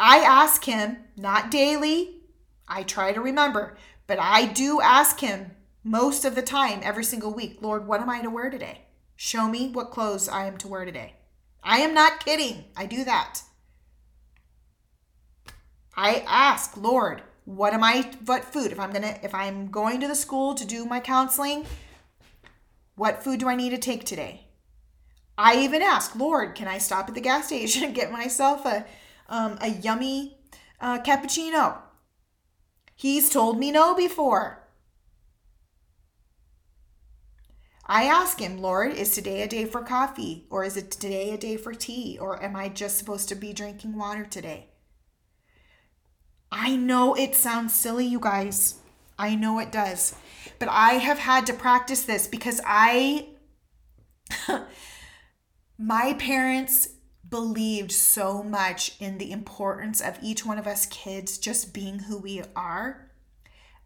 I 0.00 0.20
ask 0.20 0.64
Him, 0.64 0.96
not 1.18 1.50
daily, 1.50 2.22
I 2.66 2.82
try 2.82 3.12
to 3.12 3.20
remember, 3.20 3.76
but 4.08 4.18
I 4.18 4.46
do 4.46 4.80
ask 4.80 5.20
him 5.20 5.52
most 5.84 6.24
of 6.24 6.34
the 6.34 6.42
time, 6.42 6.80
every 6.82 7.04
single 7.04 7.32
week, 7.32 7.58
Lord, 7.60 7.86
what 7.86 8.00
am 8.00 8.10
I 8.10 8.20
to 8.22 8.30
wear 8.30 8.50
today? 8.50 8.86
Show 9.14 9.46
me 9.46 9.68
what 9.68 9.90
clothes 9.92 10.28
I 10.28 10.46
am 10.46 10.56
to 10.58 10.68
wear 10.68 10.84
today. 10.84 11.14
I 11.62 11.78
am 11.78 11.94
not 11.94 12.24
kidding. 12.24 12.64
I 12.76 12.86
do 12.86 13.04
that. 13.04 13.42
I 15.96 16.24
ask, 16.26 16.76
Lord, 16.76 17.22
what 17.44 17.72
am 17.72 17.82
I 17.82 18.10
what 18.24 18.44
food? 18.44 18.72
If 18.72 18.78
I'm 18.78 18.90
going 18.92 19.02
to 19.02 19.24
if 19.24 19.34
I'm 19.34 19.70
going 19.70 20.00
to 20.00 20.08
the 20.08 20.14
school 20.14 20.54
to 20.54 20.64
do 20.64 20.84
my 20.84 21.00
counseling, 21.00 21.66
what 22.94 23.22
food 23.22 23.40
do 23.40 23.48
I 23.48 23.56
need 23.56 23.70
to 23.70 23.78
take 23.78 24.04
today? 24.04 24.46
I 25.36 25.56
even 25.58 25.82
ask, 25.82 26.14
Lord, 26.14 26.54
can 26.54 26.68
I 26.68 26.78
stop 26.78 27.08
at 27.08 27.14
the 27.14 27.20
gas 27.20 27.46
station 27.46 27.84
and 27.84 27.94
get 27.94 28.12
myself 28.12 28.64
a 28.64 28.86
um, 29.28 29.58
a 29.60 29.68
yummy 29.68 30.38
uh, 30.80 31.00
cappuccino? 31.00 31.78
He's 32.98 33.30
told 33.30 33.60
me 33.60 33.70
no 33.70 33.94
before. 33.94 34.64
I 37.86 38.02
ask 38.06 38.40
him, 38.40 38.58
Lord, 38.58 38.92
is 38.92 39.14
today 39.14 39.42
a 39.42 39.46
day 39.46 39.66
for 39.66 39.82
coffee? 39.82 40.46
Or 40.50 40.64
is 40.64 40.76
it 40.76 40.90
today 40.90 41.30
a 41.30 41.38
day 41.38 41.56
for 41.56 41.72
tea? 41.72 42.18
Or 42.20 42.42
am 42.42 42.56
I 42.56 42.68
just 42.68 42.98
supposed 42.98 43.28
to 43.28 43.36
be 43.36 43.52
drinking 43.52 43.96
water 43.96 44.24
today? 44.24 44.70
I 46.50 46.74
know 46.74 47.14
it 47.14 47.36
sounds 47.36 47.72
silly, 47.72 48.04
you 48.04 48.18
guys. 48.18 48.80
I 49.16 49.36
know 49.36 49.60
it 49.60 49.70
does. 49.70 50.16
But 50.58 50.68
I 50.68 50.94
have 50.94 51.18
had 51.18 51.46
to 51.46 51.52
practice 51.52 52.02
this 52.02 52.26
because 52.26 52.60
I, 52.66 53.28
my 55.78 56.14
parents 56.14 56.88
believed 57.28 57.92
so 57.92 58.42
much 58.42 58.96
in 59.00 59.18
the 59.18 59.30
importance 59.30 60.00
of 60.00 60.18
each 60.22 60.44
one 60.46 60.58
of 60.58 60.66
us 60.66 60.86
kids 60.86 61.38
just 61.38 61.74
being 61.74 62.00
who 62.00 62.18
we 62.18 62.42
are. 62.56 63.08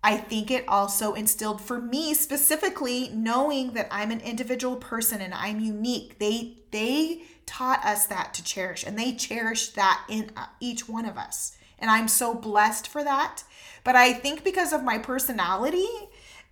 I 0.05 0.17
think 0.17 0.51
it 0.51 0.65
also 0.67 1.15
instilled 1.15 1.61
for 1.61 1.81
me 1.81 2.13
specifically 2.15 3.09
knowing 3.11 3.73
that 3.75 3.89
I'm 3.91 4.11
an 4.11 4.21
individual 4.21 4.77
person 4.77 5.21
and 5.21 5.33
I'm 5.33 5.61
unique. 5.61 6.19
They 6.19 6.59
they 6.73 7.23
taught 7.47 7.85
us 7.85 8.07
that 8.07 8.35
to 8.35 8.45
cherish 8.45 8.85
and 8.85 8.99
they 8.99 9.13
cherished 9.13 9.75
that 9.77 10.05
in 10.09 10.31
uh, 10.37 10.47
each 10.61 10.89
one 10.89 11.05
of 11.05 11.17
us. 11.17 11.57
And 11.79 11.91
I'm 11.91 12.09
so 12.09 12.35
blessed 12.35 12.89
for 12.89 13.05
that. 13.05 13.45
But 13.85 13.97
I 13.97 14.13
think 14.13 14.45
because 14.45 14.73
of 14.73 14.85
my 14.85 14.99
personality 14.99 15.89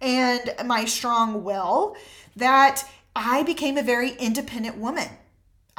and 0.00 0.54
my 0.64 0.84
strong 0.84 1.42
will 1.44 1.96
that 2.36 2.84
I 3.14 3.42
became 3.42 3.76
a 3.76 3.82
very 3.82 4.10
independent 4.12 4.76
woman. 4.76 5.08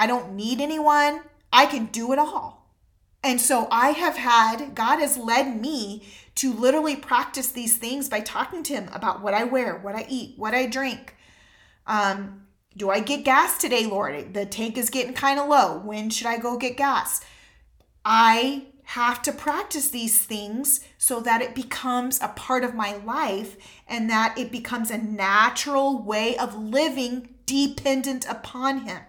I 0.01 0.07
don't 0.07 0.33
need 0.33 0.59
anyone. 0.59 1.21
I 1.53 1.67
can 1.67 1.85
do 1.85 2.11
it 2.11 2.17
all. 2.17 2.65
And 3.23 3.39
so 3.39 3.67
I 3.69 3.91
have 3.91 4.17
had, 4.17 4.73
God 4.73 4.97
has 4.97 5.15
led 5.15 5.61
me 5.61 6.07
to 6.33 6.51
literally 6.51 6.95
practice 6.95 7.51
these 7.51 7.77
things 7.77 8.09
by 8.09 8.21
talking 8.21 8.63
to 8.63 8.73
Him 8.73 8.89
about 8.93 9.21
what 9.21 9.35
I 9.35 9.43
wear, 9.43 9.77
what 9.77 9.93
I 9.93 10.07
eat, 10.09 10.39
what 10.39 10.55
I 10.55 10.65
drink. 10.65 11.15
Um, 11.85 12.47
do 12.75 12.89
I 12.89 12.99
get 12.99 13.23
gas 13.23 13.59
today, 13.59 13.85
Lord? 13.85 14.33
The 14.33 14.47
tank 14.47 14.75
is 14.75 14.89
getting 14.89 15.13
kind 15.13 15.39
of 15.39 15.47
low. 15.47 15.77
When 15.77 16.09
should 16.09 16.25
I 16.25 16.39
go 16.39 16.57
get 16.57 16.77
gas? 16.77 17.23
I 18.03 18.69
have 18.85 19.21
to 19.21 19.31
practice 19.31 19.89
these 19.89 20.19
things 20.19 20.79
so 20.97 21.19
that 21.19 21.43
it 21.43 21.53
becomes 21.53 22.19
a 22.23 22.29
part 22.29 22.63
of 22.63 22.73
my 22.73 22.95
life 23.05 23.55
and 23.87 24.09
that 24.09 24.35
it 24.35 24.51
becomes 24.51 24.89
a 24.89 24.97
natural 24.97 26.01
way 26.01 26.35
of 26.37 26.55
living 26.57 27.35
dependent 27.45 28.25
upon 28.27 28.79
Him. 28.87 29.01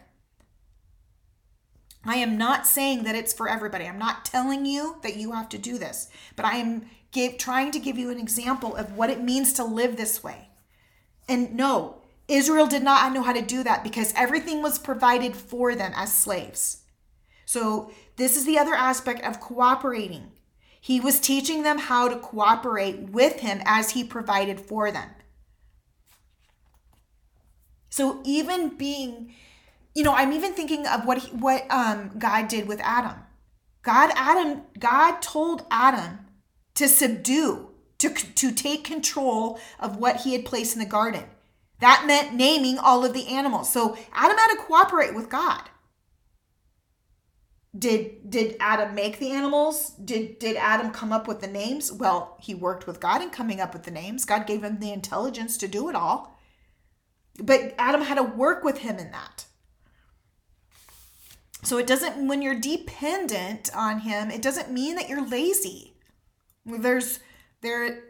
I 2.05 2.17
am 2.17 2.37
not 2.37 2.67
saying 2.67 3.05
that 3.05 3.15
it's 3.15 3.33
for 3.33 3.49
everybody. 3.49 3.87
I'm 3.87 3.99
not 3.99 4.25
telling 4.25 4.67
you 4.67 4.97
that 5.03 5.17
you 5.17 5.33
have 5.33 5.49
to 5.51 5.59
do 5.59 5.79
this, 5.79 6.09
but 6.35 6.45
I 6.45 6.57
am 6.57 6.87
give, 7.13 7.39
trying 7.39 7.71
to 7.73 7.79
give 7.79 7.97
you 7.97 8.11
an 8.11 8.19
example 8.19 8.75
of 8.75 8.97
what 8.97 9.11
it 9.11 9.23
means 9.23 9.53
to 9.55 9.65
live 9.65 9.97
this 9.97 10.23
way. 10.23 10.49
And 11.29 11.55
no, 11.55 12.03
Israel 12.27 12.67
did 12.67 12.83
not 12.83 13.13
know 13.13 13.23
how 13.23 13.33
to 13.33 13.43
do 13.43 13.63
that 13.63 13.85
because 13.85 14.13
everything 14.17 14.63
was 14.63 14.79
provided 14.79 15.37
for 15.37 15.75
them 15.75 15.93
as 15.95 16.13
slaves. 16.13 16.79
So, 17.45 17.93
this 18.17 18.37
is 18.37 18.45
the 18.47 18.59
other 18.59 18.75
aspect 18.75 19.23
of 19.25 19.41
cooperating. 19.41 20.33
He 20.81 21.01
was 21.01 21.21
teaching 21.21 21.63
them 21.63 21.79
how 21.79 22.09
to 22.09 22.17
cooperate 22.17 23.11
with 23.11 23.41
him 23.41 23.63
as 23.65 23.91
he 23.91 24.03
provided 24.03 24.61
for 24.61 24.91
them. 24.91 25.11
So, 27.89 28.21
even 28.25 28.71
being 28.71 29.35
you 29.95 30.03
know, 30.03 30.15
I'm 30.15 30.33
even 30.33 30.55
thinking 30.55 30.87
of 30.87 31.05
what 31.05 31.19
he, 31.19 31.37
what 31.37 31.65
um, 31.71 32.13
God 32.19 32.49
did 32.49 32.67
with 32.67 32.81
Adam. 32.81 33.17
God 33.83 34.11
Adam 34.15 34.63
God 34.79 35.21
told 35.21 35.67
Adam 35.71 36.21
to 36.75 36.89
subdue, 36.89 37.71
to 37.99 38.11
to 38.11 38.53
take 38.53 38.85
control 38.85 39.59
of 39.79 39.97
what 39.97 40.23
he 40.23 40.33
had 40.33 40.45
placed 40.45 40.75
in 40.75 40.81
the 40.81 40.87
garden. 40.87 41.25
That 41.81 42.05
meant 42.07 42.35
naming 42.35 42.79
all 42.79 43.05
of 43.05 43.13
the 43.13 43.27
animals. 43.27 43.73
So 43.73 43.97
Adam 44.13 44.39
had 44.39 44.55
to 44.55 44.63
cooperate 44.63 45.15
with 45.15 45.29
God. 45.29 45.63
Did 47.77 48.31
did 48.31 48.57
Adam 48.61 48.95
make 48.95 49.19
the 49.19 49.33
animals? 49.33 49.91
Did 49.91 50.39
did 50.39 50.57
Adam 50.57 50.91
come 50.93 51.13
up 51.13 51.27
with 51.27 51.41
the 51.41 51.47
names? 51.49 51.91
Well, 51.91 52.37
he 52.41 52.55
worked 52.55 52.87
with 52.87 53.01
God 53.01 53.21
in 53.21 53.31
coming 53.31 53.61
up 53.61 53.73
with 53.73 53.83
the 53.83 53.91
names. 53.91 54.25
God 54.25 54.47
gave 54.47 54.63
him 54.63 54.79
the 54.79 54.93
intelligence 54.93 55.57
to 55.59 55.69
do 55.69 55.89
it 55.89 55.97
all. 55.97 56.39
But 57.43 57.75
Adam 57.79 58.03
had 58.03 58.17
to 58.17 58.23
work 58.23 58.63
with 58.63 58.79
him 58.79 58.99
in 58.99 59.11
that. 59.11 59.47
So 61.63 61.79
it 61.79 61.87
doesn't, 61.87 62.27
when 62.27 62.43
you're 62.43 62.59
dependent 62.59 63.71
on 63.75 64.01
Him, 64.01 64.31
it 64.31 64.43
doesn't 64.43 64.73
mean 64.73 64.97
that 64.97 65.09
you're 65.09 65.27
lazy. 65.27 65.95
There's, 66.67 67.21
there, 67.61 68.03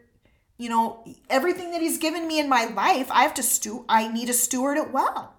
you 0.57 0.71
know, 0.71 1.05
everything 1.29 1.71
that 1.73 1.83
He's 1.83 1.99
given 1.99 2.27
me 2.27 2.41
in 2.41 2.49
my 2.49 2.65
life, 2.65 3.11
I 3.11 3.23
have 3.23 3.35
to 3.35 3.43
stu, 3.43 3.85
I 3.89 4.09
need 4.09 4.27
to 4.27 4.33
steward 4.33 4.79
it 4.79 4.91
well. 4.91 5.35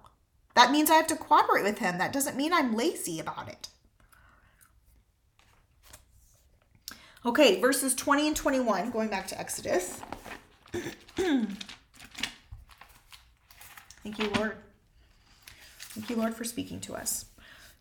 That 0.54 0.70
means 0.70 0.90
I 0.90 0.94
have 0.94 1.08
to 1.08 1.16
cooperate 1.16 1.64
with 1.64 1.78
Him. 1.78 1.98
That 1.98 2.12
doesn't 2.12 2.36
mean 2.36 2.52
I'm 2.52 2.76
lazy 2.76 3.18
about 3.18 3.48
it. 3.48 3.68
Okay, 7.26 7.60
verses 7.60 7.94
20 7.94 8.28
and 8.28 8.36
21, 8.36 8.90
going 8.90 9.08
back 9.08 9.26
to 9.28 9.40
Exodus. 9.40 10.00
Thank 11.16 11.58
you, 14.18 14.30
Lord. 14.36 14.56
Thank 15.78 16.10
you, 16.10 16.16
Lord, 16.16 16.34
for 16.34 16.44
speaking 16.44 16.80
to 16.80 16.94
us. 16.94 17.24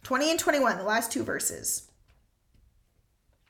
20 0.03 0.31
and 0.31 0.39
21, 0.39 0.77
the 0.77 0.83
last 0.83 1.11
two 1.11 1.23
verses. 1.23 1.89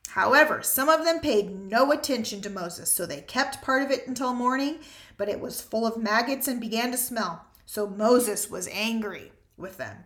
However, 0.10 0.62
some 0.62 0.90
of 0.90 1.04
them 1.04 1.20
paid 1.20 1.50
no 1.50 1.92
attention 1.92 2.42
to 2.42 2.50
Moses, 2.50 2.92
so 2.92 3.06
they 3.06 3.22
kept 3.22 3.64
part 3.64 3.82
of 3.82 3.90
it 3.90 4.08
until 4.08 4.34
morning, 4.34 4.78
but 5.18 5.28
it 5.28 5.40
was 5.40 5.62
full 5.62 5.88
of 5.88 5.98
maggots 5.98 6.48
and 6.48 6.62
began 6.62 6.92
to 6.92 6.98
smell. 6.98 7.46
So 7.66 7.88
Moses 7.88 8.50
was 8.50 8.68
angry 8.72 9.32
with 9.58 9.78
them. 9.78 10.06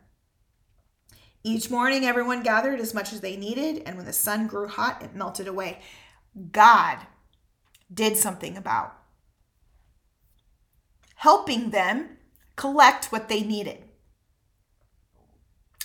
Each 1.43 1.69
morning, 1.69 2.05
everyone 2.05 2.41
gathered 2.41 2.79
as 2.79 2.93
much 2.93 3.11
as 3.11 3.19
they 3.19 3.35
needed, 3.35 3.83
and 3.85 3.97
when 3.97 4.05
the 4.05 4.13
sun 4.13 4.47
grew 4.47 4.67
hot, 4.67 5.01
it 5.01 5.15
melted 5.15 5.47
away. 5.47 5.81
God 6.51 6.99
did 7.93 8.15
something 8.15 8.55
about 8.57 8.97
helping 11.15 11.71
them 11.71 12.17
collect 12.55 13.11
what 13.11 13.27
they 13.27 13.41
needed. 13.41 13.83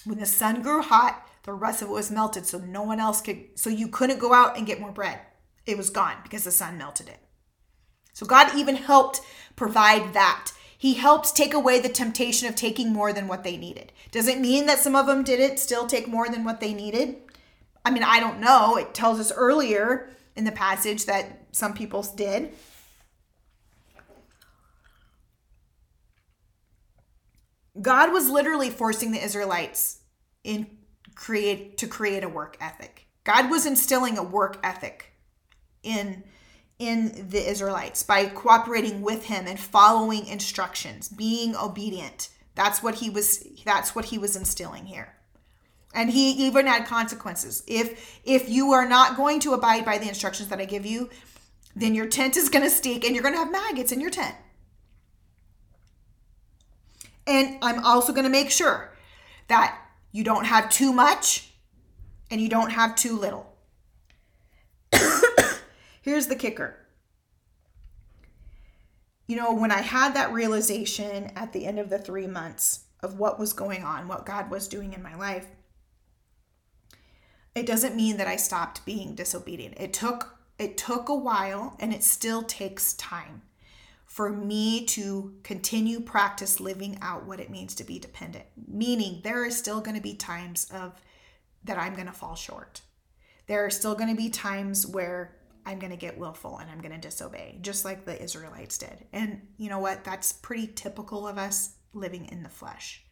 When 0.04 0.18
the 0.18 0.26
sun 0.26 0.62
grew 0.62 0.82
hot, 0.82 1.26
the 1.44 1.52
rest 1.52 1.82
of 1.82 1.88
it 1.88 1.92
was 1.92 2.10
melted 2.10 2.46
so 2.46 2.58
no 2.58 2.82
one 2.82 3.00
else 3.00 3.20
could 3.20 3.38
so 3.54 3.70
you 3.70 3.88
couldn't 3.88 4.18
go 4.18 4.32
out 4.32 4.56
and 4.56 4.66
get 4.66 4.80
more 4.80 4.92
bread. 4.92 5.20
It 5.66 5.76
was 5.76 5.90
gone 5.90 6.16
because 6.22 6.44
the 6.44 6.50
sun 6.50 6.78
melted 6.78 7.08
it. 7.08 7.18
So 8.12 8.26
god 8.26 8.54
even 8.56 8.76
helped 8.76 9.20
provide 9.56 10.14
that. 10.14 10.52
He 10.76 10.94
helped 10.94 11.36
take 11.36 11.54
away 11.54 11.78
the 11.78 11.88
temptation 11.88 12.48
of 12.48 12.56
taking 12.56 12.92
more 12.92 13.12
than 13.12 13.28
what 13.28 13.44
they 13.44 13.56
needed. 13.56 13.92
Does 14.10 14.26
it 14.26 14.40
mean 14.40 14.66
that 14.66 14.80
some 14.80 14.96
of 14.96 15.06
them 15.06 15.22
didn't 15.22 15.58
still 15.58 15.86
take 15.86 16.08
more 16.08 16.28
than 16.28 16.44
what 16.44 16.60
they 16.60 16.74
needed? 16.74 17.16
I 17.84 17.90
mean 17.90 18.02
i 18.02 18.20
don't 18.20 18.40
know. 18.40 18.76
It 18.76 18.94
tells 18.94 19.20
us 19.20 19.32
earlier 19.32 20.10
in 20.36 20.44
the 20.44 20.52
passage 20.52 21.06
that 21.06 21.44
some 21.52 21.74
people 21.74 22.02
did 22.02 22.52
God 27.80 28.12
was 28.12 28.28
literally 28.28 28.70
forcing 28.70 29.12
the 29.12 29.24
Israelites 29.24 30.00
in 30.44 30.66
create 31.14 31.78
to 31.78 31.86
create 31.86 32.24
a 32.24 32.28
work 32.28 32.56
ethic. 32.60 33.06
God 33.24 33.50
was 33.50 33.66
instilling 33.66 34.18
a 34.18 34.22
work 34.22 34.58
ethic 34.62 35.12
in 35.82 36.24
in 36.78 37.28
the 37.30 37.48
Israelites 37.48 38.02
by 38.02 38.26
cooperating 38.26 39.02
with 39.02 39.26
him 39.26 39.46
and 39.46 39.60
following 39.60 40.26
instructions, 40.26 41.08
being 41.08 41.54
obedient. 41.54 42.28
That's 42.54 42.82
what 42.82 42.96
he 42.96 43.08
was 43.08 43.46
that's 43.64 43.94
what 43.94 44.06
he 44.06 44.18
was 44.18 44.36
instilling 44.36 44.86
here. 44.86 45.14
And 45.94 46.10
he 46.10 46.30
even 46.46 46.66
had 46.66 46.86
consequences. 46.86 47.62
If 47.66 48.20
if 48.24 48.48
you 48.48 48.72
are 48.72 48.88
not 48.88 49.16
going 49.16 49.40
to 49.40 49.54
abide 49.54 49.84
by 49.84 49.98
the 49.98 50.08
instructions 50.08 50.48
that 50.48 50.60
I 50.60 50.64
give 50.64 50.84
you, 50.84 51.08
then 51.76 51.94
your 51.94 52.06
tent 52.06 52.36
is 52.36 52.48
going 52.48 52.64
to 52.64 52.70
stink 52.70 53.04
and 53.04 53.14
you're 53.14 53.22
going 53.22 53.34
to 53.34 53.40
have 53.40 53.52
maggots 53.52 53.92
in 53.92 54.00
your 54.00 54.10
tent. 54.10 54.34
And 57.26 57.58
I'm 57.62 57.84
also 57.84 58.12
going 58.12 58.24
to 58.24 58.30
make 58.30 58.50
sure 58.50 58.92
that 59.48 59.78
you 60.10 60.24
don't 60.24 60.44
have 60.44 60.68
too 60.70 60.92
much 60.92 61.52
and 62.30 62.40
you 62.40 62.48
don't 62.48 62.70
have 62.70 62.96
too 62.96 63.18
little. 63.18 63.54
Here's 66.02 66.26
the 66.26 66.36
kicker. 66.36 66.76
You 69.26 69.36
know, 69.36 69.54
when 69.54 69.70
I 69.70 69.80
had 69.80 70.14
that 70.14 70.32
realization 70.32 71.30
at 71.36 71.52
the 71.52 71.64
end 71.64 71.78
of 71.78 71.90
the 71.90 71.98
three 71.98 72.26
months 72.26 72.84
of 73.00 73.18
what 73.18 73.38
was 73.38 73.52
going 73.52 73.84
on, 73.84 74.08
what 74.08 74.26
God 74.26 74.50
was 74.50 74.68
doing 74.68 74.92
in 74.92 75.02
my 75.02 75.14
life, 75.14 75.46
it 77.54 77.66
doesn't 77.66 77.96
mean 77.96 78.16
that 78.16 78.26
I 78.26 78.36
stopped 78.36 78.84
being 78.84 79.14
disobedient. 79.14 79.74
It 79.78 79.92
took 79.92 80.38
it 80.58 80.76
took 80.76 81.08
a 81.08 81.14
while 81.14 81.76
and 81.80 81.92
it 81.92 82.04
still 82.04 82.42
takes 82.42 82.94
time 82.94 83.42
for 84.12 84.28
me 84.28 84.84
to 84.84 85.32
continue 85.42 85.98
practice 85.98 86.60
living 86.60 86.98
out 87.00 87.24
what 87.24 87.40
it 87.40 87.48
means 87.48 87.74
to 87.74 87.82
be 87.82 87.98
dependent. 87.98 88.44
Meaning 88.68 89.22
there 89.24 89.42
are 89.42 89.50
still 89.50 89.80
going 89.80 89.96
to 89.96 90.02
be 90.02 90.12
times 90.12 90.70
of 90.70 91.00
that 91.64 91.78
i'm 91.78 91.94
going 91.94 92.06
to 92.06 92.12
fall 92.12 92.34
short. 92.34 92.82
There 93.46 93.64
are 93.64 93.70
still 93.70 93.94
going 93.94 94.10
to 94.10 94.22
be 94.22 94.28
times 94.28 94.86
where 94.86 95.38
i'm 95.64 95.78
going 95.78 95.92
to 95.92 95.96
get 95.96 96.18
willful 96.18 96.58
and 96.58 96.70
i'm 96.70 96.82
going 96.82 96.92
to 96.92 96.98
disobey 96.98 97.58
just 97.62 97.86
like 97.86 98.04
the 98.04 98.22
israelites 98.22 98.76
did. 98.76 99.06
And 99.14 99.40
you 99.56 99.70
know 99.70 99.78
what? 99.78 100.04
That's 100.04 100.30
pretty 100.30 100.66
typical 100.66 101.26
of 101.26 101.38
us 101.38 101.76
living 101.94 102.26
in 102.26 102.42
the 102.42 102.50
flesh. 102.50 103.02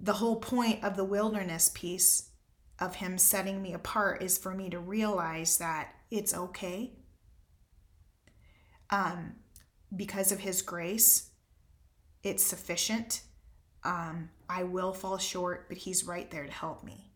The 0.00 0.14
whole 0.14 0.40
point 0.40 0.82
of 0.82 0.96
the 0.96 1.04
wilderness 1.04 1.70
piece 1.72 2.30
of 2.80 2.96
him 2.96 3.18
setting 3.18 3.62
me 3.62 3.72
apart 3.72 4.20
is 4.20 4.36
for 4.36 4.52
me 4.52 4.68
to 4.70 4.80
realize 4.80 5.58
that 5.58 5.94
it's 6.10 6.34
okay 6.34 6.97
um, 8.90 9.34
because 9.94 10.32
of 10.32 10.40
his 10.40 10.62
grace, 10.62 11.30
it's 12.22 12.42
sufficient. 12.42 13.22
Um, 13.84 14.30
I 14.48 14.64
will 14.64 14.92
fall 14.92 15.18
short, 15.18 15.68
but 15.68 15.78
he's 15.78 16.06
right 16.06 16.30
there 16.30 16.46
to 16.46 16.52
help 16.52 16.84
me. 16.84 17.10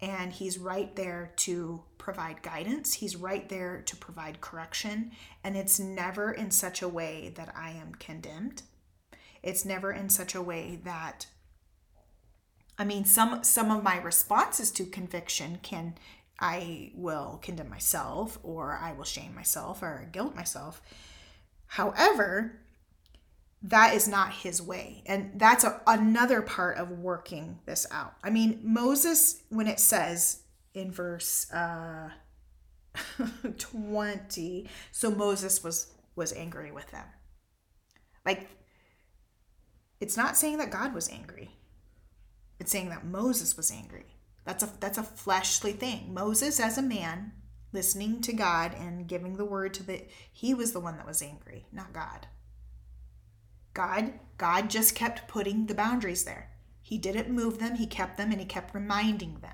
And 0.00 0.32
he's 0.32 0.58
right 0.58 0.94
there 0.94 1.32
to 1.38 1.82
provide 1.98 2.42
guidance. 2.42 2.94
He's 2.94 3.16
right 3.16 3.48
there 3.48 3.82
to 3.84 3.96
provide 3.96 4.40
correction. 4.40 5.10
And 5.42 5.56
it's 5.56 5.80
never 5.80 6.30
in 6.30 6.50
such 6.52 6.82
a 6.82 6.88
way 6.88 7.32
that 7.36 7.52
I 7.56 7.70
am 7.70 7.94
condemned. 7.96 8.62
It's 9.42 9.64
never 9.64 9.92
in 9.92 10.08
such 10.08 10.34
a 10.34 10.42
way 10.42 10.80
that 10.84 11.26
I 12.78 12.84
mean 12.84 13.04
some 13.04 13.42
some 13.42 13.70
of 13.70 13.82
my 13.82 14.00
responses 14.00 14.70
to 14.72 14.84
conviction 14.84 15.58
can 15.62 15.94
I 16.38 16.92
will 16.94 17.38
condemn 17.42 17.68
myself 17.68 18.38
or 18.42 18.78
I 18.80 18.92
will 18.92 19.04
shame 19.04 19.34
myself 19.34 19.82
or 19.82 20.08
guilt 20.12 20.34
myself. 20.34 20.80
However, 21.66 22.60
that 23.62 23.94
is 23.94 24.06
not 24.06 24.32
his 24.32 24.62
way. 24.62 25.02
And 25.06 25.32
that's 25.34 25.64
a, 25.64 25.80
another 25.86 26.42
part 26.42 26.76
of 26.78 26.90
working 26.90 27.58
this 27.66 27.86
out. 27.90 28.14
I 28.22 28.30
mean, 28.30 28.60
Moses, 28.62 29.42
when 29.48 29.66
it 29.66 29.80
says 29.80 30.42
in 30.74 30.92
verse 30.92 31.50
uh, 31.52 32.10
20, 33.58 34.68
so 34.92 35.10
Moses 35.10 35.62
was 35.64 35.92
was 36.14 36.32
angry 36.32 36.72
with 36.72 36.90
them. 36.90 37.06
Like, 38.26 38.48
it's 40.00 40.16
not 40.16 40.36
saying 40.36 40.58
that 40.58 40.70
God 40.70 40.92
was 40.92 41.08
angry. 41.08 41.50
It's 42.58 42.72
saying 42.72 42.88
that 42.88 43.06
Moses 43.06 43.56
was 43.56 43.70
angry. 43.70 44.17
That's 44.48 44.62
a 44.62 44.70
that's 44.80 44.96
a 44.96 45.02
fleshly 45.02 45.72
thing. 45.72 46.14
Moses 46.14 46.58
as 46.58 46.78
a 46.78 46.82
man 46.82 47.32
listening 47.70 48.22
to 48.22 48.32
God 48.32 48.72
and 48.80 49.06
giving 49.06 49.36
the 49.36 49.44
word 49.44 49.74
to 49.74 49.82
the 49.82 50.06
he 50.32 50.54
was 50.54 50.72
the 50.72 50.80
one 50.80 50.96
that 50.96 51.06
was 51.06 51.20
angry, 51.20 51.66
not 51.70 51.92
God. 51.92 52.26
God 53.74 54.14
God 54.38 54.70
just 54.70 54.94
kept 54.94 55.28
putting 55.28 55.66
the 55.66 55.74
boundaries 55.74 56.24
there. 56.24 56.48
He 56.80 56.96
didn't 56.96 57.28
move 57.28 57.58
them, 57.58 57.74
he 57.74 57.86
kept 57.86 58.16
them 58.16 58.30
and 58.30 58.40
he 58.40 58.46
kept 58.46 58.74
reminding 58.74 59.40
them. 59.40 59.52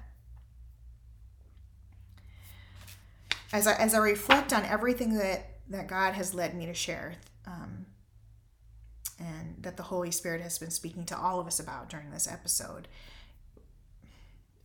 As 3.52 3.66
I, 3.66 3.74
as 3.74 3.94
I 3.94 3.98
reflect 3.98 4.52
on 4.52 4.64
everything 4.64 5.18
that, 5.18 5.58
that 5.70 5.88
God 5.88 6.14
has 6.14 6.34
led 6.34 6.54
me 6.54 6.66
to 6.66 6.74
share, 6.74 7.16
um, 7.48 7.86
and 9.18 9.56
that 9.58 9.76
the 9.76 9.82
Holy 9.82 10.12
Spirit 10.12 10.40
has 10.40 10.60
been 10.60 10.70
speaking 10.70 11.04
to 11.06 11.18
all 11.18 11.40
of 11.40 11.48
us 11.48 11.58
about 11.58 11.88
during 11.88 12.12
this 12.12 12.30
episode, 12.30 12.86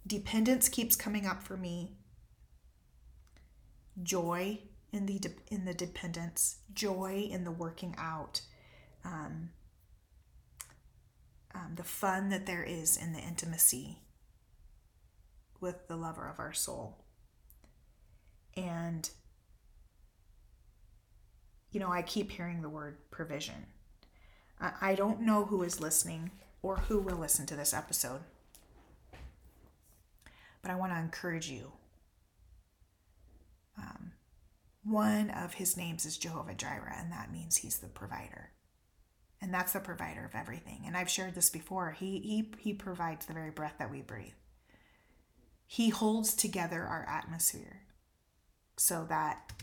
dependence 0.05 0.69
keeps 0.69 0.95
coming 0.95 1.25
up 1.25 1.43
for 1.43 1.57
me. 1.57 1.97
Joy 4.01 4.59
in 4.91 5.05
the 5.05 5.19
de- 5.19 5.29
in 5.51 5.65
the 5.65 5.73
dependence, 5.73 6.59
joy 6.73 7.27
in 7.29 7.43
the 7.43 7.51
working 7.51 7.95
out, 7.97 8.41
um, 9.03 9.49
um, 11.53 11.73
the 11.75 11.83
fun 11.83 12.29
that 12.29 12.45
there 12.45 12.63
is 12.63 12.97
in 12.97 13.13
the 13.13 13.19
intimacy 13.19 13.99
with 15.59 15.87
the 15.87 15.95
lover 15.95 16.27
of 16.27 16.39
our 16.39 16.53
soul, 16.53 17.03
and 18.55 19.09
you 21.71 21.79
know, 21.79 21.91
I 21.91 22.01
keep 22.01 22.31
hearing 22.31 22.61
the 22.61 22.69
word 22.69 22.97
provision. 23.11 23.67
I, 24.59 24.71
I 24.81 24.95
don't 24.95 25.21
know 25.21 25.45
who 25.45 25.63
is 25.63 25.79
listening 25.79 26.31
or 26.61 26.77
who 26.77 26.99
will 26.99 27.17
listen 27.17 27.45
to 27.47 27.55
this 27.55 27.73
episode, 27.73 28.21
but 30.61 30.71
I 30.71 30.75
want 30.75 30.91
to 30.91 30.99
encourage 30.99 31.49
you 31.49 31.71
um, 33.77 34.11
one 34.83 35.29
of 35.29 35.53
his 35.55 35.77
names 35.77 36.05
is 36.05 36.17
Jehovah 36.17 36.53
Jireh, 36.53 36.95
and 36.97 37.11
that 37.11 37.31
means 37.31 37.57
he's 37.57 37.79
the 37.79 37.87
provider. 37.87 38.51
And 39.41 39.53
that's 39.53 39.73
the 39.73 39.79
provider 39.79 40.25
of 40.25 40.35
everything. 40.35 40.83
And 40.85 40.97
I've 40.97 41.09
shared 41.09 41.35
this 41.35 41.49
before. 41.49 41.91
He, 41.91 42.19
he, 42.19 42.51
he 42.59 42.73
provides 42.73 43.25
the 43.25 43.33
very 43.33 43.51
breath 43.51 43.75
that 43.79 43.91
we 43.91 44.01
breathe. 44.01 44.33
He 45.65 45.89
holds 45.89 46.33
together 46.33 46.83
our 46.83 47.07
atmosphere 47.07 47.83
so 48.75 49.05
that 49.07 49.53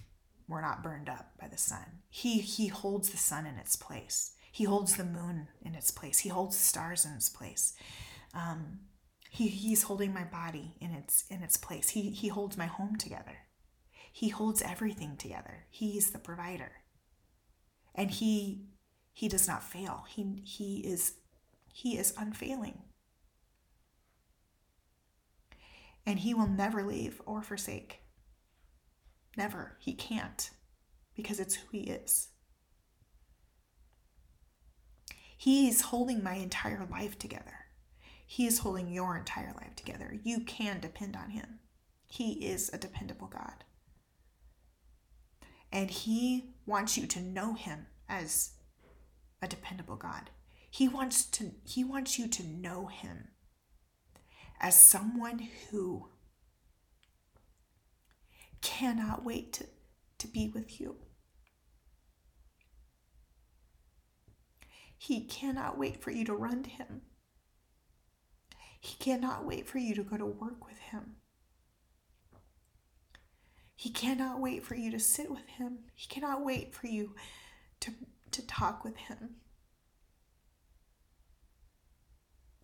we're 0.48 0.62
not 0.62 0.82
burned 0.82 1.08
up 1.08 1.32
by 1.38 1.48
the 1.48 1.58
sun. 1.58 2.02
He, 2.08 2.38
he 2.38 2.68
holds 2.68 3.10
the 3.10 3.16
sun 3.16 3.44
in 3.44 3.56
its 3.56 3.76
place. 3.76 4.32
He 4.52 4.64
holds 4.64 4.96
the 4.96 5.04
moon 5.04 5.48
in 5.60 5.74
its 5.74 5.90
place. 5.90 6.20
He 6.20 6.30
holds 6.30 6.56
the 6.56 6.64
stars 6.64 7.04
in 7.04 7.12
its 7.12 7.28
place. 7.28 7.74
Um, 8.32 8.80
he, 9.36 9.48
he's 9.48 9.84
holding 9.84 10.14
my 10.14 10.24
body 10.24 10.74
in 10.80 10.92
its 10.92 11.24
in 11.28 11.42
its 11.42 11.56
place. 11.56 11.90
He, 11.90 12.10
he 12.10 12.28
holds 12.28 12.56
my 12.56 12.66
home 12.66 12.96
together. 12.96 13.38
He 14.12 14.30
holds 14.30 14.62
everything 14.62 15.16
together. 15.16 15.66
He's 15.68 16.10
the 16.10 16.18
provider. 16.18 16.72
And 17.94 18.10
he 18.10 18.66
he 19.12 19.28
does 19.28 19.46
not 19.46 19.62
fail. 19.62 20.04
He 20.08 20.42
he 20.44 20.78
is 20.78 21.14
he 21.72 21.98
is 21.98 22.14
unfailing. 22.16 22.78
And 26.06 26.20
He 26.20 26.32
will 26.32 26.46
never 26.46 26.82
leave 26.82 27.20
or 27.26 27.42
forsake. 27.42 28.00
Never. 29.36 29.76
He 29.80 29.92
can't 29.92 30.50
because 31.14 31.38
it's 31.38 31.56
who 31.56 31.66
He 31.72 31.80
is. 31.80 32.28
He 35.36 35.68
is 35.68 35.82
holding 35.82 36.22
my 36.22 36.36
entire 36.36 36.88
life 36.90 37.18
together. 37.18 37.65
He 38.26 38.46
is 38.46 38.58
holding 38.58 38.92
your 38.92 39.16
entire 39.16 39.54
life 39.54 39.76
together. 39.76 40.18
You 40.22 40.40
can 40.40 40.80
depend 40.80 41.16
on 41.16 41.30
Him. 41.30 41.60
He 42.06 42.46
is 42.46 42.70
a 42.72 42.78
dependable 42.78 43.28
God. 43.28 43.64
And 45.72 45.90
He 45.90 46.54
wants 46.66 46.98
you 46.98 47.06
to 47.06 47.20
know 47.20 47.54
Him 47.54 47.86
as 48.08 48.50
a 49.42 49.48
dependable 49.48 49.96
God. 49.96 50.30
He 50.70 50.88
wants 50.88 51.24
to 51.24 51.52
he 51.64 51.84
wants 51.84 52.18
you 52.18 52.28
to 52.28 52.46
know 52.46 52.86
him 52.88 53.28
as 54.60 54.78
someone 54.78 55.48
who 55.70 56.08
cannot 58.60 59.24
wait 59.24 59.54
to, 59.54 59.66
to 60.18 60.28
be 60.28 60.48
with 60.48 60.80
you. 60.80 60.96
He 64.98 65.24
cannot 65.24 65.78
wait 65.78 66.02
for 66.02 66.10
you 66.10 66.24
to 66.24 66.34
run 66.34 66.62
to 66.62 66.70
him. 66.70 67.02
He 68.80 68.96
cannot 68.98 69.44
wait 69.44 69.66
for 69.66 69.78
you 69.78 69.94
to 69.94 70.02
go 70.02 70.16
to 70.16 70.26
work 70.26 70.66
with 70.66 70.78
him. 70.78 71.16
He 73.74 73.90
cannot 73.90 74.40
wait 74.40 74.64
for 74.64 74.74
you 74.74 74.90
to 74.90 74.98
sit 74.98 75.30
with 75.30 75.46
him. 75.46 75.78
He 75.94 76.08
cannot 76.08 76.44
wait 76.44 76.74
for 76.74 76.86
you 76.86 77.14
to, 77.80 77.92
to 78.30 78.46
talk 78.46 78.84
with 78.84 78.96
him. 78.96 79.36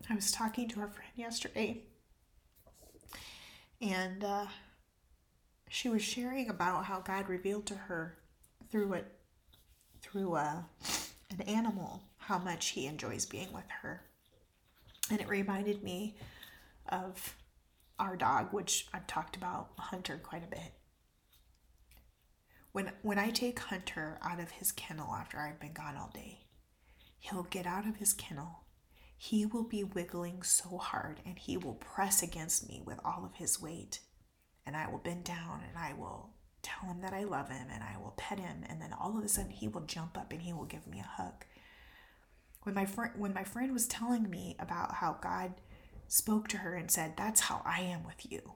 I 0.09 0.15
was 0.15 0.31
talking 0.31 0.67
to 0.69 0.81
a 0.81 0.87
friend 0.87 1.11
yesterday, 1.15 1.83
and 3.79 4.23
uh, 4.23 4.47
she 5.69 5.87
was 5.87 6.01
sharing 6.01 6.49
about 6.49 6.85
how 6.85 6.99
God 6.99 7.29
revealed 7.29 7.65
to 7.67 7.75
her 7.75 8.17
through 8.69 8.93
it, 8.93 9.05
through 10.01 10.35
a, 10.35 10.39
uh, 10.39 10.87
an 11.31 11.41
animal, 11.47 12.03
how 12.17 12.37
much 12.37 12.69
He 12.69 12.85
enjoys 12.85 13.25
being 13.25 13.53
with 13.53 13.69
her, 13.81 14.01
and 15.09 15.21
it 15.21 15.27
reminded 15.27 15.83
me 15.83 16.15
of 16.89 17.35
our 17.99 18.15
dog, 18.15 18.51
which 18.51 18.87
I've 18.93 19.07
talked 19.07 19.35
about 19.35 19.71
Hunter 19.77 20.19
quite 20.21 20.43
a 20.43 20.49
bit. 20.49 20.73
When 22.71 22.91
when 23.01 23.19
I 23.19 23.29
take 23.29 23.59
Hunter 23.59 24.19
out 24.23 24.39
of 24.39 24.51
his 24.51 24.71
kennel 24.71 25.13
after 25.13 25.39
I've 25.39 25.59
been 25.59 25.73
gone 25.73 25.95
all 25.95 26.11
day, 26.13 26.47
he'll 27.19 27.43
get 27.43 27.67
out 27.67 27.87
of 27.87 27.97
his 27.97 28.13
kennel 28.13 28.63
he 29.23 29.45
will 29.45 29.63
be 29.63 29.85
wiggling 29.85 30.43
so 30.43 30.77
hard 30.77 31.21
and 31.25 31.39
he 31.39 31.55
will 31.55 31.75
press 31.75 32.21
against 32.21 32.67
me 32.67 32.81
with 32.83 32.99
all 33.05 33.23
of 33.23 33.35
his 33.35 33.61
weight. 33.61 34.01
And 34.65 34.75
I 34.75 34.89
will 34.89 34.97
bend 34.97 35.23
down 35.23 35.61
and 35.65 35.77
I 35.77 35.93
will 35.93 36.31
tell 36.61 36.89
him 36.89 36.99
that 36.99 37.13
I 37.13 37.23
love 37.23 37.49
him 37.49 37.67
and 37.71 37.81
I 37.81 37.95
will 37.97 38.15
pet 38.17 38.37
him. 38.37 38.65
And 38.67 38.81
then 38.81 38.91
all 38.91 39.17
of 39.17 39.23
a 39.23 39.29
sudden 39.29 39.51
he 39.51 39.69
will 39.69 39.85
jump 39.85 40.17
up 40.17 40.33
and 40.33 40.41
he 40.41 40.51
will 40.51 40.65
give 40.65 40.85
me 40.87 40.99
a 40.99 41.21
hug. 41.21 41.45
When 42.63 42.75
my 42.75 42.85
friend 42.85 43.11
when 43.17 43.33
my 43.33 43.43
friend 43.43 43.73
was 43.73 43.87
telling 43.87 44.29
me 44.29 44.55
about 44.59 44.95
how 44.95 45.17
God 45.21 45.53
spoke 46.07 46.47
to 46.49 46.57
her 46.57 46.75
and 46.75 46.89
said, 46.89 47.13
That's 47.17 47.41
how 47.41 47.61
I 47.65 47.81
am 47.81 48.03
with 48.03 48.31
you. 48.31 48.53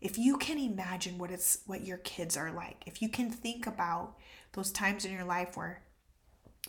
If 0.00 0.18
you 0.18 0.36
can 0.36 0.58
imagine 0.58 1.18
what 1.18 1.30
it's 1.30 1.60
what 1.66 1.86
your 1.86 1.98
kids 1.98 2.36
are 2.36 2.52
like, 2.52 2.82
if 2.86 3.00
you 3.00 3.08
can 3.08 3.30
think 3.30 3.66
about 3.66 4.16
those 4.52 4.72
times 4.72 5.04
in 5.04 5.12
your 5.12 5.24
life 5.24 5.56
where 5.56 5.82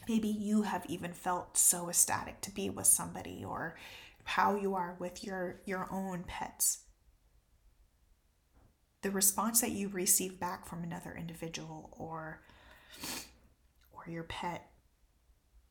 maybe 0.07 0.27
you 0.27 0.63
have 0.63 0.85
even 0.87 1.13
felt 1.13 1.57
so 1.57 1.89
ecstatic 1.89 2.41
to 2.41 2.51
be 2.51 2.69
with 2.69 2.85
somebody 2.87 3.43
or 3.43 3.75
how 4.25 4.55
you 4.55 4.75
are 4.75 4.95
with 4.99 5.23
your 5.23 5.61
your 5.65 5.87
own 5.91 6.23
pets 6.25 6.83
the 9.03 9.11
response 9.11 9.61
that 9.61 9.71
you 9.71 9.89
receive 9.89 10.39
back 10.39 10.65
from 10.65 10.81
another 10.81 11.13
individual 11.17 11.89
or 11.91 12.41
or 13.91 14.09
your 14.09 14.23
pet 14.23 14.69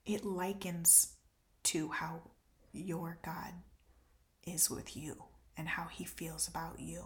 it 0.05 0.24
likens 0.24 1.14
to 1.62 1.88
how 1.88 2.20
your 2.72 3.18
god 3.24 3.53
is 4.46 4.70
with 4.70 4.96
you 4.96 5.24
and 5.57 5.68
how 5.68 5.84
he 5.84 6.05
feels 6.05 6.48
about 6.48 6.80
you 6.80 7.05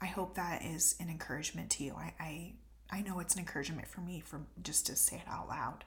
i 0.00 0.06
hope 0.06 0.34
that 0.34 0.62
is 0.64 0.96
an 0.98 1.08
encouragement 1.08 1.70
to 1.70 1.84
you 1.84 1.94
i, 1.94 2.14
I 2.18 2.52
I 2.90 3.02
know 3.02 3.18
it's 3.20 3.34
an 3.34 3.40
encouragement 3.40 3.86
for 3.86 4.00
me 4.00 4.20
for 4.20 4.46
just 4.62 4.86
to 4.86 4.96
say 4.96 5.16
it 5.16 5.28
out 5.28 5.48
loud. 5.48 5.84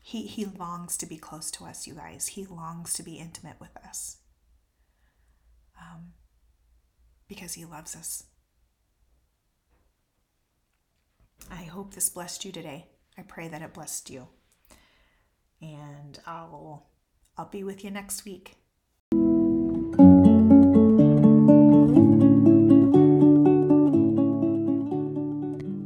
He 0.00 0.26
he 0.26 0.44
longs 0.44 0.96
to 0.98 1.06
be 1.06 1.18
close 1.18 1.50
to 1.52 1.64
us, 1.64 1.86
you 1.86 1.94
guys. 1.94 2.28
He 2.28 2.46
longs 2.46 2.94
to 2.94 3.02
be 3.02 3.16
intimate 3.16 3.60
with 3.60 3.76
us. 3.76 4.18
Um, 5.80 6.12
because 7.28 7.54
he 7.54 7.64
loves 7.64 7.94
us. 7.94 8.24
I 11.50 11.64
hope 11.64 11.94
this 11.94 12.08
blessed 12.08 12.44
you 12.44 12.52
today. 12.52 12.86
I 13.16 13.22
pray 13.22 13.48
that 13.48 13.62
it 13.62 13.72
blessed 13.74 14.10
you. 14.10 14.28
And 15.60 16.18
I'll 16.26 16.86
I'll 17.36 17.46
be 17.46 17.64
with 17.64 17.84
you 17.84 17.90
next 17.90 18.24
week. 18.24 18.56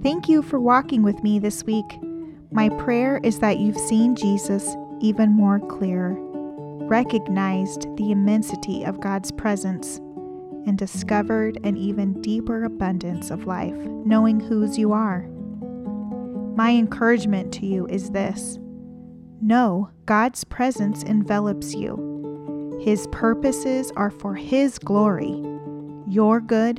Thank 0.03 0.29
you 0.29 0.43
for 0.43 0.61
walking 0.61 1.03
with 1.03 1.23
me 1.23 1.39
this 1.39 1.65
week. 1.65 1.85
My 2.51 2.69
prayer 2.69 3.21
is 3.23 3.39
that 3.39 3.59
you've 3.59 3.79
seen 3.79 4.15
Jesus 4.15 4.77
even 5.01 5.33
more 5.33 5.59
clear, 5.59 6.17
recognized 6.87 7.83
the 7.97 8.11
immensity 8.11 8.85
of 8.85 9.01
God's 9.01 9.33
presence, 9.33 9.99
and 10.67 10.79
discovered 10.79 11.59
an 11.65 11.77
even 11.77 12.21
deeper 12.21 12.65
abundance 12.65 13.31
of 13.31 13.47
life, 13.47 13.75
knowing 13.75 14.39
whose 14.39 14.79
you 14.79 14.93
are. 14.93 15.27
My 16.55 16.73
encouragement 16.73 17.53
to 17.55 17.67
you 17.67 17.87
is 17.87 18.11
this 18.11 18.59
Know 19.41 19.91
God's 20.05 20.45
presence 20.45 21.03
envelops 21.03 21.75
you. 21.75 22.79
His 22.83 23.07
purposes 23.11 23.91
are 23.97 24.11
for 24.11 24.35
His 24.35 24.79
glory, 24.79 25.43
your 26.07 26.41
good, 26.41 26.79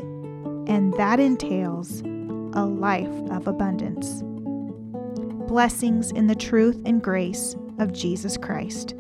and 0.68 0.94
that 0.94 1.20
entails 1.20 2.02
a 2.54 2.66
life 2.66 3.32
of 3.32 3.48
abundance. 3.48 4.22
Blessings 5.48 6.12
in 6.12 6.28
the 6.28 6.36
truth 6.36 6.80
and 6.86 7.02
grace 7.02 7.56
of 7.80 7.94
Jesus 7.94 8.38
Christ. 8.38 8.94